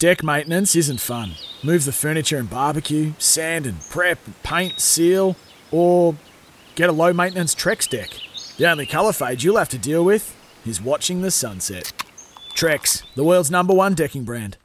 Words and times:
Deck 0.00 0.24
maintenance 0.24 0.74
isn't 0.74 1.00
fun. 1.00 1.34
Move 1.62 1.84
the 1.84 1.92
furniture 1.92 2.36
and 2.36 2.50
barbecue, 2.50 3.12
sand 3.18 3.64
and 3.64 3.80
prep, 3.90 4.18
paint, 4.42 4.80
seal, 4.80 5.36
or 5.70 6.16
get 6.74 6.90
a 6.90 6.92
low 6.92 7.12
maintenance 7.12 7.54
Trex 7.54 7.88
deck. 7.88 8.10
The 8.56 8.68
only 8.68 8.86
colour 8.86 9.12
fade 9.12 9.44
you'll 9.44 9.56
have 9.56 9.68
to 9.68 9.78
deal 9.78 10.04
with 10.04 10.36
is 10.66 10.82
watching 10.82 11.22
the 11.22 11.30
sunset. 11.30 11.92
Trex, 12.56 13.04
the 13.14 13.22
world's 13.22 13.52
number 13.52 13.72
one 13.72 13.94
decking 13.94 14.24
brand. 14.24 14.56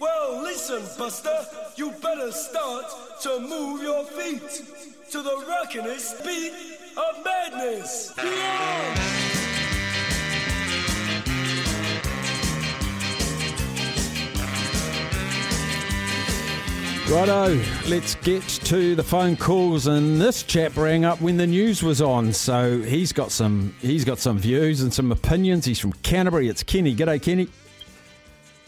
Well, 0.00 0.42
listen, 0.42 0.82
Buster, 0.98 1.46
you 1.76 1.92
better 2.02 2.32
start 2.32 2.84
to 3.22 3.40
move 3.40 3.80
your 3.80 4.04
feet 4.06 4.42
to 5.12 5.22
the 5.22 5.44
rockin'est 5.48 6.24
beat 6.24 6.52
of 6.96 7.24
madness. 7.24 8.12
Yeah! 8.18 9.25
Righto, 17.08 17.54
let's 17.88 18.16
get 18.16 18.42
to 18.42 18.96
the 18.96 19.02
phone 19.02 19.36
calls. 19.36 19.86
And 19.86 20.20
this 20.20 20.42
chap 20.42 20.76
rang 20.76 21.04
up 21.04 21.20
when 21.20 21.36
the 21.36 21.46
news 21.46 21.80
was 21.80 22.02
on, 22.02 22.32
so 22.32 22.82
he's 22.82 23.12
got 23.12 23.30
some 23.30 23.76
he's 23.80 24.04
got 24.04 24.18
some 24.18 24.38
views 24.38 24.80
and 24.80 24.92
some 24.92 25.12
opinions. 25.12 25.64
He's 25.64 25.78
from 25.78 25.92
Canterbury. 25.92 26.48
It's 26.48 26.64
Kenny. 26.64 26.96
G'day, 26.96 27.22
Kenny. 27.22 27.46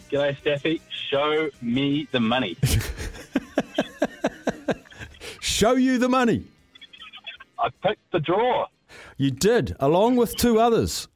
G'day, 0.09 0.37
Staffy. 0.37 0.79
Show 0.89 1.49
me 1.61 2.07
the 2.13 2.21
money. 2.21 2.55
Show 5.41 5.73
you 5.73 5.97
the 5.97 6.09
money. 6.09 6.45
I 7.59 7.67
picked 7.83 8.09
the 8.13 8.21
draw. 8.21 8.67
You 9.17 9.31
did, 9.31 9.75
along 9.81 10.15
with 10.15 10.37
two 10.37 10.61
others. 10.61 11.09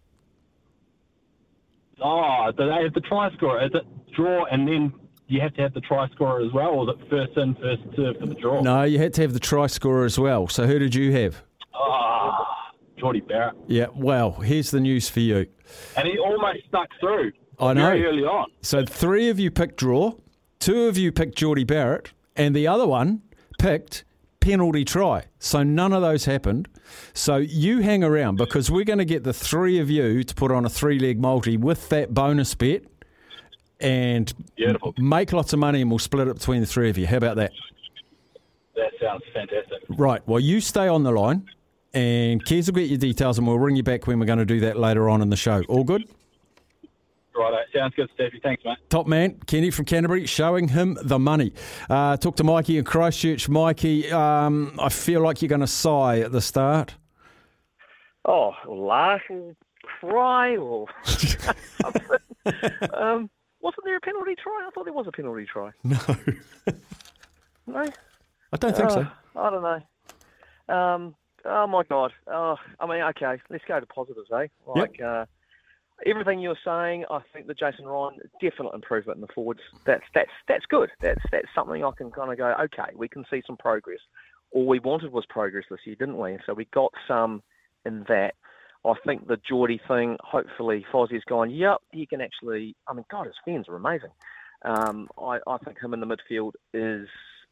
Ah, 2.01 2.47
oh, 2.47 2.51
do 2.51 2.67
they 2.67 2.83
have 2.83 2.94
the 2.94 2.99
try 2.99 3.33
scorer? 3.38 3.63
Is 3.63 3.71
it 3.73 3.85
draw 4.13 4.44
and 4.45 4.67
then 4.67 4.91
you 5.27 5.41
have 5.41 5.53
to 5.55 5.61
have 5.61 5.73
the 5.73 5.81
try 5.81 6.07
scorer 6.09 6.41
as 6.45 6.52
well, 6.53 6.69
or 6.69 6.89
is 6.89 6.95
it 6.99 7.09
first 7.09 7.38
in, 7.38 7.55
first 7.55 7.81
serve 7.95 8.17
for 8.19 8.25
the 8.25 8.35
draw? 8.35 8.61
No, 8.61 8.83
you 8.83 8.99
had 8.99 9.13
to 9.16 9.21
have 9.21 9.33
the 9.33 9.39
try 9.39 9.67
scorer 9.67 10.05
as 10.05 10.19
well. 10.19 10.47
So 10.47 10.67
who 10.67 10.79
did 10.79 10.93
you 10.95 11.11
have? 11.13 11.43
Ah, 11.73 12.71
Jordie 12.97 13.21
Barrett. 13.21 13.55
Yeah, 13.67 13.88
well, 13.95 14.31
here's 14.33 14.71
the 14.71 14.79
news 14.79 15.09
for 15.09 15.19
you. 15.21 15.47
And 15.97 16.07
he 16.07 16.17
almost 16.19 16.59
stuck 16.67 16.89
through 16.99 17.31
I 17.59 17.73
know. 17.73 17.85
very 17.85 18.05
early 18.05 18.23
on. 18.23 18.47
So 18.61 18.85
three 18.85 19.29
of 19.29 19.39
you 19.39 19.49
picked 19.51 19.77
draw, 19.77 20.13
two 20.59 20.83
of 20.83 20.97
you 20.97 21.11
picked 21.11 21.35
Jordie 21.38 21.63
Barrett, 21.63 22.11
and 22.35 22.55
the 22.55 22.67
other 22.67 22.88
one 22.88 23.21
picked 23.59 24.03
penalty 24.39 24.83
try. 24.83 25.23
So 25.39 25.63
none 25.63 25.94
of 25.94 26.01
those 26.01 26.25
happened. 26.25 26.67
So 27.13 27.38
you 27.38 27.79
hang 27.79 28.03
around 28.03 28.35
because 28.35 28.69
we're 28.69 28.83
going 28.83 28.99
to 28.99 29.05
get 29.05 29.23
the 29.23 29.33
three 29.33 29.79
of 29.79 29.89
you 29.89 30.23
to 30.23 30.35
put 30.35 30.51
on 30.51 30.66
a 30.66 30.69
three 30.69 30.99
leg 30.99 31.19
multi 31.19 31.55
with 31.55 31.88
that 31.89 32.13
bonus 32.13 32.53
bet 32.53 32.83
and 33.83 34.33
Beautiful. 34.55 34.93
make 34.97 35.33
lots 35.33 35.53
of 35.53 35.59
money 35.59 35.81
and 35.81 35.91
we'll 35.91 35.99
split 35.99 36.27
it 36.27 36.35
between 36.35 36.61
the 36.61 36.67
three 36.67 36.89
of 36.89 36.97
you. 36.97 37.05
How 37.05 37.17
about 37.17 37.35
that? 37.35 37.51
That 38.75 38.91
sounds 39.01 39.23
fantastic. 39.33 39.83
Right. 39.89 40.21
Well, 40.27 40.39
you 40.39 40.61
stay 40.61 40.87
on 40.87 41.03
the 41.03 41.11
line 41.11 41.47
and 41.93 42.43
Kez 42.43 42.67
will 42.67 42.75
get 42.75 42.89
your 42.89 42.97
details 42.97 43.38
and 43.38 43.45
we'll 43.45 43.59
ring 43.59 43.75
you 43.75 43.83
back 43.83 44.07
when 44.07 44.19
we're 44.19 44.25
going 44.25 44.39
to 44.39 44.45
do 44.45 44.61
that 44.61 44.77
later 44.77 45.09
on 45.09 45.22
in 45.22 45.29
the 45.29 45.35
show. 45.35 45.61
All 45.67 45.83
good? 45.83 46.07
Right, 47.35 47.66
sounds 47.73 47.93
good, 47.95 48.09
Staffy. 48.13 48.39
Thanks, 48.41 48.63
mate. 48.63 48.77
Top 48.89 49.07
man, 49.07 49.39
Kenny 49.47 49.72
from 49.72 49.85
Canterbury, 49.85 50.25
showing 50.25 50.67
him 50.67 50.97
the 51.01 51.17
money. 51.17 51.53
Uh, 51.89 52.16
talk 52.17 52.35
to 52.38 52.43
Mikey 52.43 52.77
in 52.77 52.85
Christchurch. 52.85 53.49
Mikey, 53.49 54.11
um, 54.11 54.77
I 54.79 54.89
feel 54.89 55.22
like 55.22 55.41
you're 55.41 55.49
going 55.49 55.61
to 55.61 55.67
sigh 55.67 56.19
at 56.19 56.31
the 56.31 56.41
start. 56.41 56.95
Oh, 58.25 58.53
laugh 58.67 59.22
or 59.29 59.55
cry 59.99 60.57
or. 60.57 60.88
um, 62.93 63.29
wasn't 63.63 63.85
there 63.85 63.96
a 63.96 64.01
penalty 64.01 64.35
try? 64.35 64.66
I 64.68 64.69
thought 64.72 64.84
there 64.84 64.94
was 64.94 65.07
a 65.07 65.12
penalty 65.12 65.46
try. 65.46 65.72
No, 67.66 67.81
No? 67.85 67.91
I 68.51 68.57
don't 68.57 68.75
think 68.75 68.91
so. 68.91 69.07
Uh, 69.35 69.40
I 69.40 69.50
don't 69.50 69.63
know. 69.63 70.75
Um, 70.75 71.16
oh 71.46 71.66
my 71.68 71.84
God. 71.84 72.12
Oh, 72.28 72.57
I 72.79 72.85
mean, 72.85 73.02
okay, 73.02 73.41
let's 73.50 73.63
go 73.68 73.79
to 73.79 73.85
positives, 73.85 74.29
eh? 74.31 74.47
Like 74.68 75.02
uh, 75.02 75.25
everything 76.06 76.40
you're 76.40 76.57
saying, 76.63 77.06
I 77.09 77.19
think 77.31 77.47
that 77.47 77.57
Jason 77.57 77.85
Ryan 77.85 78.19
definite 78.41 78.73
improvement 78.73 79.18
in 79.18 79.22
the 79.22 79.34
forwards. 79.34 79.62
That's 79.85 80.03
that's 80.13 80.29
that's 80.47 80.66
good. 80.66 80.90
That's 81.02 81.22
that's 81.31 81.47
something 81.56 81.84
I 81.84 81.91
can 81.97 82.12
kind 82.12 82.31
of 82.31 82.38
go. 82.38 82.53
Okay, 82.66 82.91
we 82.96 83.07
can 83.07 83.25
see 83.29 83.41
some 83.47 83.57
progress. 83.57 84.00
All 84.52 84.68
we 84.68 84.79
wanted 84.79 85.12
was 85.12 85.25
progress 85.29 85.66
this 85.69 85.79
year, 85.85 85.96
didn't 85.96 86.18
we? 86.18 86.38
So 86.46 86.53
we 86.53 86.66
got 86.66 86.91
some 87.07 87.41
in 87.85 88.03
that. 88.09 88.35
I 88.85 88.94
think 89.05 89.27
the 89.27 89.38
Jordie 89.38 89.81
thing, 89.88 90.17
hopefully 90.21 90.85
Fozzie's 90.91 91.23
gone, 91.23 91.49
yep, 91.51 91.77
he 91.91 92.05
can 92.05 92.19
actually, 92.19 92.75
I 92.88 92.94
mean, 92.94 93.05
God, 93.09 93.27
his 93.27 93.35
fans 93.45 93.69
are 93.69 93.75
amazing. 93.75 94.11
Um, 94.63 95.09
I, 95.17 95.39
I 95.47 95.57
think 95.57 95.79
him 95.79 95.94
in 95.94 95.99
the 95.99 96.05
midfield 96.05 96.53
is 96.73 97.07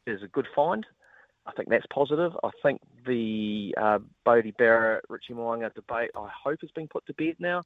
is 0.06 0.22
a 0.22 0.28
good 0.28 0.46
find. 0.54 0.84
I 1.46 1.52
think 1.52 1.68
that's 1.68 1.86
positive. 1.86 2.32
I 2.42 2.50
think 2.62 2.80
the 3.06 3.74
uh, 3.76 3.98
Beauden 4.26 4.56
Barrett, 4.56 5.04
Richie 5.08 5.34
Mo'unga 5.34 5.74
debate, 5.74 6.10
I 6.16 6.28
hope 6.44 6.60
has 6.60 6.70
been 6.70 6.88
put 6.88 7.06
to 7.06 7.14
bed 7.14 7.36
now. 7.38 7.62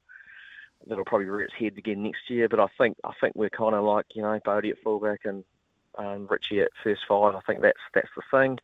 That'll 0.85 1.05
probably 1.05 1.27
rear 1.27 1.45
its 1.45 1.53
head 1.53 1.77
again 1.77 2.03
next 2.03 2.29
year, 2.29 2.47
but 2.47 2.59
I 2.59 2.67
think 2.77 2.97
I 3.03 3.11
think 3.19 3.35
we're 3.35 3.49
kind 3.49 3.75
of 3.75 3.83
like 3.83 4.05
you 4.13 4.21
know 4.21 4.39
Beauden 4.45 4.71
at 4.71 4.81
fullback 4.83 5.21
and 5.25 5.43
um, 5.97 6.27
Richie 6.29 6.61
at 6.61 6.69
first 6.83 7.01
five. 7.07 7.35
I 7.35 7.41
think 7.41 7.61
that's 7.61 7.79
that's 7.93 8.09
the 8.15 8.21
thing. 8.31 8.59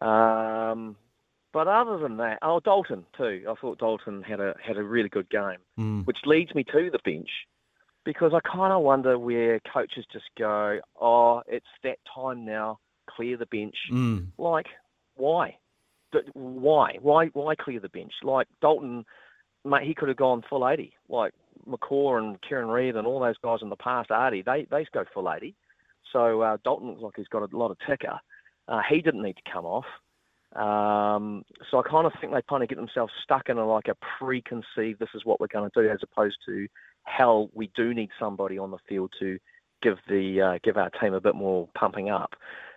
Um, 0.00 0.96
but 1.56 1.68
other 1.68 1.96
than 1.96 2.18
that, 2.18 2.38
oh 2.42 2.60
Dalton 2.60 3.06
too. 3.16 3.44
I 3.48 3.54
thought 3.58 3.78
Dalton 3.78 4.22
had 4.22 4.40
a 4.40 4.54
had 4.62 4.76
a 4.76 4.82
really 4.82 5.08
good 5.08 5.28
game, 5.30 5.60
Mm. 5.78 6.04
which 6.06 6.18
leads 6.26 6.54
me 6.54 6.64
to 6.64 6.90
the 6.90 6.98
bench 7.04 7.30
because 8.04 8.32
I 8.34 8.40
kind 8.40 8.72
of 8.74 8.82
wonder 8.82 9.18
where 9.18 9.58
coaches 9.60 10.04
just 10.12 10.26
go, 10.38 10.80
oh, 11.00 11.42
it's 11.46 11.72
that 11.82 11.98
time 12.14 12.44
now, 12.44 12.78
clear 13.08 13.36
the 13.38 13.46
bench. 13.46 13.76
Mm. 13.90 14.26
Like, 14.38 14.66
why? 15.14 15.56
D- 16.12 16.18
Why? 16.34 16.98
Why? 17.00 17.26
Why 17.28 17.54
clear 17.54 17.80
the 17.80 17.88
bench? 17.88 18.12
Like 18.22 18.46
Dalton, 18.60 19.04
mate, 19.64 19.86
he 19.86 19.94
could 19.94 20.08
have 20.08 20.18
gone 20.18 20.42
full 20.48 20.68
eighty. 20.68 20.92
Like 21.08 21.32
McCaw 21.66 22.18
and 22.18 22.40
Kieran 22.42 22.68
Read 22.68 22.96
and 22.96 23.06
all 23.06 23.18
those 23.20 23.38
guys 23.42 23.60
in 23.62 23.70
the 23.70 23.76
past, 23.76 24.10
eighty, 24.12 24.42
they 24.42 24.66
they 24.70 24.86
go 24.92 25.04
full 25.14 25.32
eighty. 25.32 25.54
So 26.12 26.42
uh, 26.42 26.58
Dalton 26.64 26.88
looks 26.90 27.02
like 27.02 27.16
he's 27.16 27.28
got 27.28 27.50
a 27.50 27.56
lot 27.56 27.70
of 27.70 27.78
ticker. 27.88 28.20
Uh, 28.68 28.82
he 28.88 29.00
didn't 29.00 29.22
need 29.22 29.36
to 29.36 29.50
come 29.52 29.64
off. 29.64 29.86
Um, 30.54 31.44
so 31.70 31.78
I 31.78 31.82
kind 31.82 32.06
of 32.06 32.12
think 32.20 32.32
they 32.32 32.40
kind 32.48 32.62
of 32.62 32.68
get 32.68 32.76
themselves 32.76 33.12
stuck 33.22 33.48
in 33.48 33.58
a, 33.58 33.66
like 33.66 33.88
a 33.88 33.96
preconceived, 34.18 35.00
this 35.00 35.08
is 35.14 35.24
what 35.24 35.40
we're 35.40 35.48
going 35.48 35.68
to 35.70 35.82
do, 35.82 35.90
as 35.90 35.98
opposed 36.02 36.36
to 36.46 36.66
how 37.04 37.50
we 37.52 37.70
do 37.74 37.92
need 37.92 38.10
somebody 38.18 38.58
on 38.58 38.70
the 38.70 38.78
field 38.88 39.12
to 39.20 39.38
give 39.82 39.98
the 40.08 40.40
uh, 40.40 40.58
give 40.62 40.76
our 40.76 40.90
team 40.90 41.14
a 41.14 41.20
bit 41.20 41.34
more 41.34 41.68
pumping 41.76 42.10
up. 42.10 42.34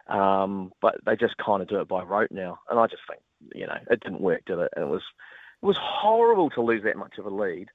Um, 0.08 0.72
but 0.82 0.96
they 1.06 1.16
just 1.16 1.38
kind 1.38 1.62
of 1.62 1.68
do 1.68 1.80
it 1.80 1.88
by 1.88 2.04
rote 2.04 2.32
now, 2.32 2.60
and 2.70 2.80
I 2.80 2.88
just 2.88 3.04
think 3.08 3.22
you 3.54 3.68
know 3.68 3.78
it 3.90 4.02
didn't 4.02 4.22
work, 4.22 4.42
did 4.46 4.60
it? 4.60 4.72
And 4.76 4.86
it 4.86 4.90
was 4.90 5.04
it 5.62 5.66
was 5.66 5.78
horrible 5.80 6.50
to 6.52 6.62
lose 6.62 6.84
that 6.84 6.98
much 6.98 7.18
of 7.18 7.26
a 7.26 7.30
lead. 7.30 7.68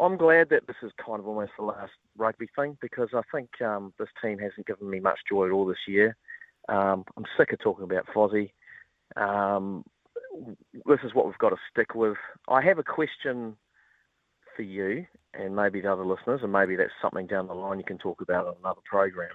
I'm 0.00 0.16
glad 0.16 0.50
that 0.50 0.66
this 0.66 0.76
is 0.82 0.92
kind 1.04 1.18
of 1.18 1.26
almost 1.26 1.52
the 1.58 1.64
last 1.64 1.92
rugby 2.18 2.48
thing 2.54 2.76
because 2.80 3.08
I 3.14 3.22
think 3.32 3.48
um, 3.62 3.94
this 3.98 4.08
team 4.22 4.38
hasn't 4.38 4.66
given 4.66 4.90
me 4.90 5.00
much 5.00 5.18
joy 5.28 5.46
at 5.46 5.52
all 5.52 5.64
this 5.64 5.88
year. 5.88 6.16
Um, 6.68 7.04
I'm 7.16 7.24
sick 7.38 7.52
of 7.52 7.60
talking 7.60 7.84
about 7.84 8.06
Fozzie. 8.14 8.50
Um, 9.16 9.84
this 10.86 11.00
is 11.04 11.14
what 11.14 11.26
we've 11.26 11.38
got 11.38 11.50
to 11.50 11.56
stick 11.70 11.94
with. 11.94 12.16
I 12.48 12.62
have 12.62 12.78
a 12.78 12.84
question 12.84 13.56
for 14.54 14.62
you 14.62 15.06
and 15.34 15.54
maybe 15.54 15.80
the 15.80 15.92
other 15.92 16.04
listeners, 16.04 16.40
and 16.42 16.52
maybe 16.52 16.76
that's 16.76 16.90
something 17.00 17.26
down 17.26 17.46
the 17.46 17.54
line 17.54 17.78
you 17.78 17.84
can 17.84 17.98
talk 17.98 18.20
about 18.20 18.46
on 18.46 18.54
another 18.60 18.80
program. 18.84 19.30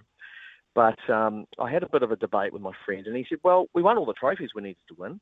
But 0.74 0.98
um, 1.10 1.46
I 1.60 1.70
had 1.70 1.84
a 1.84 1.90
bit 1.90 2.04
of 2.04 2.12
a 2.12 2.16
debate 2.16 2.54
with 2.54 2.62
my 2.62 2.72
friend, 2.86 3.06
and 3.06 3.16
he 3.16 3.26
said, 3.28 3.40
"Well, 3.44 3.68
we 3.74 3.82
won 3.82 3.98
all 3.98 4.06
the 4.06 4.14
trophies 4.14 4.52
we 4.56 4.62
needed 4.62 4.78
to 4.88 4.96
win, 4.98 5.20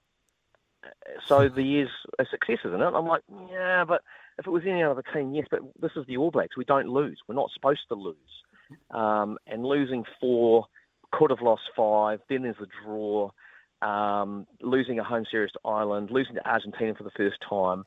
so 1.25 1.49
the 1.49 1.63
year's 1.63 1.89
a 2.19 2.25
success, 2.25 2.59
isn't 2.65 2.81
it?" 2.81 2.93
I'm 2.93 3.07
like, 3.07 3.23
"Yeah, 3.49 3.83
but 3.83 4.03
if 4.37 4.45
it 4.45 4.51
was 4.51 4.63
any 4.65 4.83
other 4.83 5.03
team, 5.13 5.33
yes, 5.33 5.47
but 5.49 5.61
this 5.81 5.91
is 5.95 6.05
the 6.07 6.17
All 6.17 6.31
Blacks. 6.31 6.55
We 6.55 6.65
don't 6.65 6.87
lose. 6.89 7.19
We're 7.27 7.35
not 7.35 7.51
supposed 7.53 7.81
to 7.89 7.95
lose. 7.95 8.15
Um, 8.91 9.39
and 9.47 9.65
losing 9.65 10.03
four, 10.21 10.65
could 11.11 11.31
have 11.31 11.41
lost 11.41 11.63
five. 11.75 12.21
Then 12.29 12.43
there's 12.43 12.55
a 12.61 12.85
draw. 12.85 13.31
Um, 13.81 14.45
losing 14.61 14.99
a 14.99 15.03
home 15.03 15.25
series 15.29 15.51
to 15.53 15.59
Ireland, 15.63 16.09
losing 16.11 16.35
to 16.35 16.47
Argentina 16.47 16.93
for 16.95 17.03
the 17.03 17.11
first 17.15 17.37
time. 17.47 17.85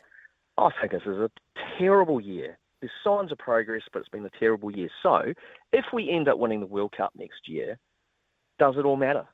I 0.57 0.71
think 0.81 0.93
this 0.93 1.03
is 1.03 1.19
a 1.19 1.31
terrible 1.79 2.21
year. 2.21 2.59
There's 2.81 2.93
signs 3.05 3.31
of 3.31 3.39
progress, 3.39 3.83
but 3.93 4.01
it's 4.01 4.09
been 4.09 4.25
a 4.25 4.39
terrible 4.39 4.71
year. 4.71 4.89
So, 5.03 5.35
if 5.73 5.85
we 5.93 6.11
end 6.11 6.29
up 6.29 6.39
winning 6.39 6.61
the 6.61 6.67
World 6.67 6.95
Cup 6.97 7.13
next 7.17 7.47
year, 7.47 7.79
does 8.59 8.75
it 8.77 8.85
all 8.85 8.97
matter? 8.97 9.27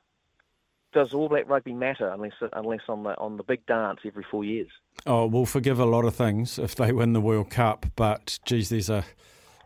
Does 0.91 1.13
All 1.13 1.29
Black 1.29 1.47
rugby 1.47 1.73
matter 1.73 2.09
unless 2.09 2.33
unless 2.53 2.81
on 2.87 3.03
the 3.03 3.15
on 3.17 3.37
the 3.37 3.43
big 3.43 3.65
dance 3.67 3.99
every 4.05 4.25
four 4.29 4.43
years? 4.43 4.69
Oh, 5.05 5.27
we'll 5.27 5.45
forgive 5.45 5.79
a 5.79 5.85
lot 5.85 6.03
of 6.03 6.15
things 6.15 6.57
if 6.57 6.75
they 6.75 6.91
win 6.91 7.13
the 7.13 7.21
World 7.21 7.51
Cup, 7.51 7.85
but 7.95 8.39
geez, 8.43 8.69
there's 8.69 8.89
a 8.89 9.05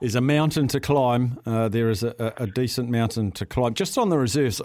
there's 0.03 0.15
a 0.15 0.21
mountain 0.21 0.67
to 0.67 0.81
climb. 0.81 1.39
Uh, 1.45 1.69
there 1.69 1.89
is 1.89 2.03
a, 2.03 2.33
a, 2.35 2.45
decent 2.45 2.89
mountain 2.89 3.31
to 3.31 3.45
climb. 3.45 3.73
Just 3.73 3.97
on 3.97 4.09
the 4.09 4.17
reserves, 4.17 4.61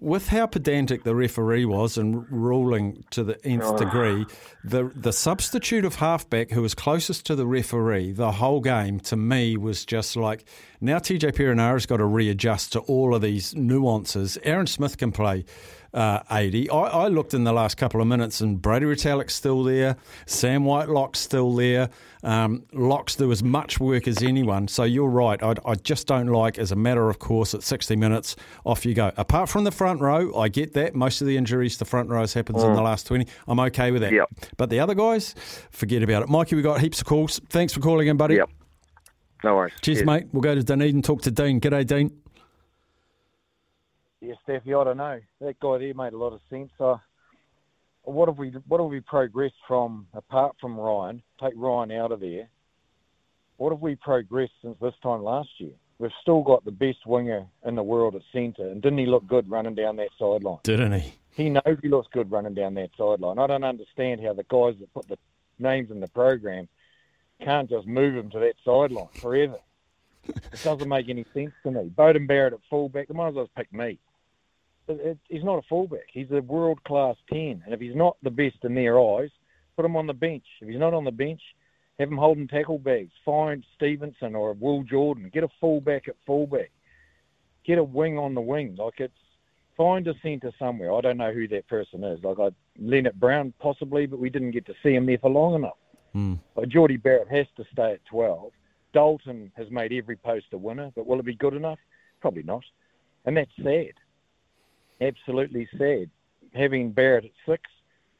with 0.00 0.28
how 0.28 0.46
pedantic 0.46 1.04
the 1.04 1.14
referee 1.14 1.66
was 1.66 1.98
and 1.98 2.24
ruling 2.32 3.04
to 3.10 3.22
the 3.22 3.38
nth 3.46 3.64
oh. 3.66 3.76
degree, 3.76 4.24
the 4.64 4.90
the 4.94 5.12
substitute 5.12 5.84
of 5.84 5.96
halfback 5.96 6.52
who 6.52 6.62
was 6.62 6.74
closest 6.74 7.26
to 7.26 7.34
the 7.34 7.46
referee 7.46 8.12
the 8.12 8.32
whole 8.32 8.62
game 8.62 8.98
to 9.00 9.16
me 9.16 9.58
was 9.58 9.84
just 9.84 10.16
like 10.16 10.46
now 10.80 10.98
TJ 10.98 11.32
Perenara's 11.32 11.84
got 11.84 11.98
to 11.98 12.06
readjust 12.06 12.72
to 12.72 12.80
all 12.80 13.14
of 13.14 13.20
these 13.20 13.54
nuances. 13.54 14.38
Aaron 14.42 14.66
Smith 14.66 14.96
can 14.96 15.12
play 15.12 15.44
uh, 15.98 16.22
80. 16.30 16.70
I, 16.70 16.76
I, 16.76 17.08
looked 17.08 17.34
in 17.34 17.42
the 17.42 17.52
last 17.52 17.76
couple 17.76 18.00
of 18.00 18.06
minutes 18.06 18.40
and 18.40 18.62
Brodie 18.62 18.86
Retallick's 18.86 19.34
still 19.34 19.64
there, 19.64 19.96
Sam 20.26 20.64
Whitelock's 20.64 21.18
still 21.18 21.52
there. 21.54 21.90
Um, 22.22 22.64
Locks 22.72 23.16
do 23.16 23.32
as 23.32 23.42
much 23.42 23.80
work 23.80 24.06
as 24.06 24.22
anyone. 24.22 24.68
So 24.68 24.84
you're 24.84 25.08
right. 25.08 25.42
I, 25.42 25.54
I, 25.64 25.74
just 25.74 26.06
don't 26.06 26.28
like, 26.28 26.56
as 26.58 26.70
a 26.70 26.76
matter 26.76 27.08
of 27.08 27.18
course, 27.18 27.52
at 27.52 27.64
60 27.64 27.96
minutes, 27.96 28.36
off 28.64 28.86
you 28.86 28.94
go. 28.94 29.10
Apart 29.16 29.48
from 29.48 29.64
the 29.64 29.72
front 29.72 30.00
row, 30.00 30.36
I 30.36 30.48
get 30.48 30.74
that. 30.74 30.94
Most 30.94 31.20
of 31.20 31.26
the 31.26 31.36
injuries 31.36 31.76
to 31.78 31.84
front 31.84 32.10
rows 32.10 32.32
happens 32.32 32.62
mm. 32.62 32.68
in 32.68 32.74
the 32.74 32.82
last 32.82 33.06
20. 33.08 33.26
I'm 33.48 33.58
okay 33.60 33.90
with 33.90 34.02
that. 34.02 34.12
Yep. 34.12 34.28
But 34.56 34.70
the 34.70 34.78
other 34.78 34.94
guys, 34.94 35.34
forget 35.72 36.04
about 36.04 36.22
it. 36.22 36.28
Mikey, 36.28 36.54
we 36.54 36.62
got 36.62 36.80
heaps 36.80 37.00
of 37.00 37.06
calls. 37.06 37.40
Thanks 37.48 37.72
for 37.72 37.80
calling 37.80 38.06
in, 38.06 38.16
buddy. 38.16 38.36
Yep. 38.36 38.50
No 39.42 39.54
worries. 39.54 39.72
Cheers, 39.82 39.98
Cheers. 39.98 40.06
mate. 40.06 40.26
We'll 40.32 40.42
go 40.42 40.54
to 40.54 40.62
Dunedin 40.62 41.02
talk 41.02 41.22
to 41.22 41.30
Dean. 41.32 41.60
G'day, 41.60 41.86
Dean. 41.86 42.10
Yeah, 44.20 44.34
Steffi, 44.46 44.80
I 44.80 44.84
don't 44.84 44.96
know. 44.96 45.20
That 45.40 45.60
guy 45.60 45.78
there 45.78 45.94
made 45.94 46.12
a 46.12 46.18
lot 46.18 46.32
of 46.32 46.40
sense. 46.50 46.70
Uh, 46.80 46.96
what 48.02 48.28
have 48.28 48.38
we 48.38 48.50
what 48.66 48.80
have 48.80 48.90
we 48.90 49.00
progressed 49.00 49.54
from 49.66 50.06
apart 50.14 50.56
from 50.60 50.78
Ryan? 50.78 51.22
Take 51.40 51.54
Ryan 51.56 51.92
out 51.92 52.12
of 52.12 52.20
there. 52.20 52.48
What 53.58 53.70
have 53.70 53.80
we 53.80 53.96
progressed 53.96 54.52
since 54.62 54.76
this 54.80 54.94
time 55.02 55.22
last 55.22 55.48
year? 55.58 55.72
We've 55.98 56.10
still 56.22 56.42
got 56.42 56.64
the 56.64 56.70
best 56.70 57.06
winger 57.06 57.46
in 57.66 57.74
the 57.74 57.82
world 57.82 58.14
at 58.14 58.22
centre, 58.32 58.68
and 58.68 58.80
didn't 58.80 58.98
he 58.98 59.06
look 59.06 59.26
good 59.26 59.50
running 59.50 59.74
down 59.74 59.96
that 59.96 60.10
sideline? 60.18 60.60
Didn't 60.62 60.92
he? 60.92 61.12
He 61.32 61.50
knows 61.50 61.78
he 61.82 61.88
looks 61.88 62.08
good 62.12 62.30
running 62.30 62.54
down 62.54 62.74
that 62.74 62.90
sideline. 62.96 63.38
I 63.38 63.46
don't 63.46 63.64
understand 63.64 64.20
how 64.20 64.32
the 64.32 64.44
guys 64.44 64.74
that 64.80 64.94
put 64.94 65.08
the 65.08 65.18
names 65.58 65.90
in 65.90 66.00
the 66.00 66.08
program 66.08 66.68
can't 67.40 67.68
just 67.68 67.86
move 67.86 68.16
him 68.16 68.30
to 68.30 68.38
that 68.40 68.54
sideline 68.64 69.08
forever. 69.20 69.58
it 70.24 70.62
doesn't 70.62 70.88
make 70.88 71.08
any 71.08 71.24
sense 71.34 71.52
to 71.62 71.70
me. 71.70 71.90
Beauden 71.96 72.26
Barrett 72.26 72.54
at 72.54 72.60
fullback, 72.70 73.08
they 73.08 73.14
might 73.14 73.28
as 73.28 73.34
well 73.34 73.50
pick 73.56 73.72
me 73.72 73.98
it, 74.88 75.18
he's 75.28 75.44
not 75.44 75.58
a 75.58 75.68
fullback. 75.68 76.06
He's 76.12 76.30
a 76.30 76.40
world 76.40 76.82
class 76.84 77.16
ten, 77.30 77.62
and 77.64 77.74
if 77.74 77.80
he's 77.80 77.94
not 77.94 78.16
the 78.22 78.30
best 78.30 78.56
in 78.62 78.74
their 78.74 79.00
eyes, 79.00 79.30
put 79.76 79.84
him 79.84 79.96
on 79.96 80.06
the 80.06 80.14
bench. 80.14 80.44
If 80.60 80.68
he's 80.68 80.78
not 80.78 80.94
on 80.94 81.04
the 81.04 81.12
bench, 81.12 81.40
have 81.98 82.08
him 82.08 82.16
holding 82.16 82.48
tackle 82.48 82.78
bags. 82.78 83.12
Find 83.24 83.64
Stevenson 83.76 84.34
or 84.34 84.52
Will 84.54 84.82
Jordan. 84.82 85.30
Get 85.32 85.44
a 85.44 85.48
fullback 85.60 86.08
at 86.08 86.16
fullback. 86.26 86.70
Get 87.64 87.78
a 87.78 87.84
wing 87.84 88.18
on 88.18 88.34
the 88.34 88.40
wing. 88.40 88.76
Like 88.76 88.98
it's 88.98 89.12
find 89.76 90.06
a 90.08 90.14
centre 90.22 90.52
somewhere. 90.58 90.92
I 90.92 91.00
don't 91.00 91.18
know 91.18 91.32
who 91.32 91.46
that 91.48 91.68
person 91.68 92.02
is. 92.04 92.22
Like 92.22 92.38
I, 92.38 92.50
Leonard 92.78 93.20
Brown 93.20 93.52
possibly, 93.58 94.06
but 94.06 94.18
we 94.18 94.30
didn't 94.30 94.52
get 94.52 94.66
to 94.66 94.74
see 94.82 94.94
him 94.94 95.06
there 95.06 95.18
for 95.18 95.30
long 95.30 95.54
enough. 95.54 95.78
Mm. 96.14 96.38
Like 96.56 96.68
Jordie 96.68 96.96
Barrett 96.96 97.28
has 97.28 97.46
to 97.56 97.64
stay 97.72 97.92
at 97.92 98.04
twelve. 98.04 98.52
Dalton 98.94 99.52
has 99.56 99.70
made 99.70 99.92
every 99.92 100.16
post 100.16 100.46
a 100.52 100.58
winner, 100.58 100.90
but 100.96 101.06
will 101.06 101.20
it 101.20 101.26
be 101.26 101.34
good 101.34 101.54
enough? 101.54 101.78
Probably 102.20 102.42
not. 102.42 102.64
And 103.26 103.36
that's 103.36 103.50
sad 103.62 103.92
absolutely 105.00 105.68
sad. 105.76 106.10
Having 106.54 106.92
Barrett 106.92 107.26
at 107.26 107.30
six, 107.46 107.62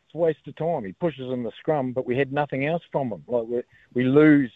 it's 0.07 0.15
a 0.15 0.19
waste 0.19 0.47
of 0.47 0.57
time. 0.57 0.85
He 0.85 0.93
pushes 0.93 1.31
in 1.33 1.43
the 1.43 1.53
scrum, 1.59 1.93
but 1.93 2.07
we 2.07 2.17
had 2.17 2.33
nothing 2.33 2.67
else 2.67 2.83
from 2.91 3.13
him. 3.13 3.25
Like 3.27 3.47
we, 3.47 3.63
we 3.95 4.05
lose 4.05 4.51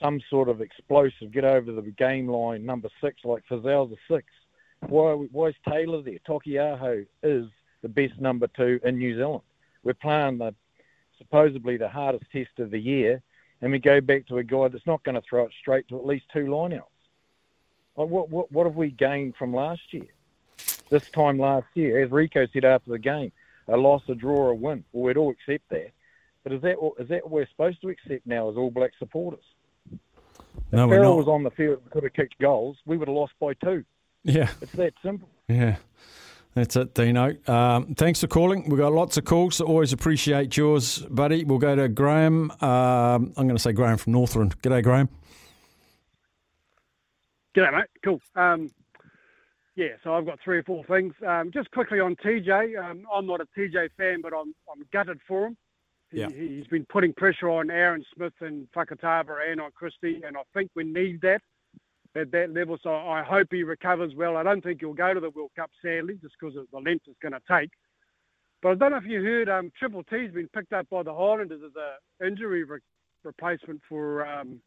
some 0.00 0.20
sort 0.28 0.48
of 0.48 0.60
explosive, 0.60 1.32
get 1.32 1.44
over 1.44 1.72
the 1.72 1.82
game 1.82 2.28
line 2.28 2.64
number 2.64 2.88
six, 3.00 3.24
like 3.24 3.44
Frizell's 3.48 3.92
a 3.92 4.12
six. 4.12 4.26
Why, 4.88 5.12
why 5.12 5.48
is 5.48 5.54
Taylor 5.68 6.02
there? 6.02 6.18
Taukei'aho 6.28 7.06
is 7.22 7.46
the 7.82 7.88
best 7.88 8.20
number 8.20 8.46
two 8.48 8.78
in 8.84 8.98
New 8.98 9.16
Zealand. 9.16 9.42
We're 9.82 9.94
playing 9.94 10.38
the 10.38 10.54
supposedly 11.18 11.76
the 11.76 11.88
hardest 11.88 12.24
test 12.30 12.58
of 12.58 12.70
the 12.70 12.78
year, 12.78 13.22
and 13.62 13.72
we 13.72 13.78
go 13.78 14.00
back 14.00 14.26
to 14.26 14.38
a 14.38 14.44
guy 14.44 14.68
that's 14.68 14.86
not 14.86 15.02
going 15.04 15.14
to 15.14 15.22
throw 15.28 15.44
it 15.44 15.52
straight 15.60 15.88
to 15.88 15.98
at 15.98 16.06
least 16.06 16.26
two 16.32 16.46
lineouts. 16.46 16.82
Like 17.96 18.08
what, 18.08 18.28
what, 18.28 18.52
what 18.52 18.66
have 18.66 18.76
we 18.76 18.90
gained 18.90 19.34
from 19.36 19.54
last 19.54 19.80
year? 19.92 20.06
This 20.90 21.10
time 21.10 21.38
last 21.38 21.66
year, 21.74 22.02
as 22.02 22.10
Rieko 22.10 22.50
said 22.52 22.64
after 22.64 22.90
the 22.90 22.98
game, 22.98 23.32
a 23.68 23.76
loss, 23.76 24.02
a 24.08 24.14
draw, 24.14 24.50
a 24.50 24.54
win. 24.54 24.84
Well, 24.92 25.04
we'd 25.04 25.16
all 25.16 25.30
accept 25.30 25.68
that. 25.70 25.90
But 26.44 26.52
is 26.52 26.62
that 26.62 26.76
is 26.98 27.08
that 27.08 27.24
what 27.24 27.30
we're 27.32 27.48
supposed 27.48 27.80
to 27.82 27.88
accept 27.88 28.26
now 28.26 28.48
as 28.48 28.56
All 28.56 28.70
Black 28.70 28.92
supporters? 28.98 29.42
No, 30.72 30.84
if 30.84 30.90
we're 30.90 30.96
Farrell 30.96 31.10
not. 31.10 31.18
was 31.18 31.28
on 31.28 31.42
the 31.42 31.50
field 31.50 31.80
and 31.82 31.90
could 31.90 32.04
have 32.04 32.12
kicked 32.12 32.38
goals, 32.38 32.76
we 32.86 32.96
would 32.96 33.08
have 33.08 33.16
lost 33.16 33.32
by 33.40 33.54
two. 33.54 33.84
Yeah. 34.22 34.50
It's 34.60 34.72
that 34.72 34.94
simple. 35.02 35.28
Yeah. 35.48 35.76
That's 36.54 36.74
it, 36.74 36.94
Dino. 36.94 37.36
Um, 37.46 37.94
thanks 37.96 38.20
for 38.20 38.28
calling. 38.28 38.68
We've 38.68 38.78
got 38.78 38.92
lots 38.92 39.16
of 39.18 39.24
calls. 39.24 39.60
Always 39.60 39.92
appreciate 39.92 40.56
yours, 40.56 41.00
buddy. 41.00 41.44
We'll 41.44 41.58
go 41.58 41.76
to 41.76 41.88
Graham. 41.88 42.50
Um, 42.62 43.34
I'm 43.36 43.46
going 43.46 43.56
to 43.56 43.58
say 43.58 43.72
Graham 43.72 43.98
from 43.98 44.14
Northland. 44.14 44.60
G'day, 44.62 44.82
Graham. 44.82 45.08
G'day, 47.54 47.72
mate. 47.72 47.88
Cool. 48.02 48.20
Um, 48.34 48.70
yeah, 49.76 49.88
so 50.02 50.14
I've 50.14 50.24
got 50.24 50.38
three 50.42 50.58
or 50.58 50.62
four 50.62 50.84
things. 50.84 51.12
Um, 51.26 51.50
just 51.52 51.70
quickly 51.70 52.00
on 52.00 52.16
TJ, 52.16 52.82
um, 52.82 53.04
I'm 53.12 53.26
not 53.26 53.42
a 53.42 53.46
TJ 53.56 53.90
fan, 53.98 54.22
but 54.22 54.32
I'm, 54.32 54.54
I'm 54.72 54.82
gutted 54.90 55.20
for 55.28 55.46
him. 55.46 55.56
He, 56.10 56.20
yeah. 56.20 56.28
He's 56.30 56.66
been 56.68 56.86
putting 56.86 57.12
pressure 57.12 57.50
on 57.50 57.70
Aaron 57.70 58.04
Smith 58.14 58.32
and 58.40 58.66
Fakatava 58.74 59.50
and 59.50 59.60
on 59.60 59.70
Christie, 59.74 60.22
and 60.26 60.36
I 60.36 60.42
think 60.54 60.70
we 60.74 60.84
need 60.84 61.20
that 61.20 61.42
at 62.14 62.30
that 62.32 62.54
level. 62.54 62.78
So 62.82 62.94
I 62.94 63.22
hope 63.22 63.48
he 63.50 63.64
recovers 63.64 64.14
well. 64.16 64.38
I 64.38 64.42
don't 64.42 64.64
think 64.64 64.80
he'll 64.80 64.94
go 64.94 65.12
to 65.12 65.20
the 65.20 65.30
World 65.30 65.50
Cup, 65.54 65.70
sadly, 65.82 66.18
just 66.22 66.34
because 66.40 66.56
of 66.56 66.66
the 66.72 66.78
length 66.78 67.04
it's 67.06 67.18
going 67.20 67.32
to 67.32 67.42
take. 67.48 67.70
But 68.62 68.70
I 68.70 68.74
don't 68.76 68.92
know 68.92 68.96
if 68.96 69.04
you 69.04 69.22
heard, 69.22 69.50
um, 69.50 69.70
Triple 69.78 70.04
T's 70.04 70.32
been 70.32 70.48
picked 70.48 70.72
up 70.72 70.88
by 70.88 71.02
the 71.02 71.12
Highlanders 71.12 71.60
as 71.62 71.72
an 71.76 72.26
injury 72.26 72.64
re- 72.64 72.78
replacement 73.24 73.82
for 73.86 74.26
um, 74.26 74.60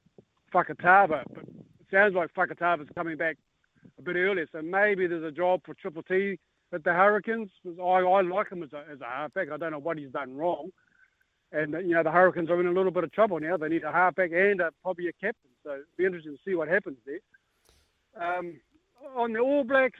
Fakatava. 0.54 1.24
But 1.34 1.44
it 1.48 1.88
sounds 1.92 2.14
like 2.14 2.32
Fakatava's 2.36 2.90
coming 2.94 3.18
back 3.18 3.38
a 3.98 4.02
bit 4.02 4.16
earlier. 4.16 4.48
So 4.52 4.62
maybe 4.62 5.08
there's 5.08 5.24
a 5.24 5.32
job 5.32 5.62
for 5.66 5.74
Triple 5.74 6.04
T 6.04 6.38
at 6.74 6.84
the 6.84 6.94
Hurricanes. 6.94 7.50
I, 7.66 7.82
I 7.82 8.22
like 8.22 8.52
him 8.52 8.64
as 8.64 8.74
a, 8.74 8.84
as 8.92 9.02
a 9.02 9.06
halfback. 9.06 9.50
I 9.52 9.58
don't 9.58 9.72
know 9.72 9.80
what 9.80 9.98
he's 9.98 10.12
done 10.12 10.36
wrong. 10.36 10.70
And, 11.52 11.74
you 11.74 11.96
know, 11.96 12.04
the 12.04 12.12
Hurricanes 12.12 12.50
are 12.50 12.60
in 12.60 12.68
a 12.68 12.72
little 12.72 12.92
bit 12.92 13.04
of 13.04 13.12
trouble 13.12 13.40
now. 13.40 13.58
They 13.58 13.70
need 13.70 13.84
a 13.84 13.92
halfback 13.92 14.32
and 14.32 14.62
a, 14.62 14.72
probably 14.84 15.08
a 15.08 15.14
captain. 15.14 15.50
So 15.64 15.72
it'll 15.72 15.86
be 15.98 16.06
interesting 16.06 16.34
to 16.34 16.40
see 16.46 16.56
what 16.56 16.68
happens 16.68 16.98
there. 17.06 17.20
Um, 18.16 18.60
on 19.16 19.34
the 19.34 19.40
All 19.40 19.64
Blacks, 19.64 20.00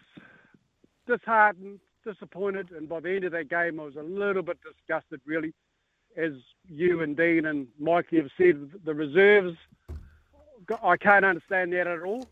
disheartened, 1.08 1.80
disappointed. 2.06 2.70
And 2.72 2.88
by 2.88 3.00
the 3.00 3.16
end 3.16 3.24
of 3.24 3.32
that 3.32 3.50
game, 3.50 3.80
I 3.80 3.84
was 3.84 3.96
a 3.96 4.04
little 4.04 4.44
bit 4.44 4.60
disgusted, 4.62 5.22
really. 5.26 5.54
As 6.16 6.34
you 6.68 7.02
and 7.02 7.18
Dean 7.18 7.46
and 7.46 7.68
Mikey 7.80 8.18
have 8.18 8.30
said, 8.38 8.70
the 8.84 8.94
reserves, 8.94 9.58
I 10.84 10.98
can't 10.98 11.26
understand 11.26 11.74
that 11.74 11.88
at 11.88 12.02
all. 12.02 12.28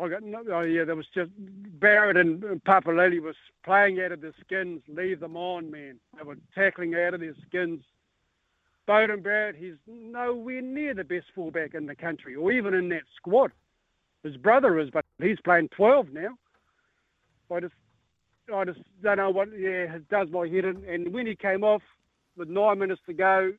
I 0.00 0.08
got 0.08 0.22
no, 0.22 0.42
oh 0.52 0.60
yeah, 0.60 0.84
there 0.84 0.96
was 0.96 1.06
just 1.14 1.30
Barrett 1.38 2.16
and, 2.16 2.42
Papali'i 2.64 3.20
was 3.20 3.36
playing 3.64 4.00
out 4.00 4.12
of 4.12 4.20
their 4.20 4.34
skins. 4.40 4.82
Leave 4.88 5.20
them 5.20 5.36
on, 5.36 5.70
man. 5.70 5.98
They 6.16 6.22
were 6.22 6.38
tackling 6.54 6.94
out 6.94 7.14
of 7.14 7.20
their 7.20 7.34
skins. 7.46 7.82
Beauden 8.88 9.22
Barrett, 9.22 9.56
he's 9.56 9.76
nowhere 9.86 10.62
near 10.62 10.94
the 10.94 11.04
best 11.04 11.26
fullback 11.34 11.74
in 11.74 11.86
the 11.86 11.94
country, 11.94 12.34
or 12.34 12.50
even 12.50 12.74
in 12.74 12.88
that 12.88 13.02
squad. 13.16 13.52
His 14.24 14.36
brother 14.36 14.78
is, 14.78 14.90
but 14.90 15.04
he's 15.22 15.40
playing 15.44 15.68
12 15.68 16.12
now. 16.12 16.36
I 17.52 17.60
just, 17.60 17.74
I 18.54 18.64
just 18.64 18.80
don't 19.02 19.16
know 19.18 19.30
what. 19.30 19.48
Yeah, 19.56 19.94
it 19.94 20.08
does 20.08 20.28
my 20.30 20.46
head 20.46 20.64
in. 20.64 20.84
And 20.88 21.12
when 21.12 21.26
he 21.26 21.34
came 21.34 21.64
off 21.64 21.82
with 22.36 22.48
nine 22.48 22.78
minutes 22.78 23.00
to 23.06 23.12
go, 23.12 23.52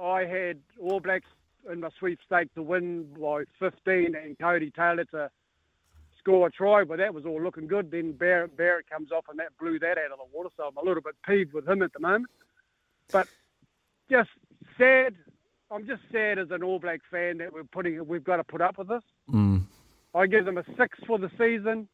I 0.00 0.24
had 0.24 0.58
All 0.80 1.00
Blacks 1.00 1.26
in 1.70 1.80
my 1.80 1.88
sweepstake 1.98 2.52
to 2.54 2.62
win 2.62 3.06
by 3.20 3.44
15 3.58 4.14
and 4.14 4.38
Codie 4.38 4.74
Taylor 4.74 5.04
to 5.06 5.30
score 6.18 6.46
a 6.46 6.50
try, 6.50 6.84
but 6.84 6.98
that 6.98 7.12
was 7.12 7.24
all 7.26 7.42
looking 7.42 7.66
good. 7.66 7.90
Then 7.90 8.12
Barrett, 8.12 8.56
Barrett 8.56 8.88
comes 8.88 9.10
off 9.10 9.24
and 9.28 9.38
that 9.38 9.56
blew 9.58 9.78
that 9.78 9.98
out 9.98 10.12
of 10.12 10.18
the 10.18 10.36
water. 10.36 10.50
So 10.56 10.64
I'm 10.64 10.76
a 10.76 10.84
little 10.84 11.02
bit 11.02 11.14
peeved 11.26 11.52
with 11.52 11.68
him 11.68 11.82
at 11.82 11.92
the 11.92 12.00
moment. 12.00 12.30
But 13.10 13.26
just 14.10 14.30
sad. 14.78 15.14
I'm 15.70 15.86
just 15.86 16.02
sad 16.10 16.38
as 16.38 16.50
an 16.50 16.62
All 16.62 16.78
Black 16.78 17.00
fan 17.10 17.38
that 17.38 17.52
we're 17.52 17.64
putting 17.64 18.06
we've 18.06 18.24
got 18.24 18.36
to 18.36 18.44
put 18.44 18.60
up 18.60 18.78
with 18.78 18.88
this. 18.88 19.02
Mm. 19.32 19.62
I 20.14 20.26
give 20.26 20.44
them 20.44 20.58
a 20.58 20.64
six 20.76 20.98
for 21.06 21.18
the 21.18 21.30
season. 21.38 21.88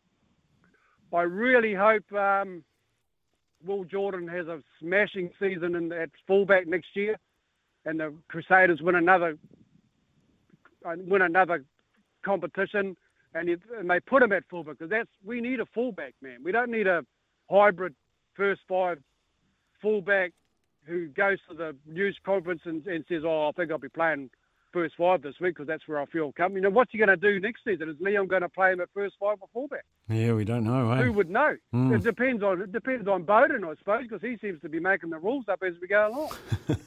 I 1.12 1.22
really 1.22 1.74
hope 1.74 2.10
um, 2.12 2.64
Will 3.64 3.84
Jordan 3.84 4.26
has 4.28 4.46
a 4.46 4.60
smashing 4.80 5.30
season 5.38 5.76
in, 5.76 5.92
at 5.92 6.10
fullback 6.26 6.66
next 6.66 6.88
year 6.94 7.16
and 7.86 8.00
the 8.00 8.12
Crusaders 8.28 8.80
win 8.82 8.96
another 8.96 9.38
win 10.84 11.22
another 11.22 11.64
competition 12.24 12.96
and, 13.34 13.48
and 13.48 13.90
they 13.90 14.00
put 14.00 14.22
him 14.22 14.32
at 14.32 14.44
fullback 14.50 14.78
because 14.78 14.90
that's 14.90 15.08
we 15.24 15.40
need 15.40 15.60
a 15.60 15.66
fullback, 15.74 16.14
man. 16.20 16.38
We 16.44 16.52
don't 16.52 16.70
need 16.70 16.86
a 16.86 17.02
hybrid 17.50 17.94
first 18.34 18.60
five 18.68 18.98
fullback 19.80 20.32
who 20.86 21.08
goes 21.08 21.38
to 21.48 21.56
the 21.56 21.76
news 21.86 22.16
conference 22.24 22.60
and, 22.64 22.86
and 22.86 23.04
says, 23.08 23.22
"Oh, 23.24 23.48
I 23.48 23.52
think 23.52 23.70
I'll 23.70 23.78
be 23.78 23.88
playing 23.88 24.30
first 24.72 24.94
five 24.96 25.22
this 25.22 25.34
week 25.40 25.54
because 25.54 25.66
that's 25.66 25.86
where 25.86 26.00
I 26.00 26.06
feel 26.06 26.32
comfortable." 26.32 26.56
You 26.56 26.62
know, 26.62 26.70
what's 26.70 26.92
he 26.92 26.98
going 26.98 27.08
to 27.08 27.16
do 27.16 27.40
next 27.40 27.64
season? 27.64 27.88
Is 27.88 27.96
Leon 28.00 28.26
going 28.26 28.42
to 28.42 28.48
play 28.48 28.72
him 28.72 28.80
at 28.80 28.88
first 28.94 29.16
five 29.18 29.36
or 29.40 29.48
fullback? 29.52 29.84
Yeah, 30.08 30.32
we 30.32 30.44
don't 30.44 30.64
know. 30.64 30.92
Eh? 30.92 31.02
Who 31.02 31.12
would 31.12 31.30
know? 31.30 31.56
Mm. 31.74 31.94
It 31.94 32.02
depends 32.02 32.42
on 32.42 32.60
it 32.62 32.72
depends 32.72 33.08
on 33.08 33.24
Beauden, 33.24 33.68
I 33.68 33.74
suppose, 33.76 34.02
because 34.02 34.22
he 34.22 34.36
seems 34.38 34.60
to 34.62 34.68
be 34.68 34.80
making 34.80 35.10
the 35.10 35.18
rules 35.18 35.46
up 35.48 35.62
as 35.62 35.74
we 35.80 35.88
go 35.88 36.08
along. 36.08 36.30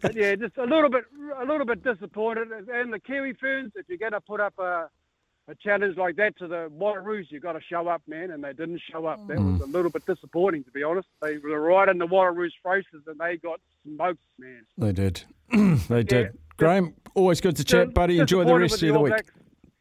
but 0.00 0.14
yeah, 0.14 0.34
just 0.34 0.56
a 0.56 0.64
little 0.64 0.90
bit 0.90 1.04
a 1.38 1.44
little 1.44 1.66
bit 1.66 1.82
disappointed. 1.82 2.48
And 2.68 2.92
the 2.92 3.00
Kiwi 3.00 3.34
Ferns, 3.34 3.72
if 3.76 3.88
you're 3.88 3.98
going 3.98 4.12
to 4.12 4.20
put 4.20 4.40
up 4.40 4.58
a 4.58 4.88
a 5.48 5.54
challenge 5.54 5.96
like 5.96 6.16
that 6.16 6.36
to 6.38 6.48
the 6.48 6.70
Wallaroos, 6.76 7.26
you've 7.28 7.42
got 7.42 7.52
to 7.52 7.60
show 7.60 7.86
up, 7.88 8.02
man, 8.08 8.30
and 8.30 8.42
they 8.42 8.52
didn't 8.52 8.80
show 8.90 9.06
up. 9.06 9.24
That 9.28 9.38
was 9.38 9.60
a 9.60 9.66
little 9.66 9.90
bit 9.90 10.04
disappointing, 10.04 10.64
to 10.64 10.70
be 10.72 10.82
honest. 10.82 11.06
They 11.22 11.38
were 11.38 11.60
right 11.60 11.88
in 11.88 11.98
the 11.98 12.06
Wallaroos 12.06 12.50
faces, 12.64 13.06
and 13.06 13.18
they 13.18 13.36
got 13.36 13.60
smoked, 13.84 14.24
man. 14.38 14.66
They 14.76 14.92
did. 14.92 15.22
they 15.88 16.02
did. 16.02 16.36
Graham, 16.56 16.94
always 17.14 17.40
good 17.40 17.56
to 17.56 17.64
chat, 17.64 17.92
buddy. 17.92 18.18
Enjoy 18.18 18.38
the 18.44 18.58
Disappointed 18.58 18.62
rest 18.62 18.82
with 18.82 18.90
of 18.90 18.94
the 18.94 18.98
All 18.98 19.04
week. 19.04 19.12
Blacks. 19.12 19.30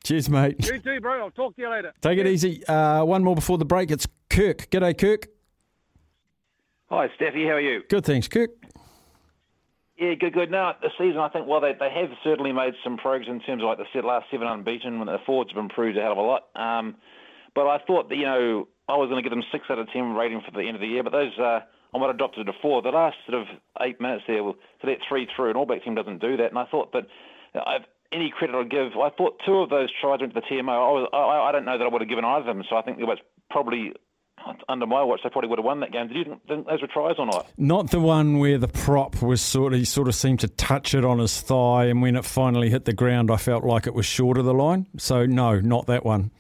Cheers, 0.03 0.29
mate. 0.29 0.67
You 0.67 0.79
too, 0.79 1.01
bro. 1.01 1.23
I'll 1.23 1.31
talk 1.31 1.55
to 1.55 1.61
you 1.61 1.69
later. 1.69 1.93
Take 2.01 2.19
it 2.19 2.27
easy. 2.27 2.65
Uh, 2.67 3.03
one 3.03 3.23
more 3.23 3.35
before 3.35 3.57
the 3.57 3.65
break. 3.65 3.89
It's 3.91 4.07
Kirk. 4.29 4.69
G'day, 4.69 4.97
Kirk. 4.97 5.27
Hi, 6.89 7.07
Steffi. 7.19 7.47
How 7.47 7.53
are 7.53 7.61
you? 7.61 7.81
Good, 7.89 8.05
thanks, 8.05 8.27
Kirk. 8.27 8.51
Yeah, 9.97 10.13
good, 10.15 10.33
good. 10.33 10.51
Now, 10.51 10.75
the 10.81 10.89
season, 10.97 11.17
I 11.17 11.29
think, 11.29 11.47
well, 11.47 11.61
they, 11.61 11.73
they 11.79 11.89
have 11.89 12.09
certainly 12.23 12.51
made 12.51 12.73
some 12.83 12.97
progress 12.97 13.29
in 13.29 13.39
terms 13.39 13.63
of 13.63 13.67
like 13.67 13.79
the 13.79 14.01
last 14.01 14.25
seven 14.29 14.45
unbeaten 14.45 14.99
when 14.99 15.07
the 15.07 15.17
forwards 15.25 15.51
have 15.51 15.63
improved 15.63 15.97
a 15.97 16.01
hell 16.01 16.11
of 16.11 16.17
a 16.17 16.21
lot. 16.21 16.43
Um, 16.55 16.97
but 17.55 17.65
I 17.65 17.79
thought 17.87 18.09
that, 18.09 18.17
you 18.17 18.25
know, 18.25 18.67
I 18.89 18.97
was 18.97 19.09
going 19.09 19.23
to 19.23 19.27
give 19.27 19.35
them 19.35 19.45
six 19.51 19.65
out 19.69 19.79
of 19.79 19.89
ten 19.91 20.13
rating 20.13 20.41
for 20.41 20.51
the 20.51 20.67
end 20.67 20.75
of 20.75 20.81
the 20.81 20.87
year, 20.87 21.01
but 21.01 21.13
those, 21.13 21.39
uh, 21.39 21.61
I 21.95 21.97
might 21.97 22.07
have 22.07 22.17
dropped 22.17 22.37
it 22.37 22.43
to 22.43 22.53
four. 22.61 22.81
The 22.81 22.89
last 22.89 23.15
sort 23.29 23.41
of 23.41 23.47
eight 23.81 24.01
minutes 24.01 24.23
there, 24.27 24.43
well, 24.43 24.55
to 24.81 24.87
let 24.87 24.97
three 25.07 25.27
through, 25.33 25.49
and 25.49 25.57
All 25.57 25.65
Black 25.65 25.83
team 25.83 25.95
doesn't 25.95 26.19
do 26.19 26.35
that. 26.37 26.49
And 26.49 26.59
I 26.59 26.65
thought 26.65 26.91
that, 26.91 27.07
uh, 27.55 27.61
I've, 27.65 27.85
any 28.11 28.29
credit 28.29 28.55
I'd 28.55 28.69
give, 28.69 28.97
I 28.99 29.09
thought 29.09 29.41
two 29.45 29.59
of 29.59 29.69
those 29.69 29.89
tries 30.01 30.19
went 30.19 30.33
to 30.33 30.41
the 30.41 30.45
TMO. 30.45 30.69
I, 30.69 30.91
was, 30.91 31.09
I, 31.13 31.49
I 31.49 31.51
don't 31.51 31.65
know 31.65 31.77
that 31.77 31.83
I 31.85 31.87
would 31.87 32.01
have 32.01 32.09
given 32.09 32.25
either 32.25 32.49
of 32.49 32.57
them, 32.57 32.65
so 32.69 32.75
I 32.75 32.81
think 32.81 32.99
it 32.99 33.05
was 33.05 33.17
probably 33.49 33.93
under 34.69 34.85
my 34.85 35.03
watch, 35.03 35.21
they 35.23 35.29
probably 35.29 35.49
would 35.49 35.59
have 35.59 35.65
won 35.65 35.79
that 35.79 35.91
game. 35.91 36.07
Did 36.07 36.17
you 36.17 36.23
think, 36.25 36.47
think 36.47 36.67
those 36.67 36.81
were 36.81 36.87
tries 36.87 37.15
or 37.17 37.25
not? 37.25 37.47
Not 37.57 37.91
the 37.91 37.99
one 37.99 38.37
where 38.37 38.57
the 38.57 38.67
prop 38.67 39.21
was 39.21 39.41
sort 39.41 39.73
of, 39.73 39.79
he 39.79 39.85
sort 39.85 40.07
of 40.07 40.15
seemed 40.15 40.41
to 40.41 40.47
touch 40.47 40.93
it 40.93 41.03
on 41.03 41.19
his 41.19 41.41
thigh, 41.41 41.85
and 41.85 42.01
when 42.01 42.15
it 42.15 42.25
finally 42.25 42.69
hit 42.69 42.85
the 42.85 42.93
ground, 42.93 43.31
I 43.31 43.37
felt 43.37 43.63
like 43.63 43.87
it 43.87 43.93
was 43.93 44.05
short 44.05 44.37
of 44.37 44.45
the 44.45 44.53
line. 44.53 44.87
So, 44.97 45.25
no, 45.25 45.59
not 45.59 45.87
that 45.87 46.05
one. 46.05 46.31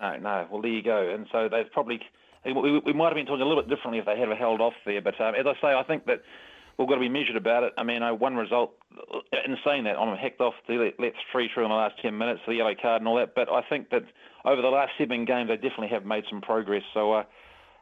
No, 0.00 0.16
no. 0.16 0.46
Well, 0.50 0.62
there 0.62 0.70
you 0.70 0.82
go. 0.82 1.08
And 1.14 1.28
so 1.30 1.48
they've 1.48 1.70
probably 1.72 2.00
we, 2.44 2.78
we 2.80 2.92
might 2.92 3.06
have 3.08 3.14
been 3.14 3.26
talking 3.26 3.42
a 3.42 3.46
little 3.46 3.62
bit 3.62 3.68
differently 3.70 3.98
if 3.98 4.06
they 4.06 4.18
had 4.18 4.28
held 4.38 4.60
off 4.60 4.74
there. 4.84 5.00
But 5.00 5.20
um, 5.20 5.34
as 5.34 5.46
I 5.46 5.54
say, 5.60 5.74
I 5.74 5.82
think 5.84 6.06
that 6.06 6.22
we've 6.78 6.88
got 6.88 6.94
to 6.94 7.00
be 7.00 7.08
measured 7.08 7.36
about 7.36 7.62
it. 7.62 7.72
I 7.78 7.82
mean, 7.84 8.02
uh, 8.02 8.14
one 8.14 8.36
result. 8.36 8.72
In 9.46 9.56
saying 9.64 9.84
that, 9.84 9.96
I'm 9.98 10.16
hecked 10.16 10.40
off 10.40 10.54
to 10.66 10.72
let, 10.74 10.98
let 11.00 11.12
three 11.30 11.48
through 11.52 11.64
in 11.64 11.70
the 11.70 11.76
last 11.76 11.94
ten 12.02 12.16
minutes, 12.18 12.40
the 12.46 12.54
yellow 12.54 12.74
card 12.80 13.00
and 13.02 13.08
all 13.08 13.16
that. 13.16 13.34
But 13.34 13.48
I 13.50 13.62
think 13.68 13.90
that 13.90 14.02
over 14.44 14.60
the 14.62 14.68
last 14.68 14.92
seven 14.98 15.24
games, 15.24 15.48
they 15.48 15.56
definitely 15.56 15.88
have 15.88 16.04
made 16.04 16.24
some 16.30 16.40
progress. 16.40 16.82
So. 16.94 17.12
Uh, 17.12 17.24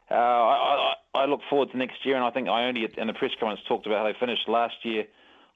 uh, 0.09 0.13
I, 0.13 0.93
I, 1.15 1.19
I 1.21 1.25
look 1.25 1.39
forward 1.49 1.71
to 1.71 1.77
next 1.77 2.05
year, 2.05 2.17
and 2.17 2.25
I 2.25 2.31
think 2.31 2.49
I 2.49 2.65
only 2.65 2.85
in 2.97 3.07
the 3.07 3.13
press 3.13 3.31
conference 3.39 3.61
talked 3.65 3.85
about 3.85 3.99
how 3.99 4.03
they 4.11 4.19
finished 4.19 4.49
last 4.49 4.73
year 4.83 5.05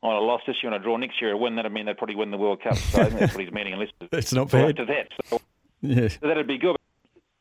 on 0.02 0.16
a 0.16 0.20
loss 0.20 0.40
this 0.48 0.56
year 0.64 0.72
and 0.72 0.82
a 0.82 0.84
draw 0.84 0.96
next 0.96 1.20
year. 1.22 1.32
A 1.34 1.38
win 1.38 1.58
that'd 1.58 1.74
mean 1.74 1.88
they'd 1.88 1.98
probably 1.98 2.16
win 2.16 2.32
the 2.32 2.38
World 2.38 2.62
Cup. 2.64 2.78
So 2.78 3.02
I 3.02 3.06
think 3.08 3.20
that's 3.20 3.34
what 3.34 3.44
he's 3.44 3.52
meaning. 3.54 3.74
Unless 3.74 3.90
That's 4.12 4.32
not 4.32 4.50
bad. 4.50 4.78
To 4.78 4.86
that, 4.86 5.10
so 5.26 5.42
Yeah. 5.82 6.08
that'd 6.22 6.48
be 6.48 6.58
good. 6.58 6.78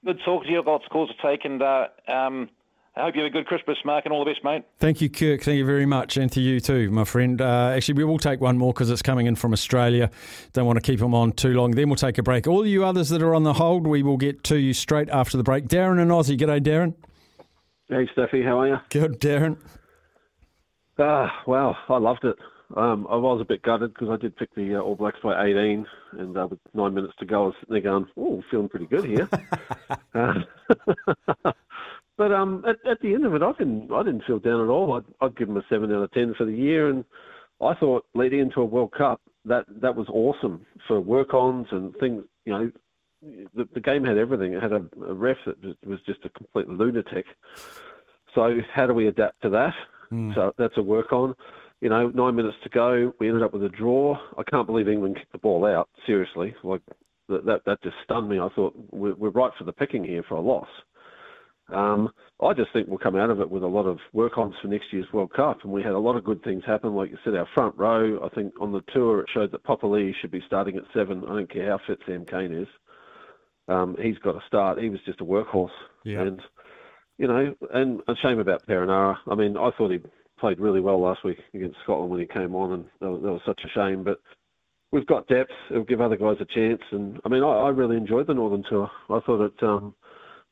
Good 0.04 0.20
talk 0.24 0.44
to 0.44 0.50
you. 0.50 0.62
Lots 0.62 0.84
of 0.84 0.90
calls 0.90 1.10
to 1.10 1.14
take, 1.26 1.44
and 1.44 1.62
uh, 1.62 1.86
um, 2.08 2.50
I 2.94 3.04
hope 3.04 3.16
you 3.16 3.22
have 3.22 3.30
a 3.30 3.32
good 3.32 3.46
Christmas, 3.46 3.78
Mark, 3.84 4.04
and 4.04 4.12
all 4.12 4.24
the 4.24 4.30
best, 4.30 4.44
mate. 4.44 4.64
Thank 4.78 5.00
you, 5.00 5.08
Kirk. 5.08 5.42
Thank 5.42 5.56
you 5.56 5.64
very 5.64 5.86
much. 5.86 6.16
And 6.16 6.30
to 6.32 6.40
you 6.40 6.60
too, 6.60 6.90
my 6.90 7.04
friend. 7.04 7.40
Uh, 7.40 7.72
actually, 7.74 7.94
we 7.94 8.04
will 8.04 8.18
take 8.18 8.40
one 8.40 8.58
more 8.58 8.72
because 8.72 8.90
it's 8.90 9.02
coming 9.02 9.26
in 9.26 9.34
from 9.34 9.52
Australia. 9.52 10.10
Don't 10.52 10.66
want 10.66 10.76
to 10.76 10.82
keep 10.82 11.00
them 11.00 11.14
on 11.14 11.32
too 11.32 11.54
long. 11.54 11.72
Then 11.72 11.88
we'll 11.88 11.96
take 11.96 12.18
a 12.18 12.22
break. 12.22 12.46
All 12.46 12.66
you 12.66 12.84
others 12.84 13.08
that 13.08 13.22
are 13.22 13.34
on 13.34 13.44
the 13.44 13.54
hold, 13.54 13.86
we 13.86 14.02
will 14.02 14.18
get 14.18 14.44
to 14.44 14.58
you 14.58 14.74
straight 14.74 15.08
after 15.08 15.36
the 15.36 15.42
break. 15.42 15.68
Darren 15.68 16.00
and 16.00 16.10
Aussie. 16.10 16.38
G'day, 16.38 16.60
Darren. 16.60 16.94
Hey, 17.88 18.08
Steffi, 18.16 18.44
how 18.44 18.60
are 18.60 18.68
you? 18.68 18.76
Good, 18.90 19.20
Darren. 19.20 19.56
Ah, 20.98 21.42
wow, 21.46 21.76
I 21.88 21.96
loved 21.96 22.24
it. 22.24 22.36
Um, 22.76 23.06
I 23.10 23.16
was 23.16 23.40
a 23.40 23.44
bit 23.44 23.62
gutted 23.62 23.92
because 23.94 24.08
I 24.10 24.16
did 24.16 24.36
pick 24.36 24.54
the 24.54 24.76
uh, 24.76 24.80
All 24.80 24.94
Blacks 24.96 25.18
by 25.22 25.44
18, 25.46 25.86
and 26.18 26.36
uh, 26.36 26.46
with 26.50 26.58
nine 26.72 26.94
minutes 26.94 27.12
to 27.18 27.26
go, 27.26 27.42
I 27.42 27.46
was 27.46 27.54
sitting 27.60 27.74
there 27.74 27.82
going, 27.82 28.06
"Oh, 28.16 28.42
feeling 28.50 28.68
pretty 28.68 28.86
good 28.86 29.04
here." 29.04 29.28
uh, 30.14 30.34
but 32.16 32.32
um, 32.32 32.64
at, 32.66 32.76
at 32.90 33.00
the 33.00 33.14
end 33.14 33.26
of 33.26 33.34
it, 33.34 33.42
I 33.42 33.52
didn't, 33.52 33.92
I 33.92 34.02
didn't 34.02 34.24
feel 34.26 34.38
down 34.38 34.60
at 34.62 34.68
all. 34.70 34.94
I'd, 34.94 35.04
I'd 35.20 35.36
give 35.36 35.48
them 35.48 35.56
a 35.56 35.64
seven 35.68 35.92
out 35.92 36.02
of 36.02 36.12
ten 36.12 36.34
for 36.36 36.44
the 36.46 36.54
year, 36.54 36.88
and 36.88 37.04
I 37.60 37.74
thought 37.74 38.06
leading 38.14 38.40
into 38.40 38.60
a 38.60 38.64
World 38.64 38.92
Cup, 38.96 39.20
that 39.44 39.66
that 39.82 39.94
was 39.94 40.08
awesome 40.08 40.64
for 40.88 41.00
work-ons 41.00 41.66
and 41.70 41.94
things. 41.96 42.24
You 42.46 42.52
know, 42.52 42.70
the, 43.54 43.68
the 43.74 43.80
game 43.80 44.04
had 44.04 44.18
everything. 44.18 44.54
It 44.54 44.62
had 44.62 44.72
a, 44.72 44.84
a 45.06 45.14
ref 45.14 45.36
that 45.46 45.62
was- 45.62 45.76
was 45.86 46.00
just 46.06 46.24
a 46.24 46.28
complete 46.30 46.68
lunatic. 46.68 47.26
So 48.34 48.58
how 48.72 48.86
do 48.86 48.94
we 48.94 49.06
adapt 49.06 49.42
to 49.42 49.50
that? 49.50 49.74
So 50.34 50.52
that's 50.58 50.76
a 50.76 50.82
work 50.82 51.12
on. 51.12 51.34
You 51.84 51.90
know, 51.90 52.08
nine 52.08 52.34
minutes 52.34 52.56
to 52.62 52.70
go, 52.70 53.12
we 53.20 53.28
ended 53.28 53.42
up 53.42 53.52
with 53.52 53.62
a 53.62 53.68
draw. 53.68 54.16
I 54.38 54.42
can't 54.50 54.66
believe 54.66 54.88
England 54.88 55.16
kicked 55.16 55.32
the 55.32 55.38
ball 55.38 55.66
out. 55.66 55.90
Seriously, 56.06 56.54
like 56.64 56.80
that 57.28 57.44
that, 57.44 57.60
that 57.66 57.82
just 57.82 57.96
stunned 58.04 58.26
me. 58.26 58.40
I 58.40 58.48
thought 58.56 58.74
we're, 58.90 59.14
we're 59.14 59.28
right 59.28 59.52
for 59.58 59.64
the 59.64 59.72
picking 59.72 60.02
here 60.02 60.22
for 60.26 60.36
a 60.36 60.40
loss. 60.40 60.66
Um, 61.70 62.08
I 62.42 62.54
just 62.54 62.72
think 62.72 62.88
we'll 62.88 62.96
come 62.96 63.16
out 63.16 63.28
of 63.28 63.40
it 63.40 63.50
with 63.50 63.62
a 63.62 63.66
lot 63.66 63.84
of 63.84 63.98
work-ons 64.14 64.54
for 64.62 64.68
next 64.68 64.94
year's 64.94 65.12
World 65.12 65.34
Cup, 65.34 65.58
and 65.62 65.70
we 65.70 65.82
had 65.82 65.92
a 65.92 65.98
lot 65.98 66.16
of 66.16 66.24
good 66.24 66.42
things 66.42 66.62
happen. 66.66 66.94
Like 66.94 67.10
you 67.10 67.18
said, 67.22 67.34
our 67.34 67.46
front 67.52 67.76
row. 67.76 68.18
I 68.24 68.34
think 68.34 68.54
on 68.62 68.72
the 68.72 68.80
tour 68.94 69.20
it 69.20 69.26
showed 69.34 69.52
that 69.52 69.64
Papali'i 69.64 70.12
should 70.22 70.30
be 70.30 70.42
starting 70.46 70.78
at 70.78 70.84
seven. 70.94 71.22
I 71.24 71.34
don't 71.34 71.52
care 71.52 71.70
how 71.70 71.80
fit 71.86 71.98
Sam 72.06 72.24
Cane 72.24 72.54
is. 72.54 72.68
Um, 73.68 73.94
he's 74.00 74.16
got 74.20 74.32
to 74.32 74.46
start. 74.46 74.78
He 74.78 74.88
was 74.88 75.00
just 75.04 75.20
a 75.20 75.24
workhorse. 75.24 75.68
Yeah. 76.02 76.22
And 76.22 76.40
you 77.18 77.28
know, 77.28 77.54
and 77.74 78.00
a 78.08 78.14
shame 78.22 78.38
about 78.38 78.66
Perenara. 78.66 79.16
I 79.30 79.34
mean, 79.34 79.58
I 79.58 79.68
thought 79.76 79.90
he 79.90 79.98
played 80.38 80.58
really 80.60 80.80
well 80.80 81.00
last 81.00 81.24
week 81.24 81.38
against 81.54 81.76
Scotland 81.84 82.10
when 82.10 82.20
he 82.20 82.26
came 82.26 82.54
on, 82.54 82.72
and 82.72 82.84
that 83.00 83.10
was, 83.10 83.22
that 83.22 83.32
was 83.32 83.40
such 83.46 83.60
a 83.64 83.68
shame. 83.68 84.02
But 84.04 84.20
we've 84.92 85.06
got 85.06 85.26
depth. 85.28 85.50
It'll 85.70 85.84
give 85.84 86.00
other 86.00 86.16
guys 86.16 86.36
a 86.40 86.44
chance. 86.44 86.82
And 86.92 87.20
I 87.24 87.28
mean, 87.28 87.42
I, 87.42 87.46
I 87.48 87.68
really 87.70 87.96
enjoyed 87.96 88.26
the 88.26 88.34
Northern 88.34 88.64
Tour. 88.68 88.90
I 89.10 89.20
thought 89.20 89.44
it. 89.44 89.62
Um, 89.62 89.94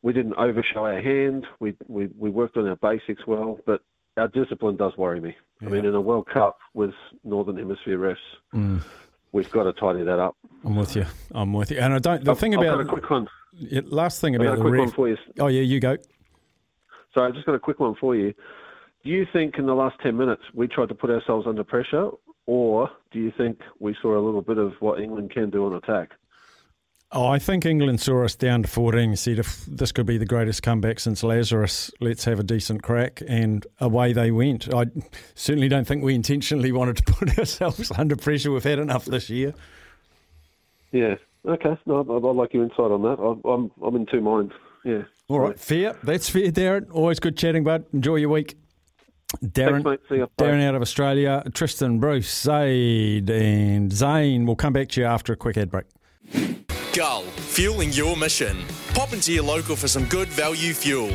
we 0.03 0.13
didn't 0.13 0.35
overshow 0.35 0.85
our 0.85 1.01
hand. 1.01 1.47
We, 1.61 1.77
we 1.89 2.09
we 2.19 2.31
worked 2.31 2.57
on 2.57 2.67
our 2.69 2.77
basics 2.77 3.27
well, 3.27 3.59
but 3.67 3.83
our 4.17 4.29
discipline 4.29 4.77
does 4.77 4.93
worry 4.97 5.21
me. 5.21 5.35
I 5.61 5.67
mean, 5.67 5.85
in 5.85 5.95
a 5.95 6.01
World 6.01 6.27
Cup 6.33 6.59
with 6.75 6.93
Northern 7.25 7.57
Hemisphere 7.57 7.99
refs, 7.99 8.17
Mm. 8.53 8.83
we've 9.31 9.49
got 9.53 9.63
to 9.65 9.73
tidy 9.75 10.03
that 10.03 10.19
up. 10.19 10.37
I'm 10.65 10.75
with 10.75 10.97
you. 10.97 11.07
I'm 11.33 11.53
with 11.53 11.71
you. 11.71 11.79
And 11.79 11.95
I 11.95 11.99
don't. 12.01 12.25
The 12.25 12.33
I've- 12.33 12.41
thing 12.41 12.55
I've 12.55 12.63
about 12.63 12.79
got 12.79 12.87
a 12.87 12.89
quick 12.89 13.11
one. 13.11 13.29
Last 13.85 14.21
thing 14.21 14.35
I've 14.35 14.41
got 14.41 14.55
about 14.55 14.59
a 14.59 14.63
the 14.65 14.69
quick 14.71 14.81
one 14.81 14.91
for 14.91 15.09
you. 15.09 15.17
Oh 15.39 15.47
yeah, 15.47 15.61
you 15.63 15.79
go. 15.79 15.97
Sorry, 17.15 17.31
I 17.31 17.35
just 17.35 17.47
got 17.47 17.55
a 17.55 17.59
quick 17.61 17.79
one 17.79 17.95
for 18.01 18.17
you. 18.17 18.33
Do 19.05 19.11
you 19.11 19.27
think 19.33 19.59
in 19.59 19.67
the 19.67 19.75
last 19.75 19.97
10 20.03 20.17
minutes 20.17 20.43
we 20.55 20.69
tried 20.69 20.89
to 20.89 20.95
put 20.95 21.11
ourselves 21.11 21.47
under 21.47 21.65
pressure, 21.65 22.11
or 22.47 22.89
do 23.11 23.19
you 23.19 23.33
think 23.37 23.61
we 23.81 23.97
saw 24.01 24.17
a 24.17 24.23
little 24.25 24.43
bit 24.43 24.59
of 24.59 24.73
what 24.81 25.01
England 25.01 25.33
can 25.33 25.51
do 25.51 25.67
on 25.67 25.75
attack? 25.75 26.11
Oh, 27.15 27.27
I 27.27 27.39
think 27.39 27.67
England 27.67 28.01
saw 28.01 28.25
us 28.25 28.35
down 28.35 28.63
to 28.63 28.69
14 28.69 29.11
and 29.11 29.19
said, 29.19 29.39
if 29.39 29.67
this 29.67 29.93
could 29.93 30.07
be 30.07 30.17
the 30.17 30.25
greatest 30.25 30.63
comeback 30.63 30.99
since 30.99 31.23
Lazarus, 31.23 31.91
let's 32.01 32.25
have 32.25 32.41
a 32.41 32.43
decent 32.43 32.83
crack. 32.83 33.23
And 33.29 33.67
away 33.81 34.15
they 34.15 34.31
went. 34.31 34.73
I 34.73 34.87
certainly 35.35 35.69
don't 35.69 35.87
think 35.87 36.03
we 36.03 36.15
intentionally 36.15 36.73
wanted 36.73 36.97
to 36.99 37.03
put 37.13 37.39
ourselves 37.39 37.93
under 37.99 38.17
pressure. 38.17 38.51
We've 38.51 38.65
had 38.65 38.79
enough 38.79 39.05
this 39.05 39.29
year. 39.29 39.53
Yeah. 40.91 41.17
Okay. 41.47 41.77
No, 41.85 42.01
I'd, 42.01 42.37
like 42.37 42.55
your 42.55 42.63
insight 42.63 42.79
on 42.79 43.03
that. 43.03 43.21
I'm, 43.21 43.43
I'm, 43.45 43.71
I'm 43.85 43.97
in 43.97 44.07
two 44.07 44.23
minds. 44.23 44.53
Yeah. 44.83 45.03
All 45.29 45.41
right, 45.41 45.59
fair. 45.59 45.97
That's 46.03 46.31
fair, 46.31 46.51
Darren. 46.51 46.87
Always 46.93 47.21
good 47.21 47.37
chatting, 47.37 47.63
bud. 47.63 47.85
Enjoy 47.93 48.17
your 48.17 48.31
week. 48.31 48.57
Darren, 49.45 49.83
Thanks, 49.83 49.85
mate. 49.85 50.01
See 50.09 50.17
ya. 50.19 50.27
Bye. 50.37 50.47
Darren 50.47 50.63
out 50.63 50.75
of 50.75 50.83
Australia, 50.83 51.43
Tristan, 51.55 51.99
Bruce, 51.99 52.43
Zaid, 52.43 53.31
and 53.31 53.93
Zane. 53.93 54.47
We'll 54.47 54.57
come 54.57 54.73
back 54.73 54.89
to 54.91 55.01
you 55.01 55.07
after 55.07 55.33
a 55.33 55.37
quick 55.37 55.57
ad 55.57 55.71
break. 55.71 55.87
Gull, 56.95 57.23
fueling 57.23 57.91
your 57.93 58.17
mission. 58.17 58.57
Pop 58.95 59.13
into 59.13 59.33
your 59.33 59.45
local 59.45 59.77
for 59.77 59.89
some 59.89 60.05
good 60.07 60.29
value 60.29 60.75
fuel. 60.75 61.11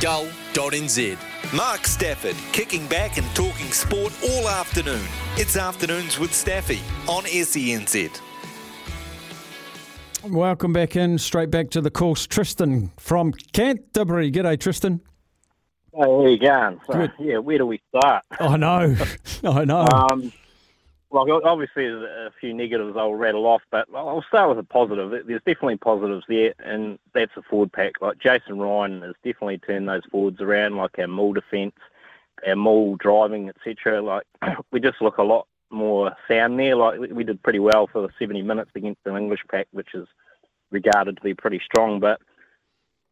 Gull.nz. 0.00 1.18
Mark 1.54 1.86
Stafford, 1.86 2.36
kicking 2.52 2.86
back 2.88 3.16
and 3.18 3.26
talking 3.34 3.70
sport 3.72 4.12
all 4.22 4.48
afternoon. 4.48 5.04
It's 5.36 5.56
Afternoons 5.56 6.18
with 6.18 6.34
Staffy 6.34 6.80
on 7.08 7.26
E 7.26 7.40
SENZ. 7.40 8.20
Welcome 10.24 10.72
back 10.72 10.96
in, 10.96 11.16
straight 11.18 11.50
back 11.50 11.70
to 11.70 11.80
the 11.80 11.90
course. 11.90 12.26
Tristan 12.26 12.90
from 12.96 13.32
Canterbury. 13.52 14.30
G'day, 14.32 14.58
Tristan. 14.58 15.00
Hey, 15.98 16.04
how 16.04 16.26
you 16.26 16.38
going? 16.38 16.80
So, 16.86 17.08
yeah, 17.18 17.38
where 17.38 17.58
do 17.58 17.66
we 17.66 17.80
start? 17.88 18.24
I 18.38 18.56
know. 18.56 18.94
I 19.44 19.64
know. 19.64 19.80
Um, 19.80 20.32
like 21.10 21.28
obviously 21.44 21.88
there's 21.88 22.04
a 22.04 22.32
few 22.38 22.54
negatives 22.54 22.96
I'll 22.96 23.14
rattle 23.14 23.46
off, 23.46 23.62
but 23.72 23.88
I'll 23.92 24.24
start 24.28 24.48
with 24.48 24.58
a 24.60 24.62
positive. 24.62 25.10
There's 25.10 25.42
definitely 25.44 25.78
positives 25.78 26.24
there, 26.28 26.54
and 26.60 27.00
that's 27.14 27.34
the 27.34 27.42
forward 27.42 27.72
pack. 27.72 27.94
Like 28.00 28.18
Jason 28.18 28.60
Ryan 28.60 29.02
has 29.02 29.14
definitely 29.24 29.58
turned 29.58 29.88
those 29.88 30.04
forwards 30.08 30.40
around, 30.40 30.76
like 30.76 30.96
our 31.00 31.08
maul 31.08 31.32
defence, 31.32 31.74
our 32.46 32.54
maul 32.54 32.94
driving, 32.96 33.48
etc. 33.48 34.00
Like 34.00 34.24
we 34.70 34.78
just 34.78 35.02
look 35.02 35.18
a 35.18 35.24
lot 35.24 35.48
more 35.70 36.14
sound 36.28 36.60
there. 36.60 36.76
Like 36.76 37.00
we 37.10 37.24
did 37.24 37.42
pretty 37.42 37.58
well 37.58 37.88
for 37.88 38.02
the 38.02 38.12
70 38.20 38.42
minutes 38.42 38.70
against 38.76 39.00
an 39.04 39.16
English 39.16 39.40
pack, 39.50 39.66
which 39.72 39.94
is 39.94 40.06
regarded 40.70 41.16
to 41.16 41.22
be 41.22 41.34
pretty 41.34 41.60
strong. 41.64 41.98
But 41.98 42.20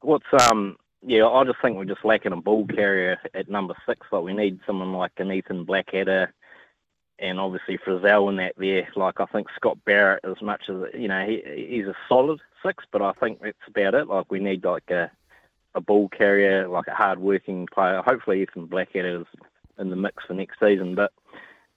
what's 0.02 0.26
um 0.48 0.76
yeah, 1.02 1.26
I 1.26 1.44
just 1.44 1.60
think 1.60 1.76
we're 1.76 1.84
just 1.84 2.04
lacking 2.04 2.32
a 2.32 2.36
ball 2.36 2.66
carrier 2.66 3.18
at 3.34 3.50
number 3.50 3.74
six. 3.86 4.06
Like 4.10 4.24
we 4.24 4.32
need 4.32 4.60
someone 4.66 4.92
like 4.92 5.12
an 5.18 5.32
Ethan 5.32 5.64
Blackadder 5.64 6.32
and 7.18 7.40
obviously 7.40 7.78
Frizell 7.78 8.28
in 8.28 8.36
that 8.36 8.54
there. 8.56 8.88
Like 8.96 9.20
I 9.20 9.26
think 9.26 9.48
Scott 9.56 9.78
Barrett, 9.84 10.24
as 10.24 10.40
much 10.42 10.64
as 10.68 10.76
you 10.94 11.08
know, 11.08 11.26
he 11.26 11.42
he's 11.68 11.86
a 11.86 11.96
solid 12.08 12.40
six, 12.64 12.84
but 12.90 13.02
I 13.02 13.12
think 13.12 13.40
that's 13.40 13.56
about 13.66 13.94
it. 13.94 14.08
Like 14.08 14.30
we 14.30 14.40
need 14.40 14.64
like 14.64 14.90
a 14.90 15.10
a 15.74 15.80
ball 15.80 16.08
carrier, 16.08 16.68
like 16.68 16.86
a 16.86 16.94
hard 16.94 17.18
working 17.18 17.66
player. 17.72 18.02
Hopefully 18.04 18.42
Ethan 18.42 18.66
Blackadder 18.66 19.20
is 19.20 19.26
in 19.78 19.90
the 19.90 19.96
mix 19.96 20.24
for 20.24 20.34
next 20.34 20.58
season. 20.58 20.94
But 20.94 21.12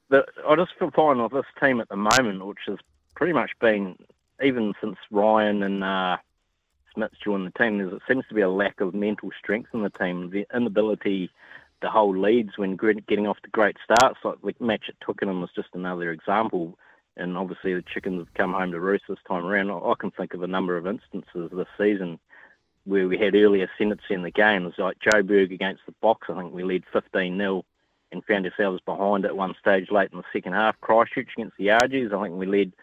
the, 0.10 0.26
I 0.48 0.56
just 0.56 0.72
feel 0.80 0.92
fine 0.92 1.22
with 1.22 1.34
this 1.34 1.44
team 1.62 1.82
at 1.82 1.90
the 1.90 1.98
moment, 1.98 2.46
which 2.46 2.60
has 2.68 2.78
pretty 3.16 3.34
much 3.34 3.52
been 3.60 3.98
even 4.42 4.74
since 4.82 4.96
Ryan 5.12 5.64
and 5.64 5.84
uh, 5.84 6.18
Schmidt's 7.00 7.18
joined 7.24 7.48
the 7.48 7.58
team. 7.58 7.78
There 7.78 8.00
seems 8.08 8.26
to 8.28 8.36
be 8.36 8.42
a 8.42 8.50
lack 8.50 8.82
of 8.82 8.94
mental 8.94 9.30
strength 9.42 9.70
in 9.74 9.84
the 9.84 9.90
team, 9.90 10.30
the 10.30 10.46
inability 10.54 11.30
to 11.82 11.90
hold 11.90 12.18
leads 12.18 12.58
when 12.58 12.76
getting 12.76 13.26
off 13.26 13.40
to 13.44 13.50
great 13.50 13.78
starts. 13.84 14.20
Like 14.24 14.42
the 14.42 14.66
match 14.66 14.86
at 14.90 15.00
Twickenham 15.00 15.40
was 15.40 15.50
just 15.56 15.70
another 15.74 16.12
example. 16.12 16.78
And 17.16 17.38
obviously 17.38 17.74
the 17.74 17.84
Chickens 17.94 18.20
have 18.20 18.34
come 18.34 18.54
home 18.54 18.72
to 18.72 18.80
roost 18.80 19.06
this 19.08 19.18
time 19.28 19.46
around. 19.46 19.72
I 19.72 19.94
can 19.98 20.12
think 20.12 20.34
of 20.34 20.44
a 20.44 20.48
number 20.48 20.76
of 20.76 20.88
instances 20.88 21.50
this 21.54 21.68
season 21.78 22.20
where 22.84 23.08
we 23.08 23.18
had 23.18 23.36
early 23.36 23.62
ascendancy 23.62 24.14
in 24.14 24.24
the 24.24 24.32
game. 24.32 24.64
It 24.64 24.74
was 24.78 24.78
like 24.78 24.98
Joburg 25.00 25.54
against 25.54 25.84
the 25.86 25.94
Boks. 26.04 26.30
I 26.30 26.42
think 26.42 26.54
we 26.54 26.64
led 26.64 26.84
15-0 26.94 27.64
and 28.12 28.26
found 28.26 28.46
ourselves 28.46 28.82
behind 28.86 29.26
at 29.26 29.38
one 29.38 29.54
stage 29.60 29.92
late 29.92 30.12
in 30.12 30.18
the 30.18 30.24
second 30.34 30.54
half. 30.54 30.80
Christchurch 30.82 31.30
against 31.38 31.56
the 31.58 31.72
Argies, 31.72 32.12
I 32.12 32.24
think 32.24 32.36
we 32.36 32.46
led 32.46 32.74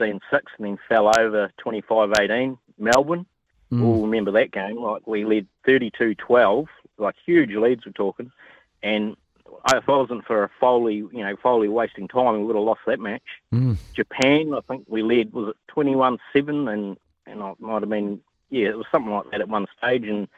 15-6 0.00 0.20
and 0.32 0.40
then 0.58 0.78
fell 0.88 1.10
over 1.18 1.50
25-18. 1.64 2.58
Melbourne, 2.78 3.26
mm. 3.72 3.80
we'll 3.80 4.02
remember 4.02 4.30
that 4.32 4.52
game. 4.52 4.76
Like 4.76 5.06
we 5.06 5.24
led 5.24 5.46
32-12, 5.66 6.66
like 6.98 7.14
huge 7.24 7.50
leads 7.50 7.86
we're 7.86 7.92
talking. 7.92 8.30
And 8.82 9.16
if 9.68 9.82
it 9.82 9.88
wasn't 9.88 10.24
for 10.24 10.44
a 10.44 10.50
Foley, 10.60 10.96
you 10.96 11.10
know, 11.12 11.36
Foley 11.36 11.68
wasting 11.68 12.08
time, 12.08 12.38
we 12.38 12.44
would 12.44 12.56
have 12.56 12.64
lost 12.64 12.80
that 12.86 13.00
match. 13.00 13.22
Mm. 13.52 13.76
Japan, 13.94 14.54
I 14.54 14.60
think 14.60 14.84
we 14.88 15.02
led, 15.02 15.32
was 15.32 15.48
it 15.48 15.72
21-7 15.74 16.18
and, 16.72 16.96
and 17.26 17.42
it 17.42 17.60
might 17.60 17.82
have 17.82 17.88
been, 17.88 18.20
yeah, 18.50 18.68
it 18.68 18.78
was 18.78 18.86
something 18.92 19.12
like 19.12 19.30
that 19.30 19.40
at 19.40 19.48
one 19.48 19.66
stage 19.78 20.06
and 20.06 20.28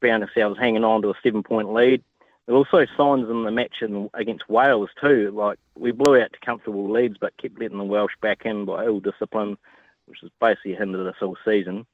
found 0.00 0.22
ourselves 0.22 0.58
hanging 0.58 0.84
on 0.84 1.02
to 1.02 1.10
a 1.10 1.14
seven-point 1.22 1.72
lead. 1.72 2.02
There 2.46 2.54
were 2.54 2.64
also 2.64 2.86
signs 2.96 3.30
in 3.30 3.44
the 3.44 3.50
match 3.50 3.76
in, 3.80 4.10
against 4.14 4.48
Wales 4.48 4.90
too. 5.00 5.30
Like 5.30 5.58
we 5.76 5.92
blew 5.92 6.20
out 6.20 6.32
to 6.32 6.38
comfortable 6.44 6.90
leads, 6.90 7.16
but 7.18 7.36
kept 7.36 7.60
letting 7.60 7.78
the 7.78 7.84
Welsh 7.84 8.14
back 8.20 8.44
in 8.44 8.64
by 8.64 8.84
ill 8.84 9.00
discipline, 9.00 9.56
which 10.06 10.18
has 10.22 10.30
basically 10.40 10.74
hindered 10.74 11.06
us 11.06 11.22
all 11.22 11.36
season. 11.44 11.86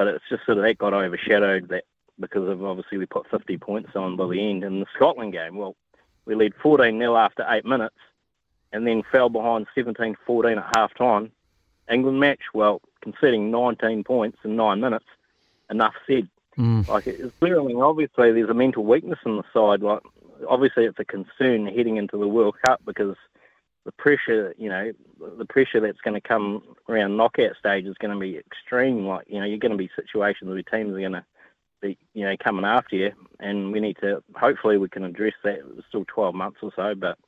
But 0.00 0.08
it's 0.08 0.24
just 0.30 0.46
sort 0.46 0.56
of 0.56 0.64
that 0.64 0.78
got 0.78 0.94
overshadowed 0.94 1.68
that 1.68 1.84
because 2.18 2.48
of 2.48 2.64
obviously 2.64 2.96
we 2.96 3.04
put 3.04 3.30
50 3.30 3.58
points 3.58 3.90
on 3.94 4.16
by 4.16 4.28
the 4.28 4.48
end. 4.48 4.64
In 4.64 4.80
the 4.80 4.86
Scotland 4.96 5.34
game, 5.34 5.56
well, 5.56 5.76
we 6.24 6.34
led 6.34 6.54
14 6.54 6.98
0 6.98 7.16
after 7.16 7.44
eight 7.50 7.66
minutes, 7.66 7.96
and 8.72 8.86
then 8.86 9.02
fell 9.12 9.28
behind 9.28 9.66
17 9.74 10.16
14 10.24 10.56
at 10.56 10.72
half 10.74 10.94
time. 10.94 11.30
England 11.92 12.18
match, 12.18 12.40
well, 12.54 12.80
conceding 13.02 13.50
19 13.50 14.02
points 14.04 14.38
in 14.42 14.56
nine 14.56 14.80
minutes, 14.80 15.04
enough 15.68 15.92
said. 16.06 16.30
Mm. 16.56 16.88
Like 16.88 17.06
it's 17.06 17.34
clearly, 17.38 17.74
obviously, 17.74 18.32
there's 18.32 18.48
a 18.48 18.54
mental 18.54 18.86
weakness 18.86 19.18
in 19.26 19.36
the 19.36 19.44
side. 19.52 19.82
Like 19.82 20.00
obviously, 20.48 20.86
it's 20.86 20.98
a 20.98 21.04
concern 21.04 21.66
heading 21.66 21.98
into 21.98 22.16
the 22.16 22.26
World 22.26 22.54
Cup 22.64 22.80
because 22.86 23.16
the 23.84 23.92
pressure, 23.92 24.54
you 24.58 24.68
know, 24.68 24.92
the 25.38 25.44
pressure 25.46 25.80
that's 25.80 26.00
going 26.00 26.14
to 26.14 26.20
come 26.20 26.62
around 26.88 27.16
knockout 27.16 27.56
stage 27.58 27.86
is 27.86 27.96
going 27.98 28.12
to 28.12 28.20
be 28.20 28.36
extreme. 28.36 29.06
Like 29.06 29.26
you 29.28 29.40
know, 29.40 29.46
you're 29.46 29.58
going 29.58 29.72
to 29.72 29.78
be 29.78 29.90
situations 29.96 30.50
where 30.50 30.62
teams 30.62 30.94
are 30.94 31.00
going 31.00 31.12
to 31.12 31.24
be, 31.80 31.98
you 32.14 32.24
know, 32.24 32.36
coming 32.42 32.64
after 32.64 32.96
you, 32.96 33.12
and 33.38 33.72
we 33.72 33.80
need 33.80 33.96
to. 34.00 34.22
Hopefully, 34.34 34.76
we 34.78 34.88
can 34.88 35.04
address 35.04 35.34
that. 35.44 35.60
It's 35.76 35.86
still 35.88 36.04
12 36.06 36.34
months 36.34 36.58
or 36.62 36.72
so, 36.76 36.94
but 36.94 37.18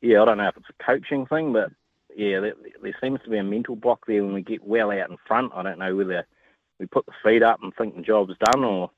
yeah, 0.00 0.22
I 0.22 0.24
don't 0.24 0.38
know 0.38 0.48
if 0.48 0.56
it's 0.56 0.70
a 0.70 0.84
coaching 0.84 1.26
thing, 1.26 1.52
but 1.52 1.70
yeah, 2.16 2.40
there, 2.40 2.54
there 2.82 2.96
seems 3.02 3.20
to 3.24 3.30
be 3.30 3.38
a 3.38 3.44
mental 3.44 3.76
block 3.76 4.06
there 4.06 4.24
when 4.24 4.34
we 4.34 4.42
get 4.42 4.64
well 4.64 4.90
out 4.90 5.10
in 5.10 5.16
front. 5.26 5.52
I 5.54 5.62
don't 5.62 5.78
know 5.78 5.94
whether 5.94 6.26
we 6.78 6.86
put 6.86 7.06
the 7.06 7.12
feet 7.24 7.42
up 7.42 7.60
and 7.62 7.74
think 7.74 7.96
the 7.96 8.02
job's 8.02 8.34
done, 8.52 8.64
or 8.64 8.90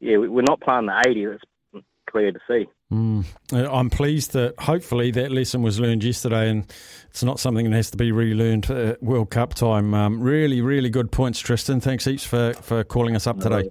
yeah, 0.00 0.16
we're 0.16 0.42
not 0.42 0.60
playing 0.60 0.86
the 0.86 1.02
80. 1.06 1.26
That's 1.26 1.84
clear 2.08 2.32
to 2.32 2.40
see. 2.48 2.68
Mm. 2.92 3.24
I'm 3.52 3.90
pleased 3.90 4.32
that 4.32 4.58
hopefully 4.58 5.10
that 5.10 5.30
lesson 5.30 5.60
was 5.62 5.78
learned 5.78 6.02
yesterday, 6.02 6.48
and 6.48 6.64
it's 7.10 7.22
not 7.22 7.38
something 7.38 7.68
that 7.68 7.76
has 7.76 7.90
to 7.90 7.98
be 7.98 8.12
relearned 8.12 8.70
at 8.70 9.02
World 9.02 9.30
Cup 9.30 9.54
time. 9.54 9.92
Um, 9.92 10.20
really, 10.20 10.62
really 10.62 10.88
good 10.88 11.12
points, 11.12 11.38
Tristan. 11.40 11.80
Thanks 11.80 12.06
heaps 12.06 12.24
for, 12.24 12.54
for 12.54 12.84
calling 12.84 13.14
us 13.14 13.26
up 13.26 13.40
today. 13.40 13.70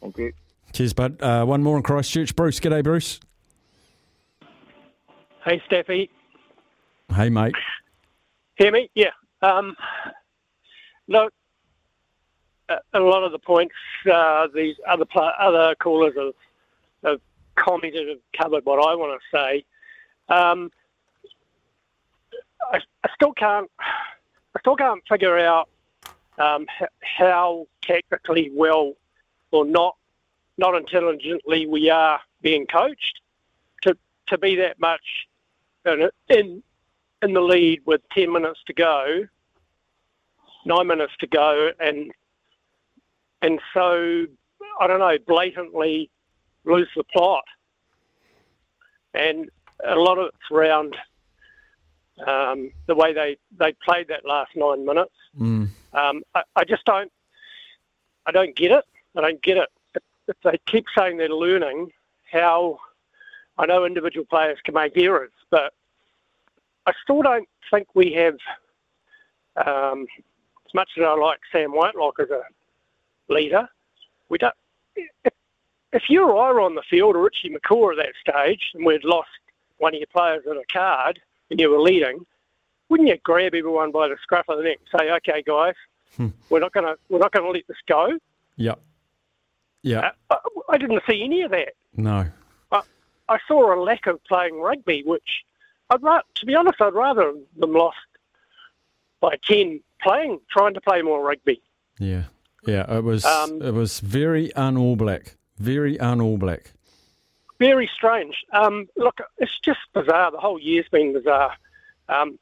Thank 0.00 0.18
you. 0.18 0.32
Cheers, 0.72 0.92
bud. 0.92 1.22
Uh, 1.22 1.44
one 1.46 1.62
more 1.62 1.78
in 1.78 1.82
Christchurch. 1.82 2.36
Bruce, 2.36 2.60
g'day, 2.60 2.84
Bruce. 2.84 3.18
Hey, 5.44 5.62
Steffi. 5.70 6.10
Hey, 7.14 7.30
mate. 7.30 7.54
Hear 8.56 8.72
me? 8.72 8.90
Yeah. 8.94 9.12
Um, 9.40 9.74
look, 11.06 11.32
a 12.68 13.00
lot 13.00 13.24
of 13.24 13.32
the 13.32 13.38
points 13.38 13.74
uh, 14.12 14.46
these 14.54 14.76
other 14.86 15.06
other 15.40 15.74
callers 15.80 16.12
have, 16.16 16.26
have, 16.26 16.34
commented 17.64 18.08
have 18.08 18.18
covered 18.40 18.64
what 18.64 18.78
I 18.78 18.94
want 18.94 19.20
to 19.20 19.36
say. 19.36 19.64
Um, 20.28 20.70
I, 22.72 22.80
I, 23.04 23.08
still 23.14 23.32
can't. 23.32 23.70
I 23.80 24.60
still 24.60 24.76
can't 24.76 25.02
figure 25.08 25.38
out 25.38 25.68
um, 26.38 26.66
how 27.00 27.66
technically 27.82 28.50
well 28.54 28.94
or 29.50 29.64
not 29.64 29.96
not 30.58 30.74
intelligently 30.74 31.66
we 31.66 31.88
are 31.88 32.20
being 32.42 32.66
coached 32.66 33.20
to 33.82 33.96
to 34.26 34.38
be 34.38 34.56
that 34.56 34.78
much 34.78 35.26
in 36.28 36.62
in 37.22 37.32
the 37.32 37.40
lead 37.40 37.80
with 37.86 38.00
ten 38.12 38.32
minutes 38.32 38.60
to 38.66 38.72
go, 38.72 39.24
nine 40.64 40.86
minutes 40.86 41.12
to 41.20 41.26
go, 41.26 41.70
and 41.80 42.12
and 43.42 43.60
so 43.72 44.26
I 44.80 44.86
don't 44.86 45.00
know, 45.00 45.16
blatantly 45.26 46.10
lose 46.64 46.88
the 46.96 47.04
plot. 47.04 47.44
And 49.14 49.50
a 49.84 49.94
lot 49.94 50.18
of 50.18 50.26
it's 50.26 50.50
around 50.50 50.96
um, 52.26 52.72
the 52.86 52.94
way 52.94 53.12
they, 53.12 53.38
they 53.58 53.74
played 53.84 54.08
that 54.08 54.26
last 54.26 54.50
nine 54.54 54.84
minutes. 54.84 55.14
Mm. 55.38 55.68
Um, 55.92 56.22
I, 56.34 56.42
I, 56.56 56.64
just 56.64 56.84
don't 56.84 57.10
I 58.26 58.32
don't 58.32 58.54
get 58.54 58.72
it. 58.72 58.84
I 59.16 59.20
don't 59.22 59.42
get 59.42 59.56
it. 59.56 59.68
If, 59.94 60.02
if 60.28 60.36
they 60.44 60.58
keep 60.66 60.86
saying 60.96 61.16
they're 61.16 61.28
learning, 61.28 61.92
how 62.30 62.78
I 63.56 63.66
know 63.66 63.84
individual 63.84 64.26
players 64.26 64.58
can 64.64 64.74
make 64.74 64.96
errors, 64.96 65.32
but 65.50 65.72
I 66.86 66.92
still 67.02 67.22
don't 67.22 67.48
think 67.70 67.88
we 67.94 68.12
have. 68.12 68.36
Um, 69.56 70.06
as 70.68 70.74
much 70.74 70.90
as 70.98 71.04
I 71.04 71.14
like 71.14 71.40
Sam 71.50 71.72
Whitelock 71.72 72.20
as 72.20 72.28
a 72.30 72.42
leader. 73.32 73.68
We 74.28 74.38
don't. 74.38 74.54
If, 74.96 75.32
if 75.92 76.04
you 76.08 76.22
or 76.28 76.36
I 76.48 76.52
were 76.52 76.60
on 76.60 76.74
the 76.74 76.82
field, 76.82 77.16
or 77.16 77.22
Richie 77.22 77.50
McCaw 77.50 77.92
at 77.92 77.96
that 77.96 78.14
stage, 78.20 78.70
and 78.74 78.84
we'd 78.84 79.04
lost 79.04 79.28
one 79.78 79.94
of 79.94 79.98
your 80.00 80.06
players 80.08 80.44
at 80.46 80.56
a 80.56 80.64
card, 80.70 81.20
and 81.50 81.58
you 81.58 81.70
were 81.70 81.80
leading, 81.80 82.26
wouldn't 82.88 83.08
you 83.08 83.16
grab 83.22 83.54
everyone 83.54 83.90
by 83.90 84.08
the 84.08 84.16
scruff 84.22 84.48
of 84.48 84.58
the 84.58 84.64
neck 84.64 84.78
and 84.92 85.00
say, 85.00 85.10
"Okay, 85.12 85.42
guys, 85.46 85.74
hmm. 86.16 86.28
we're 86.50 86.60
not 86.60 86.72
going 86.72 86.86
to 86.86 86.96
we're 87.08 87.18
not 87.18 87.32
going 87.32 87.44
to 87.44 87.50
let 87.50 87.66
this 87.68 87.76
go." 87.86 88.18
Yep. 88.56 88.80
Yeah. 89.82 90.10
Uh, 90.30 90.36
I, 90.68 90.74
I 90.74 90.78
didn't 90.78 91.02
see 91.08 91.22
any 91.22 91.42
of 91.42 91.50
that. 91.52 91.74
No. 91.96 92.26
I, 92.72 92.82
I 93.28 93.38
saw 93.46 93.72
a 93.74 93.78
lack 93.80 94.06
of 94.06 94.22
playing 94.24 94.60
rugby, 94.60 95.02
which 95.04 95.44
I'd 95.90 96.02
ra- 96.02 96.22
to 96.34 96.46
be 96.46 96.54
honest, 96.54 96.80
I'd 96.80 96.94
rather 96.94 97.32
them 97.56 97.72
lost 97.72 97.96
by 99.20 99.36
ten 99.46 99.80
playing, 100.02 100.40
trying 100.50 100.74
to 100.74 100.80
play 100.80 101.02
more 101.02 101.24
rugby. 101.24 101.62
Yeah. 101.98 102.24
Yeah, 102.66 102.92
it 102.96 103.04
was 103.04 103.24
Um, 103.24 103.62
it 103.62 103.72
was 103.72 104.00
very 104.00 104.52
un 104.54 104.76
All 104.76 104.96
Black, 104.96 105.36
very 105.58 105.98
un 106.00 106.20
All 106.20 106.38
Black. 106.38 106.72
Very 107.58 107.90
strange. 107.92 108.44
Um, 108.52 108.88
look, 108.96 109.20
it's 109.38 109.58
just 109.60 109.80
bizarre. 109.92 110.30
The 110.30 110.38
whole 110.38 110.60
year's 110.60 110.88
been 110.90 111.12
bizarre. 111.12 111.52
Um, 112.08 112.38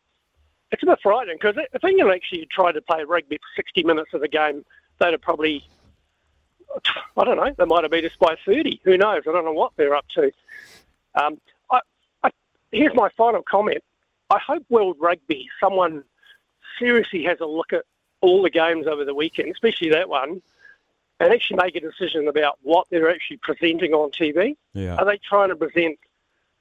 it's 0.70 0.82
a 0.82 0.86
bit 0.86 0.98
frightening 1.02 1.36
because 1.40 1.56
if 1.72 1.84
England 1.84 2.12
actually 2.12 2.46
tried 2.46 2.72
to 2.72 2.82
play 2.82 3.04
rugby 3.04 3.36
for 3.36 3.48
60 3.56 3.82
minutes 3.84 4.10
of 4.12 4.20
the 4.20 4.28
game, 4.28 4.64
they'd 4.98 5.12
have 5.12 5.22
probably, 5.22 5.64
I 7.16 7.24
don't 7.24 7.36
know, 7.36 7.54
they 7.56 7.64
might 7.64 7.84
have 7.84 7.90
beat 7.90 8.04
us 8.04 8.12
by 8.18 8.36
30. 8.44 8.80
Who 8.84 8.98
knows? 8.98 9.22
I 9.26 9.32
don't 9.32 9.44
know 9.44 9.52
what 9.52 9.72
they're 9.76 9.94
up 9.94 10.06
to. 10.16 10.30
Um, 11.14 11.40
I, 11.70 11.80
I, 12.24 12.30
here's 12.72 12.94
my 12.94 13.08
final 13.16 13.42
comment. 13.42 13.82
I 14.28 14.38
hope 14.38 14.64
World 14.68 14.96
Rugby, 15.00 15.48
someone 15.60 16.04
seriously 16.78 17.22
has 17.24 17.40
a 17.40 17.46
look 17.46 17.72
at 17.72 17.84
all 18.20 18.42
the 18.42 18.50
games 18.50 18.86
over 18.86 19.04
the 19.04 19.14
weekend, 19.14 19.50
especially 19.50 19.90
that 19.90 20.08
one, 20.08 20.42
and 21.20 21.32
actually 21.32 21.56
make 21.62 21.76
a 21.76 21.80
decision 21.80 22.28
about 22.28 22.58
what 22.62 22.86
they're 22.90 23.10
actually 23.10 23.38
presenting 23.38 23.92
on 23.94 24.10
TV. 24.10 24.56
Yeah. 24.74 24.96
Are 24.96 25.04
they 25.04 25.18
trying 25.18 25.48
to 25.48 25.56
present 25.56 25.98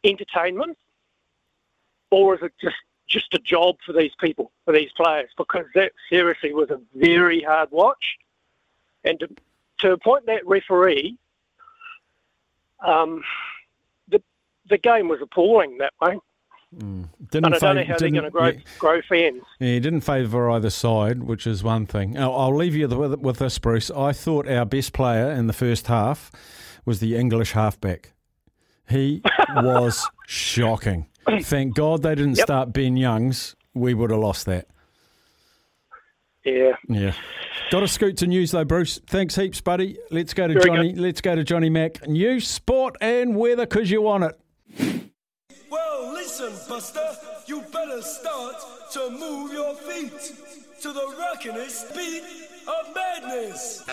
entertainment, 0.04 0.78
or 2.12 2.36
is 2.36 2.42
it 2.42 2.54
just 2.62 2.76
just 3.08 3.34
a 3.34 3.40
job 3.40 3.78
for 3.86 3.94
these 3.94 4.14
people, 4.20 4.52
for 4.64 4.74
these 4.74 4.92
players? 4.94 5.30
Because 5.38 5.66
that 5.76 5.92
seriously 6.10 6.54
was 6.54 6.70
a 6.70 6.80
very 6.96 7.42
hard 7.42 7.70
watch, 7.72 8.18
and 9.04 9.20
to, 9.20 9.30
to 9.80 9.92
appoint 9.92 10.26
that 10.28 10.46
referee, 10.48 11.18
um, 12.80 13.24
the 14.08 14.22
the 14.70 14.78
game 14.78 15.08
was 15.08 15.22
appalling 15.22 15.78
that 15.80 15.94
way. 16.02 16.18
Mm. 16.78 17.08
Didn't 17.32 17.46
and 17.46 17.56
I 17.56 17.60
don't 17.60 17.76
know 17.76 17.84
how 17.86 17.98
they're 17.98 18.10
going 18.10 18.24
to 18.24 18.30
grow 18.30 18.48
yeah. 18.48 18.60
grow 18.80 19.02
fans. 19.08 19.42
Yeah, 19.60 19.68
he 19.74 19.80
didn't 19.80 20.02
favour 20.02 20.50
either 20.52 20.70
side, 20.70 21.24
which 21.24 21.48
is 21.48 21.64
one 21.64 21.86
thing. 21.86 22.18
I'll, 22.18 22.36
I'll 22.36 22.56
leave 22.56 22.76
you 22.76 22.88
with, 22.88 23.20
with 23.20 23.40
this, 23.40 23.58
Bruce. 23.60 23.90
I 23.92 24.12
thought 24.12 24.48
our 24.48 24.66
best 24.66 24.94
player 24.94 25.32
in 25.32 25.48
the 25.48 25.54
first 25.54 25.88
half 25.88 26.32
was 26.86 27.00
the 27.00 27.16
English 27.16 27.54
halfback. 27.54 28.14
He 28.90 29.22
was 29.56 30.06
shocking. 30.28 31.08
Thank 31.42 31.76
God 31.76 32.04
they 32.04 32.14
didn't 32.16 32.38
Yep. 32.38 32.46
start 32.46 32.74
Ben 32.74 32.98
Youngs. 32.98 33.56
We 33.74 33.94
would 33.94 34.12
have 34.12 34.20
lost 34.20 34.46
that. 34.46 34.68
Yeah. 36.44 36.74
Yeah. 36.88 37.14
Got 37.72 37.80
to 37.80 37.88
scoot 37.88 38.18
to 38.18 38.28
news 38.28 38.52
though, 38.52 38.64
Bruce. 38.66 39.00
Thanks 39.08 39.36
heaps, 39.36 39.60
buddy. 39.62 39.98
Let's 40.12 40.34
go 40.34 40.48
to 40.48 40.54
Very 40.54 40.66
Johnny. 40.66 40.94
Let's 40.96 41.22
go 41.22 41.34
to 41.36 41.44
Johnny 41.44 41.70
Mack. 41.70 42.08
News, 42.08 42.48
sport, 42.48 42.96
and 43.02 43.36
weather 43.36 43.66
because 43.66 43.90
you 43.90 44.04
want 44.04 44.26
it. 44.26 44.40
Listen, 46.46 46.70
Buster, 46.70 47.18
you 47.48 47.62
better 47.74 48.02
start 48.04 48.56
to 48.92 49.10
move 49.10 49.52
your 49.52 49.74
feet 49.74 50.12
to 50.82 50.94
the 50.94 51.16
rockinest 51.18 51.96
beat 51.96 52.24
of 52.68 52.94
madness. 52.94 53.84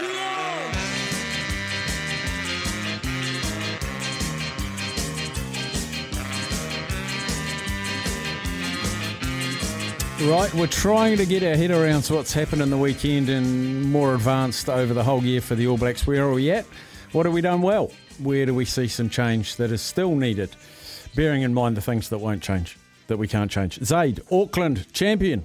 Right, 10.20 10.52
we're 10.54 10.66
trying 10.66 11.16
to 11.16 11.24
get 11.24 11.42
our 11.42 11.56
head 11.56 11.70
around 11.70 12.06
what's 12.08 12.34
happened 12.34 12.60
in 12.60 12.68
the 12.68 12.76
weekend 12.76 13.30
and 13.30 13.90
more 13.90 14.14
advanced 14.14 14.68
over 14.68 14.92
the 14.92 15.04
whole 15.04 15.22
year 15.22 15.40
for 15.40 15.54
the 15.54 15.68
All 15.68 15.78
Blacks. 15.78 16.06
Where 16.06 16.24
are 16.24 16.32
we 16.32 16.50
at? 16.50 16.66
What 17.12 17.24
have 17.24 17.32
we 17.32 17.40
done 17.40 17.62
well? 17.62 17.90
Where 18.18 18.44
do 18.44 18.54
we 18.54 18.66
see 18.66 18.88
some 18.88 19.08
change 19.08 19.56
that 19.56 19.72
is 19.72 19.80
still 19.80 20.14
needed? 20.14 20.54
Bearing 21.14 21.42
in 21.42 21.52
mind 21.52 21.76
the 21.76 21.82
things 21.82 22.08
that 22.08 22.18
won't 22.18 22.42
change, 22.42 22.78
that 23.08 23.18
we 23.18 23.28
can't 23.28 23.50
change. 23.50 23.78
Zaid, 23.84 24.22
Auckland 24.30 24.90
champion. 24.94 25.44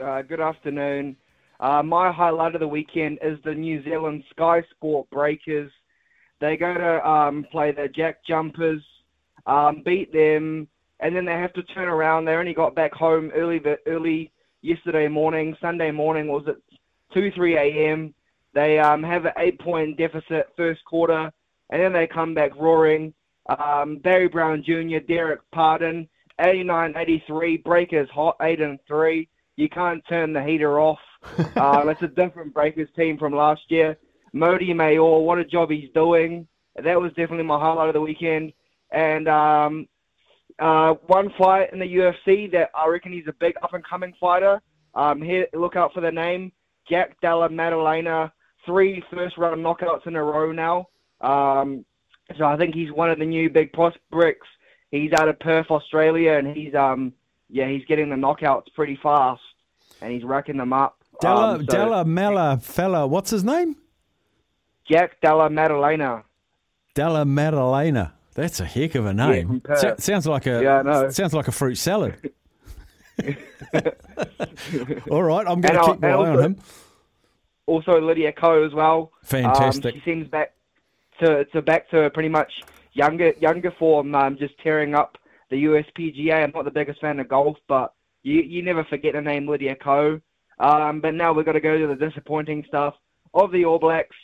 Uh, 0.00 0.22
good 0.22 0.40
afternoon. 0.40 1.16
Uh, 1.58 1.82
my 1.82 2.12
highlight 2.12 2.54
of 2.54 2.60
the 2.60 2.68
weekend 2.68 3.18
is 3.22 3.38
the 3.44 3.54
New 3.54 3.82
Zealand 3.82 4.22
Sky 4.30 4.62
Sport 4.70 5.10
Breakers. 5.10 5.72
They 6.40 6.56
go 6.56 6.74
to 6.74 7.08
um, 7.08 7.44
play 7.50 7.72
the 7.72 7.88
Jack 7.88 8.24
Jumpers, 8.24 8.82
um, 9.46 9.82
beat 9.84 10.12
them, 10.12 10.68
and 11.00 11.14
then 11.14 11.24
they 11.24 11.32
have 11.32 11.52
to 11.54 11.62
turn 11.64 11.88
around. 11.88 12.24
They 12.24 12.34
only 12.34 12.54
got 12.54 12.76
back 12.76 12.92
home 12.92 13.32
early 13.34 13.60
early 13.86 14.30
yesterday 14.60 15.08
morning. 15.08 15.56
Sunday 15.60 15.90
morning 15.90 16.28
was 16.28 16.44
at 16.46 16.56
two 17.12 17.32
three 17.32 17.56
a.m. 17.56 18.14
They 18.54 18.78
um, 18.78 19.02
have 19.02 19.24
an 19.24 19.32
eight 19.38 19.58
point 19.58 19.96
deficit 19.96 20.48
first 20.56 20.84
quarter, 20.84 21.32
and 21.70 21.82
then 21.82 21.92
they 21.92 22.06
come 22.06 22.32
back 22.32 22.54
roaring. 22.56 23.12
Um, 23.46 23.96
Barry 23.98 24.28
Brown 24.28 24.62
Jr., 24.62 24.98
Dererk 24.98 25.38
Pardon, 25.52 26.08
89-83, 26.40 27.64
Breakers 27.64 28.08
hot 28.10 28.36
eight 28.42 28.60
and 28.60 28.78
three. 28.86 29.28
You 29.56 29.68
can't 29.68 30.02
turn 30.08 30.32
the 30.32 30.42
heater 30.42 30.80
off. 30.80 30.98
um, 31.56 31.88
it's 31.88 32.02
a 32.02 32.08
different 32.08 32.54
Breakers 32.54 32.88
team 32.96 33.18
from 33.18 33.34
last 33.34 33.62
year. 33.68 33.96
Mody 34.34 34.70
Maor, 34.70 35.24
what 35.24 35.38
a 35.38 35.44
job 35.44 35.70
he's 35.70 35.90
doing. 35.94 36.46
That 36.82 37.00
was 37.00 37.10
definitely 37.10 37.44
my 37.44 37.58
highlight 37.60 37.88
of 37.88 37.94
the 37.94 38.00
weekend. 38.00 38.52
And 38.90 39.28
um, 39.28 39.88
uh, 40.58 40.94
one 41.06 41.32
fight 41.38 41.72
in 41.72 41.78
the 41.78 41.94
UFC 41.96 42.50
that 42.52 42.70
I 42.74 42.86
reckon 42.88 43.12
he's 43.12 43.26
a 43.28 43.34
big 43.34 43.54
up 43.62 43.74
and 43.74 43.84
coming 43.84 44.14
fighter. 44.18 44.60
Um, 44.94 45.20
here, 45.20 45.46
look 45.52 45.76
out 45.76 45.92
for 45.92 46.00
the 46.00 46.10
name 46.10 46.52
Jack 46.88 47.20
Della 47.20 47.48
Maddalena. 47.48 48.32
Three 48.64 49.02
first 49.10 49.36
round 49.36 49.64
knockouts 49.64 50.06
in 50.06 50.16
a 50.16 50.22
row 50.22 50.52
now. 50.52 50.86
Um, 51.20 51.84
so 52.38 52.44
I 52.44 52.56
think 52.56 52.74
he's 52.74 52.90
one 52.92 53.10
of 53.10 53.18
the 53.18 53.24
new 53.26 53.50
big 53.50 53.72
prospects. 53.72 54.46
He's 54.90 55.12
out 55.12 55.28
of 55.28 55.38
Perth, 55.38 55.70
Australia, 55.70 56.32
and 56.34 56.56
he's 56.56 56.74
um 56.74 57.12
yeah 57.48 57.68
he's 57.68 57.84
getting 57.86 58.10
the 58.10 58.16
knockouts 58.16 58.72
pretty 58.74 58.98
fast, 59.02 59.42
and 60.00 60.12
he's 60.12 60.24
racking 60.24 60.56
them 60.56 60.72
up. 60.72 60.98
Della, 61.20 61.54
Um, 61.54 61.60
so- 61.60 61.76
Della 61.76 62.04
Mella 62.04 62.58
fella, 62.60 63.06
what's 63.06 63.30
his 63.30 63.44
name? 63.44 63.76
Jack 64.90 65.20
Della 65.20 65.48
Maddalena. 65.50 66.24
Della 66.94 67.24
Maddalena. 67.24 68.12
That's 68.34 68.60
a 68.60 68.64
heck 68.64 68.94
of 68.94 69.06
a 69.06 69.12
name. 69.14 69.60
Perth. 69.60 69.78
So- 69.78 69.94
sounds 69.98 70.26
like 70.26 70.46
a 70.46 70.62
Yeah, 70.62 70.78
I 70.78 70.82
know. 70.82 71.10
sounds 71.10 71.32
like 71.34 71.48
a 71.48 71.52
fruit 71.52 71.76
salad. 71.76 72.32
All 75.10 75.22
right, 75.22 75.46
I'm 75.46 75.60
going 75.60 75.64
And 75.64 75.72
to 75.74 75.78
I'll- 75.80 75.92
keep 75.92 76.00
my 76.00 76.08
eye 76.08 76.12
on 76.14 76.28
also- 76.28 76.42
him. 76.42 76.56
Also 77.66 78.00
Lydia 78.00 78.32
Ko 78.32 78.64
as 78.64 78.72
well. 78.74 79.12
Fantastic. 79.22 79.94
Um, 79.94 80.00
she 80.00 80.04
seems 80.04 80.28
back 80.28 80.52
to 81.22 81.44
to 81.46 81.62
back 81.62 81.88
to 81.90 82.10
pretty 82.10 82.28
much 82.28 82.52
younger 82.92 83.32
younger 83.40 83.72
form, 83.78 84.14
um, 84.14 84.36
just 84.38 84.54
tearing 84.62 84.94
up 84.94 85.16
the 85.50 85.64
USPGA. 85.64 86.44
I'm 86.44 86.52
not 86.54 86.64
the 86.64 86.70
biggest 86.70 87.00
fan 87.00 87.20
of 87.20 87.28
golf, 87.28 87.56
but 87.68 87.92
you 88.22 88.40
you 88.40 88.62
never 88.62 88.84
forget 88.84 89.14
the 89.14 89.20
name 89.20 89.48
Lydia 89.48 89.76
Ko. 89.76 90.20
Um, 90.58 91.00
but 91.00 91.14
now 91.14 91.32
we've 91.32 91.46
got 91.46 91.52
to 91.52 91.60
go 91.60 91.78
to 91.78 91.86
the 91.86 91.96
disappointing 91.96 92.64
stuff 92.68 92.94
of 93.34 93.52
the 93.52 93.64
All 93.64 93.78
Blacks. 93.78 94.16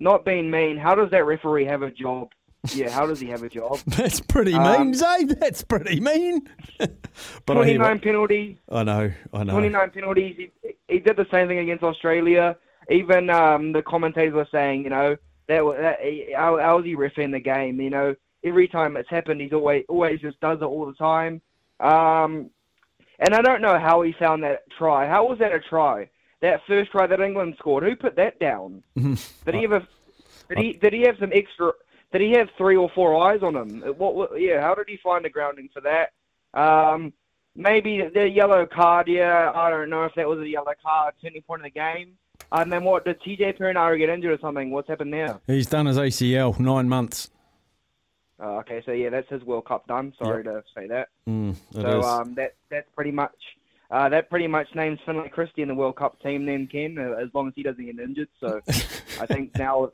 Not 0.00 0.24
being 0.24 0.50
mean, 0.50 0.76
how 0.76 0.94
does 0.94 1.10
that 1.10 1.24
referee 1.26 1.66
have 1.66 1.82
a 1.82 1.90
job? 1.90 2.30
Yeah, 2.74 2.90
how 2.90 3.06
does 3.06 3.18
he 3.20 3.26
have 3.28 3.42
a 3.42 3.48
job? 3.48 3.78
That's 3.86 4.20
pretty 4.20 4.54
Um, 4.54 4.86
mean, 4.86 4.94
Zaid. 4.94 5.30
That's 5.40 5.62
pretty 5.62 6.00
mean. 6.00 6.48
but 6.78 6.90
I 7.48 7.54
29 7.54 7.78
what- 7.80 8.02
penalties. 8.02 8.56
I 8.70 8.82
know, 8.84 9.12
I 9.32 9.44
know. 9.44 9.52
29 9.52 9.90
penalties. 9.90 10.36
He, 10.36 10.74
he 10.88 10.98
did 11.00 11.16
the 11.16 11.26
same 11.30 11.48
thing 11.48 11.58
against 11.58 11.82
Australia. 11.84 12.56
Even 12.90 13.30
um, 13.30 13.72
the 13.72 13.82
commentators 13.82 14.34
were 14.34 14.48
saying, 14.50 14.84
you 14.84 14.90
know, 14.90 15.16
that, 15.52 15.64
wa- 15.64 15.76
that 15.76 16.00
he- 16.00 16.32
how, 16.36 16.58
how 16.58 16.78
is 16.78 16.84
he 16.84 16.96
riffing 16.96 17.32
the 17.32 17.40
game? 17.40 17.80
You 17.80 17.90
know, 17.90 18.14
every 18.44 18.68
time 18.68 18.96
it's 18.96 19.08
happened, 19.10 19.40
he's 19.40 19.52
always 19.52 19.84
always 19.88 20.20
just 20.20 20.40
does 20.40 20.58
it 20.60 20.64
all 20.64 20.86
the 20.86 20.94
time. 20.94 21.40
Um, 21.80 22.50
and 23.18 23.34
I 23.34 23.42
don't 23.42 23.62
know 23.62 23.78
how 23.78 24.02
he 24.02 24.12
found 24.12 24.42
that 24.42 24.62
try. 24.78 25.06
How 25.08 25.26
was 25.28 25.38
that 25.38 25.52
a 25.52 25.60
try? 25.60 26.08
That 26.40 26.60
first 26.66 26.90
try 26.90 27.06
that 27.06 27.20
England 27.20 27.54
scored. 27.58 27.84
Who 27.84 27.94
put 27.94 28.16
that 28.16 28.40
down? 28.40 28.82
Did 28.96 29.54
he 29.54 29.64
ever? 29.64 29.86
Did 30.48 30.58
he? 30.58 30.72
Did 30.72 30.92
he 30.92 31.02
have 31.02 31.16
some 31.20 31.30
extra? 31.32 31.72
Did 32.12 32.20
he 32.20 32.32
have 32.32 32.48
three 32.58 32.76
or 32.76 32.90
four 32.94 33.16
eyes 33.26 33.42
on 33.42 33.54
him? 33.54 33.80
What? 33.96 34.14
what 34.14 34.40
yeah. 34.40 34.60
How 34.60 34.74
did 34.74 34.88
he 34.88 34.96
find 34.96 35.24
a 35.24 35.30
grounding 35.30 35.68
for 35.72 35.80
that? 35.82 36.12
Um, 36.52 37.12
maybe 37.54 38.02
the 38.12 38.28
yellow 38.28 38.66
card. 38.66 39.06
Yeah, 39.08 39.52
I 39.54 39.70
don't 39.70 39.88
know 39.88 40.04
if 40.04 40.14
that 40.16 40.28
was 40.28 40.40
a 40.40 40.48
yellow 40.48 40.72
card. 40.82 41.14
Turning 41.22 41.42
point 41.42 41.60
of 41.62 41.64
the 41.64 41.70
game. 41.70 42.18
And 42.50 42.72
then 42.72 42.84
what? 42.84 43.04
Did 43.04 43.20
TJ 43.20 43.58
Perenara 43.58 43.98
get 43.98 44.08
injured 44.08 44.32
or 44.32 44.40
something? 44.40 44.70
What's 44.70 44.88
happened 44.88 45.12
there? 45.12 45.40
He's 45.46 45.66
done 45.66 45.86
his 45.86 45.96
ACL 45.96 46.58
nine 46.58 46.88
months. 46.88 47.30
Uh, 48.42 48.56
okay, 48.58 48.82
so 48.84 48.90
yeah, 48.92 49.08
that's 49.08 49.28
his 49.28 49.42
World 49.44 49.66
Cup 49.66 49.86
done. 49.86 50.12
Sorry 50.18 50.42
to 50.42 50.64
say 50.74 50.88
that. 50.88 51.08
Mm, 51.28 51.54
so 51.72 52.02
um, 52.02 52.34
that 52.34 52.54
that's 52.70 52.88
pretty 52.96 53.12
much 53.12 53.36
uh, 53.90 54.08
that 54.08 54.30
pretty 54.30 54.48
much 54.48 54.66
names 54.74 54.98
Finlay 55.06 55.28
Christie 55.28 55.62
in 55.62 55.68
the 55.68 55.74
World 55.74 55.96
Cup 55.96 56.20
team. 56.20 56.44
Then 56.44 56.66
Ken, 56.66 56.96
uh, 56.98 57.22
as 57.22 57.28
long 57.34 57.48
as 57.48 57.52
he 57.54 57.62
doesn't 57.62 57.84
get 57.84 57.98
injured. 57.98 58.28
So 58.40 58.60
I 59.20 59.26
think 59.26 59.56
now, 59.56 59.92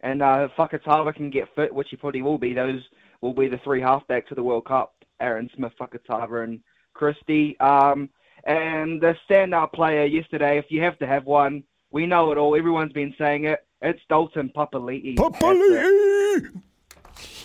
and 0.00 0.22
uh, 0.22 0.48
Fakatava 0.56 1.14
can 1.14 1.28
get 1.28 1.48
fit, 1.54 1.74
which 1.74 1.88
he 1.90 1.96
probably 1.96 2.22
will 2.22 2.38
be. 2.38 2.54
Those 2.54 2.80
will 3.20 3.34
be 3.34 3.48
the 3.48 3.60
three 3.64 3.82
halfbacks 3.82 4.30
of 4.30 4.36
the 4.36 4.42
World 4.42 4.64
Cup: 4.64 4.94
Aaron 5.20 5.50
Smith, 5.54 5.72
Fakatava, 5.78 6.44
and 6.44 6.60
Christie. 6.94 7.58
Um, 7.60 8.08
and 8.48 8.98
the 8.98 9.14
standout 9.28 9.72
player 9.74 10.06
yesterday, 10.06 10.56
if 10.56 10.64
you 10.70 10.80
have 10.82 10.98
to 11.00 11.06
have 11.06 11.26
one, 11.26 11.62
we 11.90 12.06
know 12.06 12.32
it 12.32 12.38
all. 12.38 12.56
Everyone's 12.56 12.94
been 12.94 13.14
saying 13.18 13.44
it. 13.44 13.60
It's 13.82 14.00
Dalton 14.08 14.50
Papali'i. 14.56 15.16
Papali'i! 15.16 16.62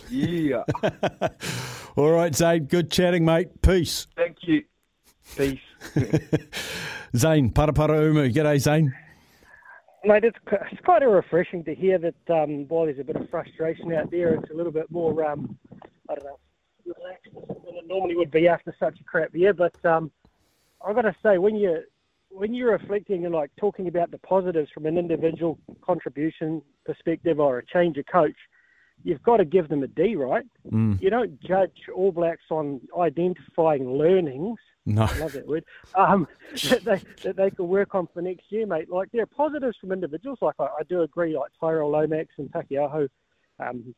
Yeah. 0.09 0.63
All 1.97 2.11
right, 2.11 2.33
Zaid. 2.33 2.69
Good 2.69 2.89
chatting, 2.89 3.25
mate. 3.25 3.61
Peace. 3.61 4.07
Thank 4.15 4.37
you. 4.43 4.63
Peace. 5.35 5.59
Zane, 7.15 7.51
Paraparaumu. 7.51 8.33
G'day, 8.33 8.59
Zane. 8.59 8.93
Mate, 10.05 10.23
it's, 10.23 10.37
it's 10.71 10.81
quite 10.85 11.03
of 11.03 11.11
refreshing 11.11 11.65
to 11.65 11.75
hear 11.75 11.97
that 11.97 12.15
um, 12.29 12.65
while 12.69 12.85
there's 12.85 12.99
a 12.99 13.03
bit 13.03 13.17
of 13.17 13.29
frustration 13.29 13.93
out 13.93 14.09
there, 14.09 14.35
it's 14.35 14.51
a 14.51 14.53
little 14.53 14.71
bit 14.71 14.89
more, 14.89 15.25
um, 15.25 15.57
I 16.09 16.15
don't 16.15 16.25
know, 16.25 16.39
relaxed 16.85 17.33
than 17.33 17.75
it 17.75 17.87
normally 17.87 18.15
would 18.15 18.31
be 18.31 18.47
after 18.47 18.73
such 18.79 18.99
a 18.99 19.03
crap 19.03 19.35
year. 19.35 19.53
But 19.53 19.73
um, 19.85 20.11
I've 20.85 20.95
got 20.95 21.03
to 21.03 21.15
say, 21.23 21.37
when 21.37 21.55
you 21.55 21.83
when 22.29 22.53
you're 22.53 22.71
reflecting 22.71 23.25
and 23.25 23.33
like 23.33 23.51
talking 23.57 23.87
about 23.87 24.09
the 24.11 24.17
positives 24.17 24.69
from 24.73 24.85
an 24.87 24.97
individual 24.97 25.59
contribution 25.81 26.61
perspective 26.83 27.39
or 27.39 27.59
a 27.59 27.65
change 27.65 27.97
of 27.97 28.05
coach, 28.07 28.35
you've 29.03 29.21
got 29.21 29.37
to 29.37 29.45
give 29.45 29.69
them 29.69 29.83
a 29.83 29.87
D, 29.87 30.15
right? 30.15 30.45
Mm. 30.71 30.99
You 31.01 31.09
don't 31.09 31.39
judge 31.41 31.77
All 31.95 32.11
Blacks 32.11 32.45
on 32.49 32.81
identifying 32.99 33.97
learnings. 33.97 34.57
No. 34.85 35.03
I 35.03 35.17
love 35.19 35.33
that 35.33 35.47
word. 35.47 35.63
Um, 35.95 36.27
that 36.69 36.83
they 36.83 37.01
that 37.23 37.35
they 37.35 37.51
can 37.51 37.67
work 37.67 37.95
on 37.95 38.07
for 38.13 38.21
next 38.21 38.45
year, 38.49 38.65
mate. 38.65 38.89
Like 38.89 39.11
there 39.11 39.23
are 39.23 39.27
positives 39.27 39.77
from 39.79 39.91
individuals. 39.91 40.39
Like 40.41 40.55
I, 40.59 40.65
I 40.65 40.83
do 40.89 41.03
agree, 41.03 41.37
like 41.37 41.51
Tyrell 41.59 41.91
Lomax 41.91 42.29
and 42.37 42.51
Taukei'aho, 42.51 43.07
um, 43.59 43.95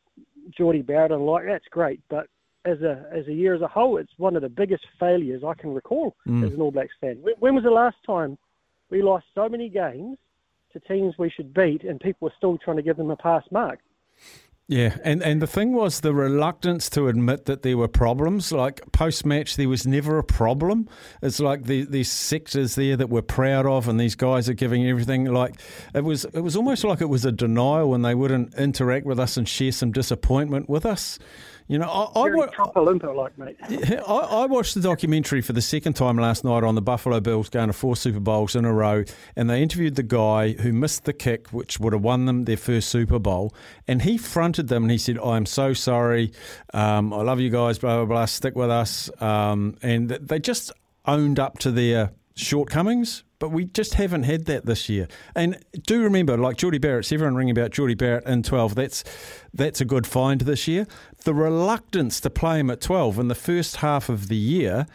Jordie 0.56 0.82
Barrett, 0.82 1.12
and 1.12 1.26
like 1.26 1.46
that's 1.46 1.66
great. 1.70 2.00
But 2.08 2.28
as 2.66 2.82
a 2.82 3.06
as 3.12 3.26
a 3.28 3.32
year 3.32 3.54
as 3.54 3.62
a 3.62 3.68
whole, 3.68 3.96
it's 3.96 4.12
one 4.18 4.36
of 4.36 4.42
the 4.42 4.48
biggest 4.48 4.84
failures 5.00 5.42
I 5.46 5.54
can 5.54 5.72
recall 5.72 6.14
Mm. 6.26 6.46
as 6.46 6.52
an 6.52 6.60
All 6.60 6.70
Blacks 6.72 6.94
fan. 7.00 7.16
When, 7.22 7.34
when 7.38 7.54
was 7.54 7.64
the 7.64 7.70
last 7.70 7.96
time 8.04 8.36
we 8.90 9.02
lost 9.02 9.26
so 9.34 9.48
many 9.48 9.68
games 9.68 10.18
to 10.72 10.80
teams 10.80 11.14
we 11.18 11.30
should 11.30 11.54
beat, 11.54 11.84
and 11.84 11.98
people 12.00 12.26
were 12.26 12.34
still 12.36 12.58
trying 12.58 12.76
to 12.76 12.82
give 12.82 12.96
them 12.96 13.10
a 13.10 13.16
pass 13.16 13.44
mark? 13.50 13.78
Yeah, 14.68 14.96
and, 15.04 15.22
and 15.22 15.40
the 15.40 15.46
thing 15.46 15.74
was 15.74 16.00
the 16.00 16.12
reluctance 16.12 16.90
to 16.90 17.06
admit 17.06 17.44
that 17.44 17.62
there 17.62 17.76
were 17.76 17.86
problems. 17.86 18.50
Like 18.50 18.80
post 18.90 19.24
match, 19.24 19.54
there 19.54 19.68
was 19.68 19.86
never 19.86 20.18
a 20.18 20.24
problem. 20.24 20.88
It's 21.22 21.38
like 21.38 21.66
the, 21.66 21.84
these 21.84 22.10
sectors 22.10 22.74
there 22.74 22.96
that 22.96 23.08
we're 23.08 23.22
proud 23.22 23.64
of, 23.64 23.86
and 23.86 24.00
these 24.00 24.16
guys 24.16 24.48
are 24.48 24.54
giving 24.54 24.84
everything. 24.84 25.26
Like 25.26 25.60
it 25.94 26.02
was, 26.02 26.24
it 26.24 26.40
was 26.40 26.56
almost 26.56 26.82
like 26.82 27.00
it 27.00 27.08
was 27.08 27.24
a 27.24 27.30
denial 27.30 27.90
when 27.90 28.02
they 28.02 28.16
wouldn't 28.16 28.54
interact 28.56 29.06
with 29.06 29.20
us 29.20 29.36
and 29.36 29.48
share 29.48 29.70
some 29.70 29.92
disappointment 29.92 30.68
with 30.68 30.84
us. 30.84 31.20
You 31.68 31.78
know, 31.78 31.88
I, 31.88 32.20
I, 32.20 32.30
wa- 32.30 32.46
like 33.14 33.36
mate. 33.38 33.56
I, 34.08 34.12
I 34.12 34.46
watched 34.46 34.74
the 34.74 34.80
documentary 34.80 35.40
for 35.40 35.52
the 35.52 35.60
second 35.62 35.94
time 35.94 36.16
last 36.16 36.44
night 36.44 36.62
on 36.62 36.76
the 36.76 36.82
Buffalo 36.82 37.18
Bills 37.18 37.48
going 37.48 37.66
to 37.66 37.72
four 37.72 37.96
Super 37.96 38.20
Bowls 38.20 38.54
in 38.54 38.64
a 38.64 38.72
row, 38.72 39.04
and 39.34 39.50
they 39.50 39.62
interviewed 39.62 39.96
the 39.96 40.04
guy 40.04 40.52
who 40.52 40.72
missed 40.72 41.04
the 41.04 41.12
kick, 41.12 41.48
which 41.48 41.80
would 41.80 41.92
have 41.92 42.02
won 42.02 42.26
them 42.26 42.44
their 42.44 42.56
first 42.56 42.88
Super 42.88 43.18
Bowl, 43.18 43.52
and 43.88 44.02
he 44.02 44.16
fronted 44.16 44.68
them 44.68 44.84
and 44.84 44.92
he 44.92 44.98
said, 44.98 45.18
"I'm 45.18 45.44
so 45.46 45.72
sorry, 45.72 46.32
um, 46.72 47.12
I 47.12 47.22
love 47.22 47.40
you 47.40 47.50
guys, 47.50 47.78
blah 47.78 47.96
blah 47.96 48.06
blah, 48.06 48.24
stick 48.26 48.54
with 48.54 48.70
us," 48.70 49.10
um, 49.20 49.76
and 49.82 50.08
they 50.08 50.38
just 50.38 50.70
owned 51.04 51.40
up 51.40 51.58
to 51.58 51.72
their 51.72 52.12
shortcomings. 52.36 53.24
But 53.38 53.50
we 53.50 53.66
just 53.66 53.94
haven't 53.94 54.22
had 54.22 54.46
that 54.46 54.64
this 54.64 54.88
year. 54.88 55.08
And 55.34 55.62
do 55.82 56.02
remember, 56.02 56.38
like 56.38 56.56
Jordie 56.56 56.78
Barrett's 56.78 57.12
everyone 57.12 57.34
ringing 57.34 57.58
about 57.58 57.70
Jordie 57.70 57.94
Barrett 57.94 58.24
in 58.24 58.42
12. 58.42 58.74
That's 58.74 59.04
that's 59.52 59.80
a 59.80 59.84
good 59.84 60.06
find 60.06 60.40
this 60.40 60.66
year. 60.66 60.86
The 61.24 61.34
reluctance 61.34 62.18
to 62.20 62.30
play 62.30 62.60
him 62.60 62.70
at 62.70 62.80
12 62.80 63.18
in 63.18 63.28
the 63.28 63.34
first 63.34 63.76
half 63.76 64.08
of 64.08 64.28
the 64.28 64.36
year, 64.36 64.86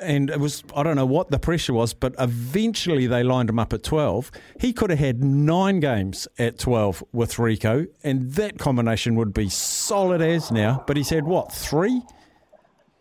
and 0.00 0.30
it 0.30 0.38
was 0.38 0.62
I 0.76 0.84
don't 0.84 0.94
know 0.94 1.06
what 1.06 1.32
the 1.32 1.40
pressure 1.40 1.72
was, 1.72 1.92
but 1.92 2.14
eventually 2.20 3.08
they 3.08 3.24
lined 3.24 3.50
him 3.50 3.58
up 3.58 3.72
at 3.72 3.82
12. 3.82 4.30
He 4.60 4.72
could 4.72 4.90
have 4.90 5.00
had 5.00 5.24
nine 5.24 5.80
games 5.80 6.28
at 6.38 6.60
12 6.60 7.02
with 7.12 7.34
Rieko, 7.34 7.88
and 8.04 8.32
that 8.34 8.58
combination 8.58 9.16
would 9.16 9.34
be 9.34 9.48
solid 9.48 10.22
as 10.22 10.52
now. 10.52 10.84
But 10.86 10.96
he's 10.96 11.10
had 11.10 11.24
what 11.24 11.52
three? 11.52 12.02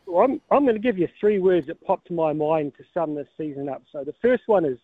Well, 0.09 0.25
I'm, 0.25 0.41
I'm 0.49 0.63
going 0.63 0.75
to 0.75 0.81
give 0.81 0.97
you 0.97 1.07
three 1.19 1.39
words 1.39 1.67
that 1.67 1.79
popped 1.85 2.07
to 2.07 2.13
my 2.13 2.33
mind 2.33 2.73
to 2.77 2.83
sum 2.93 3.13
this 3.13 3.27
season 3.37 3.69
up. 3.69 3.83
So 3.91 4.03
the 4.03 4.15
first 4.21 4.43
one 4.47 4.65
is 4.65 4.79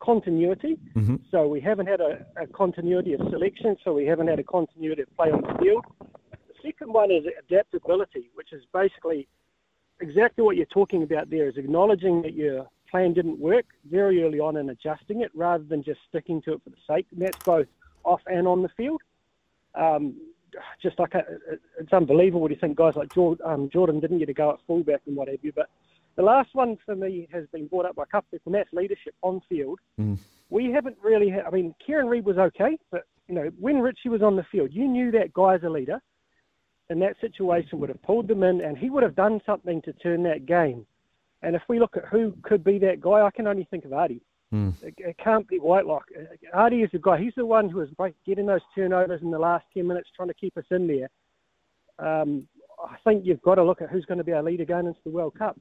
continuity. 0.00 0.78
Mm-hmm. 0.94 1.16
So 1.32 1.48
we 1.48 1.60
haven't 1.60 1.88
had 1.88 2.00
a, 2.00 2.24
a 2.40 2.46
continuity 2.46 3.14
of 3.14 3.20
selection, 3.30 3.76
so 3.82 3.92
we 3.92 4.06
haven't 4.06 4.28
had 4.28 4.38
a 4.38 4.44
continuity 4.44 5.02
of 5.02 5.16
play 5.16 5.32
on 5.32 5.42
the 5.42 5.58
field. 5.60 5.84
The 6.30 6.54
second 6.62 6.92
one 6.92 7.10
is 7.10 7.24
adaptability, 7.48 8.30
which 8.34 8.52
is 8.52 8.62
basically 8.72 9.26
exactly 10.00 10.44
what 10.44 10.56
you're 10.56 10.66
talking 10.66 11.02
about 11.02 11.28
there, 11.28 11.48
is 11.48 11.56
acknowledging 11.56 12.22
that 12.22 12.34
your 12.34 12.68
plan 12.88 13.12
didn't 13.12 13.40
work 13.40 13.66
very 13.90 14.22
early 14.22 14.38
on 14.38 14.58
and 14.58 14.70
adjusting 14.70 15.22
it 15.22 15.32
rather 15.34 15.64
than 15.64 15.82
just 15.82 15.98
sticking 16.08 16.40
to 16.42 16.52
it 16.52 16.60
for 16.62 16.70
the 16.70 16.76
sake. 16.86 17.06
And 17.10 17.20
that's 17.20 17.38
both 17.44 17.66
off 18.04 18.20
and 18.26 18.46
on 18.46 18.62
the 18.62 18.70
field. 18.76 19.02
Um, 19.74 20.14
just 20.82 20.98
like 20.98 21.14
a, 21.14 21.24
it's 21.80 21.92
unbelievable 21.92 22.40
what 22.40 22.50
you 22.50 22.56
think 22.60 22.76
guys 22.76 22.94
like 22.96 23.12
Jordan, 23.14 23.46
um, 23.46 23.70
Jordan 23.72 24.00
didn't 24.00 24.18
get 24.18 24.28
a 24.28 24.34
go 24.34 24.50
at 24.50 24.58
fullback 24.66 25.00
and 25.06 25.16
what 25.16 25.28
have 25.28 25.38
you. 25.42 25.52
But 25.52 25.68
the 26.16 26.22
last 26.22 26.50
one 26.54 26.76
for 26.84 26.96
me 26.96 27.28
has 27.32 27.44
been 27.52 27.66
brought 27.66 27.86
up 27.86 27.96
by 27.96 28.04
a 28.04 28.06
couple 28.06 28.26
of 28.26 28.30
people, 28.32 28.52
and 28.52 28.60
that's 28.60 28.72
leadership 28.72 29.14
on 29.22 29.40
field. 29.48 29.78
Mm. 30.00 30.18
We 30.50 30.72
haven't 30.72 30.96
really 31.02 31.28
had, 31.28 31.44
I 31.44 31.50
mean, 31.50 31.74
Kieran 31.84 32.06
Read 32.06 32.24
was 32.24 32.38
okay, 32.38 32.78
but, 32.90 33.04
you 33.28 33.34
know, 33.34 33.50
when 33.58 33.80
Richie 33.80 34.08
was 34.08 34.22
on 34.22 34.36
the 34.36 34.46
field, 34.50 34.70
you 34.72 34.88
knew 34.88 35.10
that 35.12 35.32
guy's 35.32 35.62
a 35.62 35.68
leader 35.68 36.00
in 36.90 36.98
that 37.00 37.16
situation 37.20 37.78
would 37.78 37.90
have 37.90 38.02
pulled 38.02 38.28
them 38.28 38.42
in 38.42 38.62
and 38.62 38.76
he 38.78 38.90
would 38.90 39.02
have 39.02 39.14
done 39.14 39.40
something 39.44 39.82
to 39.82 39.92
turn 39.94 40.22
that 40.22 40.46
game. 40.46 40.86
And 41.42 41.54
if 41.54 41.62
we 41.68 41.78
look 41.78 41.96
at 41.96 42.06
who 42.06 42.32
could 42.42 42.64
be 42.64 42.78
that 42.78 43.00
guy, 43.00 43.20
I 43.22 43.30
can 43.30 43.46
only 43.46 43.66
think 43.70 43.84
of 43.84 43.92
Ardie. 43.92 44.22
Mm. 44.52 44.72
It, 44.82 44.94
it 44.98 45.16
can't 45.22 45.46
be 45.46 45.58
Whitelock. 45.58 46.04
Uh, 46.18 46.58
Ardie 46.58 46.84
is 46.84 46.90
the 46.92 46.98
guy. 46.98 47.18
He's 47.18 47.34
the 47.36 47.44
one 47.44 47.68
who 47.68 47.80
is 47.80 47.90
break- 47.90 48.14
getting 48.24 48.46
those 48.46 48.60
turnovers 48.74 49.20
in 49.22 49.30
the 49.30 49.38
last 49.38 49.64
10 49.74 49.86
minutes, 49.86 50.08
trying 50.16 50.28
to 50.28 50.34
keep 50.34 50.56
us 50.56 50.64
in 50.70 50.86
there. 50.86 51.08
Um, 51.98 52.48
I 52.82 52.96
think 53.04 53.26
you've 53.26 53.42
got 53.42 53.56
to 53.56 53.64
look 53.64 53.82
at 53.82 53.90
who's 53.90 54.04
going 54.06 54.18
to 54.18 54.24
be 54.24 54.32
our 54.32 54.42
leader 54.42 54.64
going 54.64 54.86
into 54.86 55.00
the 55.04 55.10
World 55.10 55.34
Cup. 55.38 55.56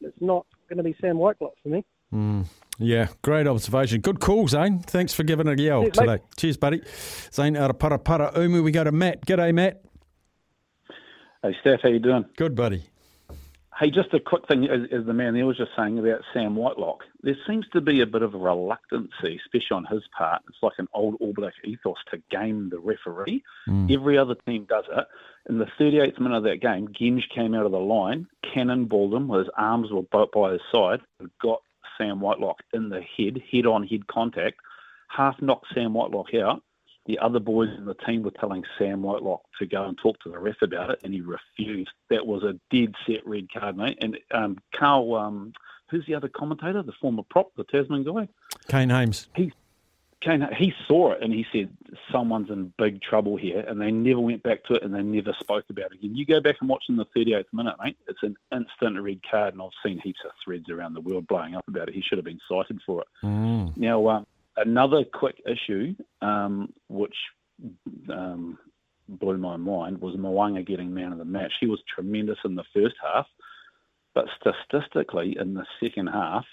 It's 0.00 0.16
not 0.20 0.46
going 0.68 0.78
to 0.78 0.82
be 0.82 0.96
Sam 1.00 1.18
Whitelock 1.18 1.52
for 1.62 1.68
me. 1.68 1.84
Mm. 2.12 2.46
Yeah, 2.78 3.08
great 3.22 3.46
observation. 3.46 4.00
Good 4.00 4.20
call, 4.20 4.48
Zane. 4.48 4.80
Thanks 4.80 5.12
for 5.14 5.22
giving 5.22 5.46
it 5.46 5.60
a 5.60 5.62
yell 5.62 5.82
Cheers, 5.82 5.96
mate. 6.00 6.06
today. 6.06 6.22
Cheers, 6.36 6.56
buddy. 6.56 6.82
Zane 7.32 7.56
out 7.56 7.70
of 7.70 7.78
Paraparaumu. 7.78 8.62
We 8.64 8.70
go 8.72 8.84
to 8.84 8.92
Matt. 8.92 9.24
G'day, 9.24 9.54
Matt. 9.54 9.82
Hey, 11.42 11.56
Steph, 11.60 11.80
how 11.82 11.88
you 11.90 11.98
doing? 12.00 12.24
Good, 12.36 12.54
buddy. 12.54 12.84
Hey, 13.78 13.90
just 13.90 14.12
a 14.12 14.20
quick 14.20 14.46
thing, 14.46 14.64
as, 14.68 14.80
as 14.92 15.06
the 15.06 15.14
man 15.14 15.32
there 15.32 15.46
was 15.46 15.56
just 15.56 15.70
saying 15.76 15.98
about 15.98 16.20
Sam 16.34 16.56
Whitelock. 16.56 17.04
There 17.22 17.36
seems 17.46 17.66
to 17.72 17.80
be 17.80 18.02
a 18.02 18.06
bit 18.06 18.22
of 18.22 18.34
a 18.34 18.38
reluctancy, 18.38 19.40
especially 19.44 19.76
on 19.76 19.86
his 19.86 20.02
part. 20.16 20.42
It's 20.48 20.58
like 20.62 20.74
an 20.78 20.88
old 20.92 21.16
All 21.20 21.32
Black 21.32 21.54
ethos 21.64 21.96
to 22.10 22.22
game 22.30 22.68
the 22.70 22.78
referee. 22.78 23.42
Mm. 23.66 23.90
Every 23.90 24.18
other 24.18 24.34
team 24.46 24.66
does 24.68 24.84
it. 24.90 25.06
In 25.48 25.58
the 25.58 25.66
38th 25.80 26.20
minute 26.20 26.36
of 26.36 26.44
that 26.44 26.60
game, 26.60 26.88
Genge 26.88 27.28
came 27.34 27.54
out 27.54 27.64
of 27.64 27.72
the 27.72 27.78
line, 27.78 28.28
cannonballed 28.54 29.14
him, 29.14 29.26
with 29.26 29.46
his 29.46 29.54
arms 29.56 29.90
were 29.90 30.02
both 30.02 30.30
by 30.32 30.52
his 30.52 30.60
side, 30.72 31.00
got 31.40 31.62
Sam 31.96 32.20
Whitelock 32.20 32.58
in 32.74 32.90
the 32.90 33.00
head, 33.00 33.40
head 33.50 33.66
on 33.66 33.86
head 33.86 34.06
contact, 34.06 34.58
half 35.08 35.40
knocked 35.40 35.66
Sam 35.74 35.94
Whitelock 35.94 36.34
out. 36.34 36.62
The 37.06 37.18
other 37.18 37.40
boys 37.40 37.70
in 37.76 37.84
the 37.84 37.94
team 37.94 38.22
were 38.22 38.30
telling 38.30 38.64
Sam 38.78 39.02
Whitelock 39.02 39.42
to 39.58 39.66
go 39.66 39.84
and 39.84 39.98
talk 39.98 40.20
to 40.20 40.30
the 40.30 40.38
ref 40.38 40.62
about 40.62 40.90
it, 40.90 41.00
and 41.02 41.12
he 41.12 41.20
refused. 41.20 41.90
That 42.10 42.26
was 42.26 42.42
a 42.44 42.58
dead 42.70 42.94
set 43.06 43.26
red 43.26 43.52
card, 43.52 43.76
mate. 43.76 43.98
And 44.00 44.18
um, 44.30 44.58
Carl, 44.72 45.14
um, 45.16 45.52
who's 45.90 46.06
the 46.06 46.14
other 46.14 46.28
commentator, 46.28 46.82
the 46.82 46.92
former 47.00 47.24
prop, 47.28 47.54
the 47.56 47.64
Tasman 47.64 48.04
guy? 48.04 48.28
Kane 48.68 48.90
Hames. 48.90 49.26
He 49.34 49.52
Kane, 50.22 50.48
he 50.56 50.72
saw 50.86 51.12
it 51.12 51.18
and 51.20 51.32
he 51.32 51.44
said 51.52 51.68
someone's 52.10 52.48
in 52.48 52.72
big 52.78 53.02
trouble 53.02 53.36
here, 53.36 53.64
and 53.66 53.80
they 53.80 53.90
never 53.90 54.20
went 54.20 54.42
back 54.42 54.62
to 54.64 54.74
it 54.74 54.82
and 54.82 54.94
they 54.94 55.02
never 55.02 55.34
spoke 55.40 55.64
about 55.68 55.86
it 55.86 55.98
again. 55.98 56.14
You 56.14 56.24
go 56.24 56.40
back 56.40 56.56
and 56.60 56.68
watch 56.68 56.84
in 56.88 56.96
the 56.96 57.06
38th 57.06 57.46
minute, 57.52 57.74
mate. 57.82 57.96
It's 58.06 58.22
an 58.22 58.36
instant 58.52 59.00
red 59.02 59.20
card, 59.28 59.54
and 59.54 59.62
I've 59.62 59.70
seen 59.84 59.98
heaps 59.98 60.20
of 60.24 60.30
threads 60.44 60.70
around 60.70 60.94
the 60.94 61.00
world 61.00 61.26
blowing 61.26 61.56
up 61.56 61.66
about 61.66 61.88
it. 61.88 61.94
He 61.94 62.02
should 62.02 62.18
have 62.18 62.24
been 62.24 62.40
cited 62.48 62.80
for 62.86 63.02
it. 63.02 63.08
Mm. 63.24 63.76
Now, 63.76 64.08
um, 64.08 64.26
another 64.56 65.04
quick 65.04 65.36
issue, 65.46 65.94
um, 66.20 66.72
which 66.88 67.14
um, 68.10 68.58
blew 69.08 69.36
my 69.38 69.56
mind, 69.56 70.00
was 70.00 70.16
Mo'unga 70.16 70.66
getting 70.66 70.92
man 70.92 71.12
of 71.12 71.18
the 71.18 71.24
match. 71.24 71.52
He 71.60 71.66
was 71.66 71.80
tremendous 71.94 72.38
in 72.44 72.54
the 72.54 72.64
first 72.74 72.94
half, 73.02 73.26
but 74.14 74.26
statistically, 74.40 75.36
in 75.38 75.54
the 75.54 75.64
second 75.82 76.08
half, 76.08 76.44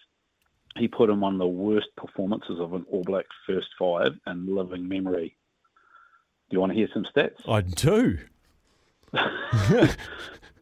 he 0.78 0.88
put 0.88 1.10
in 1.10 1.20
one 1.20 1.34
of 1.34 1.40
the 1.40 1.48
worst 1.48 1.88
performances 1.98 2.60
of 2.60 2.74
an 2.74 2.86
All 2.92 3.04
Black 3.04 3.26
first 3.46 3.68
five 3.78 4.14
in 4.28 4.56
living 4.56 4.88
memory. 4.88 5.36
Do 6.50 6.56
you 6.56 6.60
want 6.60 6.72
to 6.72 6.78
hear 6.78 6.90
some 6.94 7.06
stats? 7.06 7.48
I 7.48 7.62
do. 7.62 8.20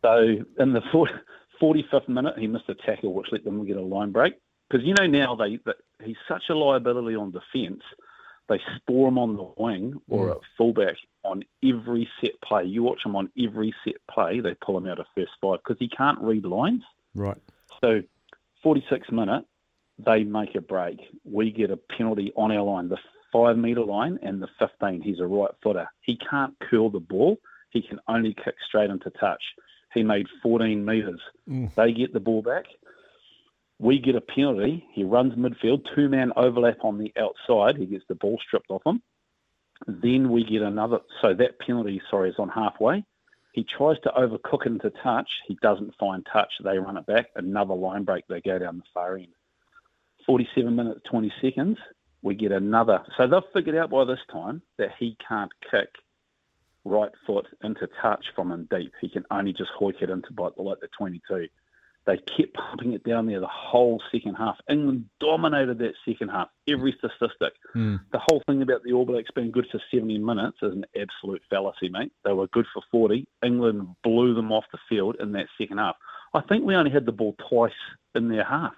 So 0.01 0.37
in 0.59 0.73
the 0.73 0.81
40, 0.91 1.13
45th 1.61 2.07
minute, 2.07 2.37
he 2.37 2.47
missed 2.47 2.69
a 2.69 2.75
tackle, 2.75 3.13
which 3.13 3.27
let 3.31 3.43
them 3.43 3.65
get 3.65 3.77
a 3.77 3.81
line 3.81 4.11
break. 4.11 4.35
Because 4.69 4.85
you 4.85 4.93
know 4.99 5.07
now 5.07 5.35
they 5.35 5.57
that 5.65 5.77
he's 6.03 6.17
such 6.27 6.43
a 6.49 6.55
liability 6.55 7.15
on 7.15 7.31
defence. 7.31 7.81
They 8.49 8.59
store 8.81 9.09
him 9.09 9.17
on 9.17 9.35
the 9.35 9.51
wing 9.57 9.99
or 10.09 10.27
Mm. 10.27 10.31
at 10.31 10.41
fullback 10.57 10.95
on 11.23 11.43
every 11.63 12.09
set 12.21 12.39
play. 12.41 12.63
You 12.63 12.83
watch 12.83 13.05
him 13.05 13.15
on 13.15 13.29
every 13.37 13.73
set 13.83 13.95
play, 14.09 14.39
they 14.39 14.53
pull 14.55 14.77
him 14.77 14.87
out 14.87 14.99
of 14.99 15.05
first 15.15 15.31
five 15.41 15.59
because 15.63 15.77
he 15.79 15.89
can't 15.89 16.19
read 16.21 16.45
lines. 16.45 16.83
Right. 17.13 17.37
So, 17.83 18.03
46 18.63 19.11
minute, 19.11 19.45
they 19.99 20.23
make 20.23 20.55
a 20.55 20.61
break. 20.61 20.99
We 21.25 21.51
get 21.51 21.71
a 21.71 21.77
penalty 21.77 22.31
on 22.35 22.51
our 22.51 22.63
line, 22.63 22.87
the 22.89 22.97
five 23.33 23.57
metre 23.57 23.83
line 23.83 24.17
and 24.21 24.41
the 24.41 24.47
15. 24.59 25.01
He's 25.01 25.19
a 25.19 25.27
right 25.27 25.51
footer. 25.61 25.89
He 26.01 26.15
can't 26.17 26.57
curl 26.59 26.89
the 26.89 26.99
ball. 27.01 27.37
He 27.71 27.81
can 27.81 27.99
only 28.07 28.33
kick 28.33 28.55
straight 28.65 28.89
into 28.89 29.09
touch. 29.09 29.43
He 29.93 30.03
made 30.03 30.27
14 30.41 30.85
metres. 30.85 31.19
Mm. 31.49 31.73
They 31.75 31.91
get 31.91 32.13
the 32.13 32.19
ball 32.21 32.41
back. 32.41 32.65
We 33.79 33.99
get 33.99 34.15
a 34.15 34.21
penalty. 34.21 34.85
He 34.93 35.03
runs 35.03 35.33
midfield, 35.33 35.85
two 35.95 36.09
man 36.09 36.33
overlap 36.35 36.83
on 36.83 36.97
the 36.97 37.13
outside. 37.19 37.77
He 37.77 37.85
gets 37.85 38.05
the 38.07 38.15
ball 38.15 38.39
stripped 38.45 38.71
off 38.71 38.81
him. 38.85 39.01
Then 39.85 40.31
we 40.31 40.43
get 40.43 40.63
another. 40.63 40.99
So 41.21 41.33
that 41.35 41.59
penalty, 41.59 42.01
sorry, 42.09 42.29
is 42.29 42.39
on 42.39 42.49
halfway. 42.49 43.03
He 43.53 43.63
tries 43.63 43.99
to 44.03 44.09
overcook 44.09 44.65
into 44.65 44.91
touch. 45.03 45.29
He 45.47 45.57
doesn't 45.61 45.95
find 45.99 46.25
touch. 46.31 46.51
They 46.63 46.77
run 46.79 46.97
it 46.97 47.05
back. 47.05 47.27
Another 47.35 47.73
line 47.73 48.03
break. 48.03 48.27
They 48.27 48.41
go 48.41 48.59
down 48.59 48.77
the 48.77 48.83
far 48.93 49.15
end. 49.17 49.27
47 50.25 50.75
minutes, 50.75 51.01
20 51.09 51.31
seconds. 51.41 51.77
We 52.21 52.35
get 52.35 52.51
another. 52.51 53.03
So 53.15 53.27
they've 53.27 53.41
figured 53.53 53.75
out 53.75 53.89
by 53.89 54.05
this 54.05 54.19
time 54.31 54.61
that 54.77 54.89
he 54.99 55.17
can't 55.27 55.51
kick 55.71 55.89
right 56.83 57.11
foot 57.25 57.47
into 57.63 57.87
touch 58.01 58.25
from 58.35 58.51
him 58.51 58.67
deep. 58.69 58.93
He 59.01 59.09
can 59.09 59.25
only 59.31 59.53
just 59.53 59.71
hoik 59.79 60.01
it 60.01 60.09
into 60.09 60.29
like 60.37 60.79
the 60.79 60.89
22. 60.97 61.47
They 62.07 62.15
kept 62.15 62.53
pumping 62.53 62.93
it 62.93 63.03
down 63.03 63.25
there 63.25 63.41
the 63.41 63.47
whole 63.47 64.01
second 64.13 64.35
half. 64.35 64.55
England 64.69 65.09
dominated 65.19 65.77
that 65.79 65.93
second 66.07 66.29
half, 66.29 66.47
every 66.65 66.93
statistic. 66.97 67.53
Hmm. 67.73 67.97
The 68.13 68.19
whole 68.19 68.41
thing 68.47 68.61
about 68.61 68.83
the 68.83 68.93
All 68.93 69.05
Blacks 69.05 69.29
being 69.35 69.51
good 69.51 69.67
for 69.69 69.81
70 69.93 70.17
minutes 70.19 70.57
is 70.61 70.71
an 70.71 70.85
absolute 70.95 71.41
fallacy, 71.49 71.89
mate. 71.89 72.13
They 72.23 72.31
were 72.31 72.47
good 72.47 72.65
for 72.73 72.81
40. 72.91 73.27
England 73.43 73.89
blew 74.05 74.33
them 74.33 74.53
off 74.53 74.63
the 74.71 74.77
field 74.87 75.17
in 75.19 75.33
that 75.33 75.47
second 75.57 75.79
half. 75.79 75.97
I 76.33 76.39
think 76.39 76.63
we 76.63 76.77
only 76.77 76.91
had 76.91 77.05
the 77.05 77.11
ball 77.11 77.35
twice 77.49 77.73
in 78.15 78.29
their 78.29 78.45
half, 78.45 78.73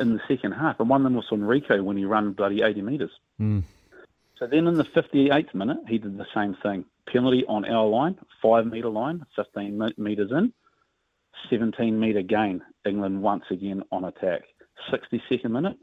in 0.00 0.14
the 0.14 0.20
second 0.26 0.52
half. 0.52 0.80
And 0.80 0.88
one 0.88 1.02
of 1.02 1.04
them 1.04 1.14
was 1.14 1.26
Enrico 1.30 1.84
when 1.84 1.96
he 1.96 2.04
ran 2.04 2.32
bloody 2.32 2.62
80 2.62 2.82
metres. 2.82 3.12
Mm. 3.40 3.62
So 4.40 4.48
then 4.48 4.66
in 4.66 4.74
the 4.74 4.84
58th 4.84 5.54
minute, 5.54 5.78
he 5.86 5.98
did 5.98 6.18
the 6.18 6.26
same 6.34 6.56
thing. 6.64 6.84
Penalty 7.06 7.44
on 7.46 7.64
our 7.64 7.86
line, 7.86 8.18
five 8.42 8.66
metre 8.66 8.88
line, 8.88 9.24
15 9.36 9.92
metres 9.98 10.32
in, 10.32 10.52
17 11.50 11.98
metre 11.98 12.22
gain. 12.22 12.62
England 12.84 13.22
once 13.22 13.44
again 13.50 13.82
on 13.90 14.04
attack. 14.04 14.42
62nd 14.92 15.50
minute, 15.50 15.76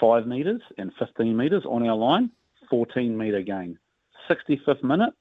five 0.00 0.26
metres 0.26 0.62
and 0.76 0.92
15 0.98 1.36
metres 1.36 1.64
on 1.66 1.86
our 1.86 1.96
line, 1.96 2.30
14 2.70 3.16
metre 3.16 3.42
gain. 3.42 3.78
65th 4.28 4.82
minute, 4.82 5.14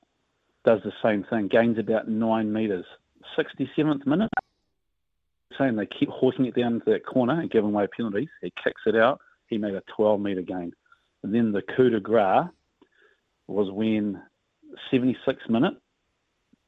does 0.65 0.81
the 0.83 0.91
same 1.01 1.23
thing, 1.29 1.47
gains 1.47 1.77
about 1.77 2.07
nine 2.07 2.51
metres. 2.51 2.85
67th 3.37 4.05
minute, 4.05 4.29
same, 5.57 5.75
they 5.75 5.85
keep 5.85 6.09
hoisting 6.09 6.45
it 6.45 6.55
down 6.55 6.75
into 6.75 6.91
that 6.91 7.05
corner 7.05 7.39
and 7.39 7.49
giving 7.49 7.71
away 7.71 7.87
penalties. 7.87 8.29
He 8.41 8.51
kicks 8.63 8.81
it 8.85 8.95
out, 8.95 9.19
he 9.47 9.57
made 9.57 9.75
a 9.75 9.83
12 9.95 10.19
metre 10.19 10.41
gain. 10.41 10.73
And 11.23 11.33
then 11.33 11.51
the 11.51 11.61
coup 11.61 11.89
de 11.89 11.99
grace 11.99 12.47
was 13.47 13.71
when 13.71 14.21
76 14.91 15.41
minute, 15.49 15.75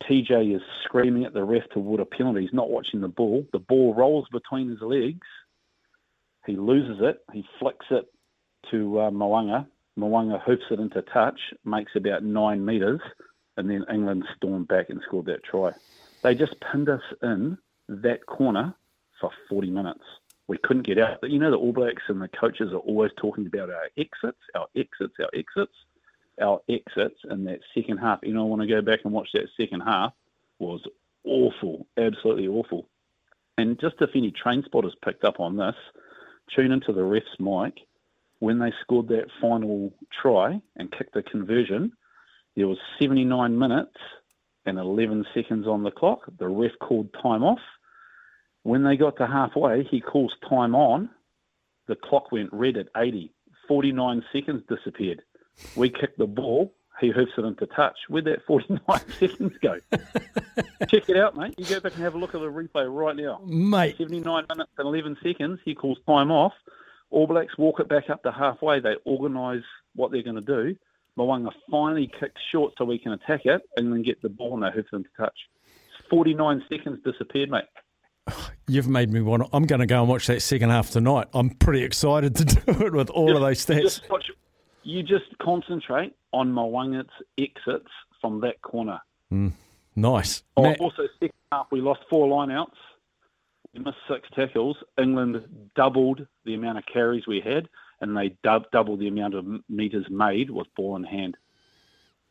TJ 0.04 0.56
is 0.56 0.62
screaming 0.84 1.26
at 1.26 1.34
the 1.34 1.44
ref 1.44 1.64
toward 1.72 2.00
a 2.00 2.06
penalty. 2.06 2.42
He's 2.42 2.54
not 2.54 2.70
watching 2.70 3.02
the 3.02 3.08
ball. 3.08 3.46
The 3.52 3.60
ball 3.60 3.94
rolls 3.94 4.28
between 4.32 4.70
his 4.70 4.82
legs. 4.82 5.28
He 6.46 6.56
loses 6.56 6.98
it. 7.02 7.22
He 7.34 7.46
flicks 7.60 7.86
it 7.92 8.06
to 8.72 9.00
uh, 9.00 9.12
Mo'unga. 9.12 9.68
Mo'unga 9.98 10.42
hoofs 10.42 10.64
it 10.72 10.80
into 10.80 11.02
touch, 11.02 11.40
makes 11.66 11.92
about 11.96 12.24
nine 12.24 12.66
metres, 12.66 13.02
and 13.58 13.70
then 13.70 13.86
England 13.92 14.26
stormed 14.38 14.68
back 14.68 14.90
and 14.90 15.02
scored 15.06 15.26
that 15.26 15.44
try. 15.44 15.72
They 16.24 16.34
just 16.34 16.56
pinned 16.72 16.90
us 16.90 17.02
in 17.22 17.58
that 17.90 18.26
corner 18.26 18.74
for 19.20 19.32
40 19.50 19.70
minutes. 19.70 20.04
We 20.48 20.58
couldn't 20.58 20.88
get 20.88 20.98
out. 20.98 21.20
But 21.22 21.30
you 21.30 21.40
know, 21.40 21.52
the 21.52 21.58
All 21.58 21.74
Blacks 21.74 22.04
and 22.08 22.22
the 22.22 22.30
coaches 22.30 22.72
are 22.72 22.78
always 22.78 23.12
talking 23.18 23.46
about 23.46 23.70
our 23.70 23.90
exits, 23.98 24.40
our 24.56 24.68
exits, 24.76 25.14
our 25.20 25.30
exits 25.34 25.74
our 26.41 26.62
exits 26.69 27.19
in 27.30 27.45
that 27.45 27.60
second 27.73 27.97
half. 27.97 28.19
You 28.23 28.34
know, 28.34 28.41
I 28.41 28.45
want 28.45 28.62
to 28.62 28.67
go 28.67 28.82
back 28.82 29.02
and 29.04 29.13
watch 29.13 29.30
that 29.34 29.47
second 29.60 29.82
half 29.82 30.13
was 30.60 30.82
awful, 31.25 31.88
absolutely 31.97 32.47
awful. 32.47 32.88
And 33.58 33.80
just 33.80 33.95
if 34.02 34.12
any 34.15 34.32
train 34.32 34.63
spotters 34.65 34.95
picked 35.04 35.23
up 35.23 35.39
on 35.39 35.58
this, 35.58 35.75
tune 36.56 36.71
into 36.71 36.93
the 36.93 37.04
ref's 37.04 37.39
mic. 37.39 37.73
When 38.39 38.60
they 38.60 38.71
scored 38.82 39.10
that 39.10 39.28
final 39.41 39.93
try 40.21 40.62
and 40.78 40.91
kicked 40.91 41.13
the 41.13 41.23
conversion, 41.23 41.91
there 42.56 42.67
was 42.67 42.78
79 43.02 43.58
minutes 43.58 43.97
and 44.65 44.78
11 44.78 45.25
seconds 45.34 45.67
on 45.67 45.84
the 45.84 45.91
clock. 45.91 46.21
The 46.38 46.47
ref 46.47 46.71
called 46.80 47.13
time 47.21 47.43
off. 47.43 47.60
When 48.63 48.84
they 48.84 48.97
got 48.97 49.17
to 49.17 49.28
halfway, 49.28 49.84
he 49.84 49.99
calls 49.99 50.34
time 50.47 50.75
on. 50.75 51.10
The 51.88 51.95
clock 51.95 52.32
went 52.32 52.54
red 52.54 52.78
at 52.78 52.88
80. 52.95 53.34
49 53.67 54.23
seconds 54.34 54.63
disappeared. 54.67 55.21
We 55.76 55.89
kick 55.89 56.17
the 56.17 56.28
ball. 56.28 56.74
He 57.00 57.10
hoofs 57.12 57.32
it 57.38 57.45
into 57.45 57.65
touch. 57.67 57.98
Where'd 58.10 58.26
that 58.26 58.45
49 58.45 58.80
seconds 59.19 59.54
go? 59.62 59.80
Check 60.89 61.08
it 61.08 61.17
out, 61.17 61.38
mate. 61.38 61.56
You 61.58 61.65
go 61.65 61.80
back 61.80 61.93
and 61.95 62.04
have 62.04 62.15
a 62.15 62.17
look 62.17 62.36
at 62.36 62.41
the 62.41 62.52
replay 62.52 62.93
right 62.93 63.15
now. 63.15 63.39
Mate. 63.45 63.95
79 63.98 64.45
minutes 64.50 64.72
and 64.78 64.88
11 64.88 65.17
seconds. 65.24 65.60
He 65.63 65.76
calls 65.76 65.98
time 66.06 66.30
off. 66.30 66.54
All 67.10 67.26
Blacks 67.26 67.58
walk 67.58 67.80
it 67.80 67.88
back 67.88 68.10
up 68.10 68.22
to 68.24 68.32
halfway. 68.32 68.82
They 68.82 68.95
organise 69.06 69.63
what 69.95 70.12
they're 70.12 70.24
going 70.24 70.36
to 70.36 70.41
do. 70.41 70.76
Mo'unga 71.17 71.52
finally 71.72 72.12
kicks 72.19 72.41
short 72.52 72.74
so 72.78 72.86
we 72.86 72.98
can 72.98 73.13
attack 73.13 73.45
it 73.45 73.62
and 73.78 73.91
then 73.91 74.04
get 74.04 74.22
the 74.22 74.30
ball 74.30 74.54
and 74.54 74.63
they 74.63 74.72
hoof 74.76 74.86
it 74.91 74.95
into 74.95 75.10
touch. 75.17 75.38
49 76.10 76.63
seconds 76.69 77.00
disappeared, 77.04 77.50
mate. 77.50 77.65
You've 78.67 78.88
made 78.88 79.12
me 79.12 79.22
want. 79.22 79.43
To, 79.43 79.50
I'm 79.54 79.65
going 79.65 79.80
to 79.80 79.86
go 79.88 80.02
and 80.02 80.10
watch 80.10 80.28
that 80.28 80.41
second 80.41 80.69
half 80.69 80.91
tonight. 80.91 81.28
I'm 81.34 81.50
pretty 81.50 81.84
excited 81.84 82.36
to 82.36 82.45
do 82.74 82.86
it 82.86 82.93
with 82.93 83.10
all 83.10 83.36
of 83.36 83.41
those 83.41 83.65
stats. 83.65 83.82
Just 83.82 84.10
watch, 84.10 84.30
you 84.84 85.04
just 85.04 85.38
concentrate 85.42 86.13
on 86.32 86.52
Mo'unga's 86.52 87.10
exits 87.38 87.89
from 88.22 88.42
that 88.42 88.62
corner. 88.62 89.00
Mm, 89.32 89.52
nice. 89.96 90.44
Oh, 90.58 90.63
Matt- 90.63 90.80
also, 90.80 91.04
second 91.20 91.34
half, 91.52 91.68
we 91.72 91.82
lost 91.82 92.02
four 92.10 92.28
lineouts. 92.28 92.74
We 93.74 93.82
missed 93.82 93.98
six 94.10 94.28
tackles. 94.36 94.78
England 95.00 95.70
doubled 95.76 96.26
the 96.46 96.56
amount 96.56 96.80
of 96.80 96.86
carries 96.92 97.28
we 97.28 97.39
had, 97.39 97.70
and 98.02 98.18
they 98.18 98.36
dub- 98.44 98.72
doubled 98.72 99.00
the 99.00 99.08
amount 99.08 99.36
of 99.36 99.46
metres 99.70 100.06
made 100.10 100.50
with 100.50 100.68
ball 100.76 100.96
in 100.96 101.04
hand. 101.04 101.38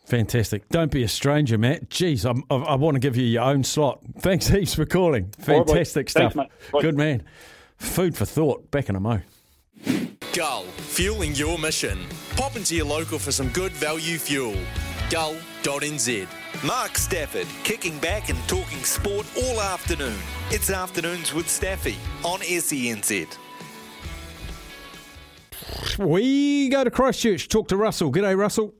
Fantastic. 0.04 0.68
Don't 0.70 0.90
be 0.90 1.02
a 1.02 1.08
stranger, 1.08 1.58
Matt. 1.58 1.90
Jeez, 1.90 2.28
I'm, 2.28 2.42
I, 2.50 2.70
I 2.70 2.74
want 2.76 2.94
to 2.94 2.98
give 2.98 3.16
you 3.16 3.24
your 3.24 3.42
own 3.42 3.62
slot. 3.62 4.00
Thanks 4.20 4.48
heaps 4.48 4.74
for 4.74 4.86
calling. 4.86 5.24
Right. 5.38 5.44
Fantastic 5.66 6.08
Thanks, 6.10 6.32
stuff. 6.32 6.48
Bye. 6.72 6.80
Good 6.80 6.96
man. 6.96 7.22
Food 7.76 8.16
for 8.16 8.24
thought. 8.24 8.70
Back 8.70 8.88
in 8.88 8.96
a 8.96 9.00
mo. 9.00 9.20
Gull, 10.34 10.64
fueling 10.64 11.34
your 11.34 11.58
mission. 11.58 11.98
Pop 12.36 12.56
into 12.56 12.76
your 12.76 12.86
local 12.86 13.18
for 13.18 13.32
some 13.32 13.48
good 13.48 13.72
value 13.72 14.18
fuel. 14.18 14.56
Gull.nz. 15.10 16.26
Mark 16.64 16.98
Stafford, 16.98 17.46
kicking 17.64 17.98
back 17.98 18.28
and 18.28 18.38
talking 18.48 18.82
sport 18.84 19.26
all 19.36 19.60
afternoon. 19.60 20.16
It's 20.50 20.70
Afternoons 20.70 21.32
with 21.32 21.48
Staffy 21.48 21.96
on 22.24 22.42
E 22.42 22.58
SENZ. 22.58 23.36
We 25.98 26.68
go 26.68 26.84
to 26.84 26.90
Christchurch. 26.90 27.48
Talk 27.48 27.68
to 27.68 27.76
Russell. 27.76 28.12
G'day, 28.12 28.36
Russell. 28.36 28.74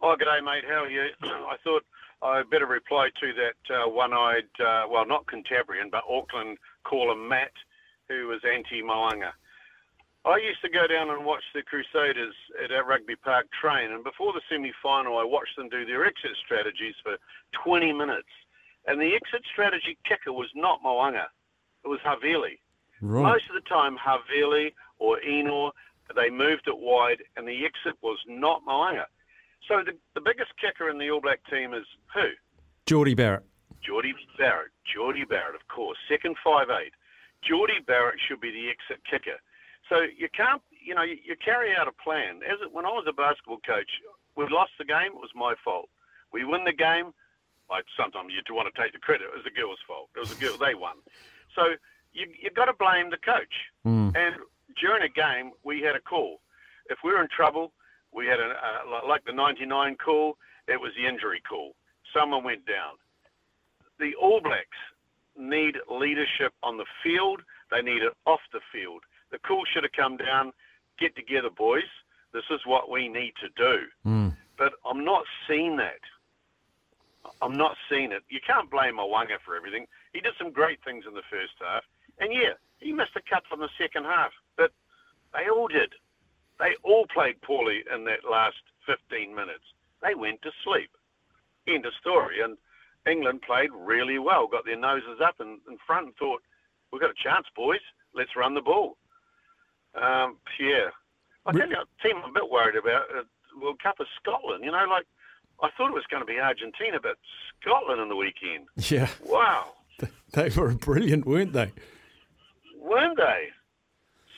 Oh, 0.00 0.16
g'day, 0.18 0.44
mate. 0.44 0.64
How 0.68 0.84
are 0.84 0.90
you? 0.90 1.08
I 1.22 1.56
thought 1.64 1.82
I 2.22 2.42
better 2.50 2.66
reply 2.66 3.08
to 3.20 3.32
that 3.34 3.74
uh, 3.74 3.88
one-eyed, 3.88 4.64
uh, 4.64 4.84
well, 4.90 5.06
not 5.06 5.26
Cantabrian, 5.26 5.90
but 5.90 6.02
Auckland 6.08 6.58
caller 6.84 7.16
Matt, 7.16 7.52
who 8.08 8.28
was 8.28 8.40
anti-Mo'unga. 8.44 9.32
I 10.24 10.38
used 10.38 10.62
to 10.62 10.70
go 10.70 10.86
down 10.86 11.10
and 11.10 11.24
watch 11.24 11.44
the 11.54 11.62
Crusaders 11.62 12.34
at 12.62 12.72
our 12.72 12.84
rugby 12.84 13.14
park 13.16 13.46
train, 13.60 13.92
and 13.92 14.02
before 14.02 14.32
the 14.32 14.40
semi-final, 14.48 15.18
I 15.18 15.24
watched 15.24 15.56
them 15.56 15.68
do 15.68 15.84
their 15.84 16.06
exit 16.06 16.32
strategies 16.44 16.94
for 17.02 17.16
20 17.62 17.92
minutes. 17.92 18.32
And 18.86 19.00
the 19.00 19.14
exit 19.14 19.44
strategy 19.52 19.98
kicker 20.08 20.32
was 20.32 20.48
not 20.54 20.82
Mo'unga; 20.82 21.26
it 21.84 21.88
was 21.88 22.00
Havili. 22.04 22.58
Right. 23.00 23.22
Most 23.22 23.44
of 23.48 23.54
the 23.54 23.68
time, 23.68 23.96
Havili 23.96 24.72
or 24.98 25.18
Enor, 25.20 25.72
they 26.16 26.30
moved 26.30 26.68
it 26.68 26.76
wide, 26.76 27.22
and 27.36 27.46
the 27.46 27.64
exit 27.64 27.96
was 28.02 28.18
not 28.26 28.62
Mo'unga. 28.64 29.04
So 29.68 29.82
the, 29.84 29.92
the 30.14 30.20
biggest 30.20 30.52
kicker 30.60 30.90
in 30.90 30.98
the 30.98 31.10
All 31.10 31.20
Black 31.20 31.40
team 31.50 31.72
is 31.72 31.84
who? 32.14 32.28
Jordie 32.86 33.14
Barrett. 33.14 33.44
Jordie 33.82 34.14
Barrett. 34.38 34.72
Jordie 34.84 35.24
Barrett, 35.24 35.54
of 35.54 35.66
course. 35.68 35.98
Second 36.08 36.36
five 36.44 36.68
eight. 36.68 36.92
Jordie 37.42 37.80
Barrett 37.86 38.20
should 38.26 38.40
be 38.40 38.50
the 38.50 38.68
exit 38.68 39.02
kicker. 39.08 39.36
So 39.88 40.00
you 40.16 40.28
can't, 40.34 40.62
you 40.70 40.94
know, 40.94 41.02
you, 41.02 41.16
you 41.24 41.36
carry 41.44 41.76
out 41.76 41.88
a 41.88 41.92
plan. 41.92 42.40
As 42.44 42.58
it, 42.62 42.72
when 42.72 42.86
I 42.86 42.90
was 42.90 43.04
a 43.08 43.12
basketball 43.12 43.60
coach, 43.66 43.90
we 44.36 44.46
lost 44.50 44.72
the 44.78 44.84
game. 44.84 45.12
It 45.12 45.20
was 45.20 45.32
my 45.34 45.54
fault. 45.64 45.88
We 46.32 46.44
win 46.44 46.64
the 46.64 46.72
game. 46.72 47.12
Like 47.70 47.84
sometimes 47.96 48.32
you 48.32 48.40
do 48.46 48.54
want 48.54 48.72
to 48.72 48.76
take 48.80 48.92
the 48.92 48.98
credit. 48.98 49.28
It 49.32 49.34
was 49.34 49.44
the 49.44 49.50
girls' 49.50 49.78
fault. 49.86 50.08
It 50.16 50.20
was 50.20 50.34
the 50.34 50.40
girl. 50.40 50.56
They 50.56 50.74
won. 50.74 50.96
So 51.54 51.76
you 52.12 52.26
you 52.40 52.50
got 52.50 52.66
to 52.66 52.74
blame 52.78 53.10
the 53.10 53.18
coach. 53.18 53.54
Mm. 53.86 54.12
And 54.16 54.34
during 54.80 55.02
a 55.02 55.08
game, 55.08 55.52
we 55.64 55.80
had 55.80 55.96
a 55.96 56.00
call. 56.00 56.40
If 56.90 56.98
we 57.04 57.12
were 57.12 57.22
in 57.22 57.28
trouble, 57.28 57.72
we 58.12 58.26
had 58.26 58.40
a 58.40 58.52
uh, 58.52 59.08
like 59.08 59.24
the 59.24 59.32
99 59.32 59.96
call. 59.96 60.36
It 60.68 60.80
was 60.80 60.92
the 60.96 61.06
injury 61.06 61.42
call. 61.48 61.74
Someone 62.14 62.44
went 62.44 62.66
down. 62.66 62.96
The 63.98 64.14
All 64.20 64.40
Blacks 64.40 64.80
need 65.36 65.76
leadership 65.90 66.52
on 66.62 66.76
the 66.76 66.86
field. 67.02 67.42
They 67.70 67.82
need 67.82 68.02
it 68.02 68.12
off 68.26 68.40
the 68.52 68.60
field. 68.72 69.02
The 69.34 69.40
call 69.40 69.64
should 69.66 69.82
have 69.82 69.98
come 69.98 70.16
down. 70.16 70.52
Get 70.96 71.16
together, 71.16 71.50
boys. 71.50 71.90
This 72.32 72.44
is 72.54 72.60
what 72.66 72.88
we 72.88 73.08
need 73.08 73.32
to 73.42 73.48
do. 73.58 73.82
Mm. 74.06 74.36
But 74.56 74.74
I'm 74.86 75.04
not 75.04 75.24
seeing 75.48 75.76
that. 75.78 75.98
I'm 77.42 77.56
not 77.56 77.74
seeing 77.90 78.12
it. 78.12 78.22
You 78.28 78.38
can't 78.46 78.70
blame 78.70 78.94
Mo'unga 78.94 79.42
for 79.44 79.56
everything. 79.56 79.86
He 80.12 80.20
did 80.20 80.34
some 80.38 80.52
great 80.52 80.78
things 80.84 81.02
in 81.08 81.14
the 81.14 81.26
first 81.28 81.54
half. 81.58 81.82
And 82.20 82.32
yeah, 82.32 82.54
he 82.78 82.92
missed 82.92 83.16
a 83.16 83.28
couple 83.28 83.58
in 83.58 83.60
the 83.60 83.74
second 83.76 84.04
half. 84.04 84.30
But 84.56 84.70
they 85.32 85.50
all 85.50 85.66
did. 85.66 85.94
They 86.60 86.76
all 86.84 87.06
played 87.12 87.42
poorly 87.42 87.82
in 87.92 88.04
that 88.04 88.22
last 88.22 88.62
15 88.86 89.34
minutes. 89.34 89.66
They 90.00 90.14
went 90.14 90.42
to 90.42 90.52
sleep. 90.62 90.90
End 91.66 91.84
of 91.86 91.92
story. 91.98 92.38
And 92.40 92.56
England 93.04 93.42
played 93.42 93.70
really 93.74 94.20
well, 94.20 94.46
got 94.46 94.64
their 94.64 94.78
noses 94.78 95.18
up 95.20 95.40
in, 95.40 95.58
in 95.68 95.76
front 95.84 96.06
and 96.06 96.16
thought, 96.22 96.42
we've 96.92 97.02
got 97.02 97.10
a 97.10 97.18
chance, 97.20 97.46
boys. 97.56 97.82
Let's 98.14 98.36
run 98.36 98.54
the 98.54 98.62
ball. 98.62 98.96
Um, 100.00 100.36
yeah. 100.58 100.88
I 101.46 101.52
tell 101.52 101.68
you, 101.68 101.76
a 101.76 102.02
team 102.06 102.16
I'm 102.24 102.30
a 102.30 102.32
bit 102.32 102.50
worried 102.50 102.76
about, 102.76 103.02
uh, 103.16 103.22
World 103.60 103.80
Cup 103.82 103.96
is 104.00 104.06
Scotland. 104.20 104.64
You 104.64 104.72
know, 104.72 104.84
like, 104.88 105.06
I 105.62 105.68
thought 105.76 105.88
it 105.88 105.94
was 105.94 106.04
going 106.10 106.22
to 106.22 106.26
be 106.26 106.38
Argentina, 106.40 106.98
but 107.00 107.16
Scotland 107.60 108.00
in 108.00 108.08
the 108.08 108.16
weekend. 108.16 108.66
Yeah, 108.90 109.08
Wow, 109.24 109.72
they 110.32 110.48
were 110.50 110.74
brilliant, 110.74 111.26
weren't 111.26 111.52
they? 111.52 111.70
weren't 112.80 113.16
they? 113.16 113.48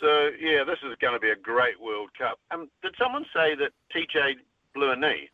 So 0.00 0.28
yeah, 0.40 0.62
this 0.64 0.78
is 0.88 0.94
going 1.00 1.14
to 1.14 1.20
be 1.20 1.30
a 1.30 1.36
great 1.36 1.80
World 1.80 2.10
Cup. 2.18 2.38
Um, 2.50 2.68
did 2.82 2.94
someone 2.98 3.24
say 3.34 3.54
that 3.56 3.70
TJ 3.94 4.34
blew 4.74 4.90
a 4.92 4.96
knee? 4.96 5.30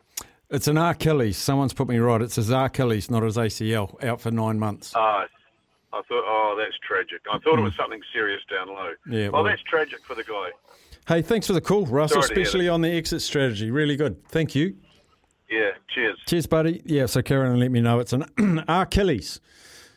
It's 0.50 0.68
an 0.68 0.76
Achilles. 0.78 1.36
Someone's 1.36 1.72
put 1.72 1.88
me 1.88 1.98
right. 1.98 2.22
It's 2.22 2.36
his 2.36 2.50
Achilles, 2.50 3.10
not 3.10 3.22
his 3.22 3.36
ACL, 3.36 4.02
out 4.04 4.20
for 4.20 4.30
nine 4.30 4.58
months. 4.58 4.92
Ah, 4.94 5.24
I 5.92 6.00
thought, 6.02 6.24
oh, 6.26 6.56
that's 6.58 6.76
tragic. 6.86 7.20
I 7.30 7.38
thought 7.38 7.58
it 7.58 7.62
was 7.62 7.74
something 7.76 8.00
serious 8.12 8.40
down 8.50 8.68
low. 8.68 8.92
Yeah, 9.08 9.28
well, 9.28 9.42
well- 9.42 9.44
that's 9.44 9.62
tragic 9.62 10.00
for 10.06 10.14
the 10.14 10.24
guy. 10.24 10.48
Hey, 11.08 11.20
thanks 11.20 11.48
for 11.48 11.52
the 11.52 11.60
call, 11.60 11.84
Russell, 11.86 12.22
Sorry 12.22 12.32
especially 12.42 12.68
on 12.68 12.80
the 12.80 12.88
exit 12.88 13.22
strategy. 13.22 13.70
Really 13.72 13.96
good. 13.96 14.24
Thank 14.28 14.54
you. 14.54 14.76
Yeah, 15.50 15.70
cheers. 15.92 16.16
Cheers, 16.26 16.46
buddy. 16.46 16.80
Yeah, 16.84 17.06
so 17.06 17.22
Karen 17.22 17.58
let 17.58 17.70
me 17.72 17.80
know 17.80 17.98
it's 17.98 18.12
an 18.12 18.24
Achilles, 18.68 19.40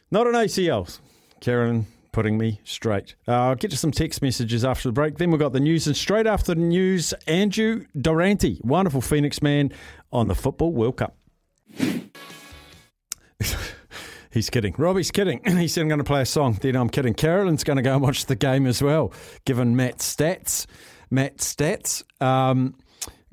not 0.10 0.26
an 0.28 0.34
ACL. 0.34 1.00
Karen 1.41 1.86
putting 2.12 2.38
me 2.38 2.60
straight. 2.64 3.16
Uh, 3.28 3.34
I'll 3.34 3.56
get 3.56 3.70
to 3.72 3.78
some 3.78 3.91
text 3.91 4.22
messages 4.22 4.66
after 4.66 4.89
the 4.89 4.93
break. 4.93 5.18
Then 5.18 5.30
we've 5.32 5.39
got 5.39 5.54
the 5.54 5.60
news, 5.60 5.86
and 5.86 5.96
straight 5.96 6.26
after 6.26 6.56
the 6.56 6.62
news, 6.62 7.14
Andrew 7.28 7.86
Durante, 8.00 8.60
wonderful 8.64 9.02
Phoenix 9.02 9.41
man 9.41 9.72
on 10.12 10.28
the 10.28 10.36
Football 10.36 10.72
World 10.72 10.98
Cup. 10.98 11.16
He's 14.36 14.49
kidding. 14.49 14.75
Robbie's 14.77 15.11
kidding. 15.11 15.39
He 15.57 15.69
said, 15.69 15.79
I'm 15.79 15.88
going 15.88 15.99
to 15.99 16.03
play 16.03 16.21
a 16.21 16.25
song. 16.25 16.57
Then 16.59 16.75
I'm 16.75 16.89
kidding. 16.89 17.13
Carolyn's 17.13 17.63
going 17.63 17.77
to 17.77 17.81
go 17.81 17.93
and 17.93 18.01
watch 18.01 18.25
the 18.25 18.36
game 18.36 18.67
as 18.67 18.83
well, 18.83 19.13
given 19.45 19.77
Matt's 19.77 20.13
stats. 20.13 20.65
Matt's 21.09 21.55
stats. 21.55 22.03
Um, 22.21 22.75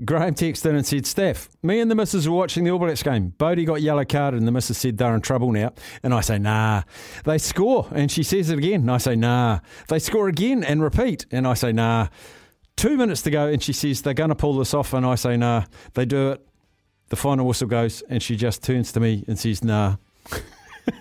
Graham 0.04 0.36
texted 0.36 0.66
in 0.66 0.76
and 0.76 0.86
said, 0.86 1.04
Steph, 1.04 1.48
me 1.60 1.80
and 1.80 1.90
the 1.90 1.96
missus 1.96 2.28
were 2.28 2.36
watching 2.36 2.62
the 2.62 2.70
All 2.70 2.78
Blacks 2.78 3.02
game. 3.02 3.30
Bodie 3.30 3.64
got 3.64 3.82
yellow 3.82 4.04
carded 4.04 4.38
and 4.38 4.46
the 4.46 4.52
missus 4.52 4.78
said 4.78 4.96
they're 4.96 5.12
in 5.12 5.20
trouble 5.20 5.50
now. 5.50 5.72
And 6.04 6.14
I 6.14 6.20
say, 6.20 6.38
nah. 6.38 6.82
They 7.24 7.38
score. 7.38 7.88
And 7.90 8.08
she 8.08 8.22
says 8.22 8.50
it 8.50 8.58
again. 8.58 8.82
And 8.82 8.90
I 8.92 8.98
say, 8.98 9.16
nah. 9.16 9.58
They 9.88 9.98
score 9.98 10.28
again 10.28 10.62
and 10.62 10.84
repeat. 10.84 11.26
And 11.32 11.48
I 11.48 11.54
say, 11.54 11.72
nah. 11.72 12.10
Two 12.76 12.96
minutes 12.96 13.22
to 13.22 13.30
go 13.30 13.48
and 13.48 13.60
she 13.60 13.72
says 13.72 14.02
they're 14.02 14.14
going 14.14 14.28
to 14.28 14.36
pull 14.36 14.56
this 14.56 14.72
off. 14.72 14.92
And 14.92 15.04
I 15.04 15.16
say, 15.16 15.36
nah. 15.36 15.64
They 15.94 16.04
do 16.04 16.30
it. 16.30 16.46
The 17.08 17.16
final 17.16 17.44
whistle 17.44 17.66
goes 17.66 18.02
and 18.02 18.22
she 18.22 18.36
just 18.36 18.62
turns 18.62 18.92
to 18.92 19.00
me 19.00 19.24
and 19.26 19.36
says, 19.36 19.64
nah. 19.64 19.96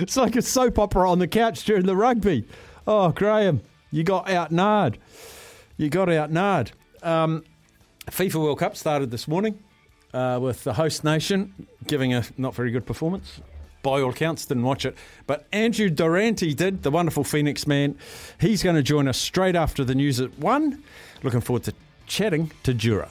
It's 0.00 0.16
like 0.16 0.36
a 0.36 0.42
soap 0.42 0.78
opera 0.78 1.10
on 1.10 1.18
the 1.18 1.28
couch 1.28 1.64
during 1.64 1.86
the 1.86 1.96
rugby. 1.96 2.44
Oh, 2.86 3.10
Graham, 3.10 3.60
you 3.90 4.02
got 4.04 4.28
outnard. 4.30 4.98
You 5.76 5.90
got 5.90 6.10
outnard. 6.10 6.72
Um, 7.02 7.44
FIFA 8.06 8.36
World 8.36 8.58
Cup 8.58 8.76
started 8.76 9.10
this 9.10 9.28
morning 9.28 9.58
uh, 10.14 10.38
with 10.40 10.64
the 10.64 10.72
host 10.74 11.04
nation 11.04 11.66
giving 11.86 12.14
a 12.14 12.24
not 12.36 12.54
very 12.54 12.70
good 12.70 12.86
performance. 12.86 13.40
By 13.82 14.00
all 14.00 14.10
accounts, 14.10 14.46
didn't 14.46 14.62
watch 14.62 14.86
it. 14.86 14.96
But 15.26 15.46
Andrew 15.52 15.90
Durante 15.90 16.54
did, 16.54 16.84
the 16.84 16.90
wonderful 16.90 17.24
Phoenix 17.24 17.66
man. 17.66 17.96
He's 18.40 18.62
going 18.62 18.76
to 18.76 18.82
join 18.82 19.08
us 19.08 19.18
straight 19.18 19.56
after 19.56 19.84
the 19.84 19.94
news 19.94 20.20
at 20.20 20.38
one. 20.38 20.82
Looking 21.24 21.40
forward 21.40 21.64
to 21.64 21.74
chatting 22.06 22.52
to 22.62 22.74
Jura. 22.74 23.10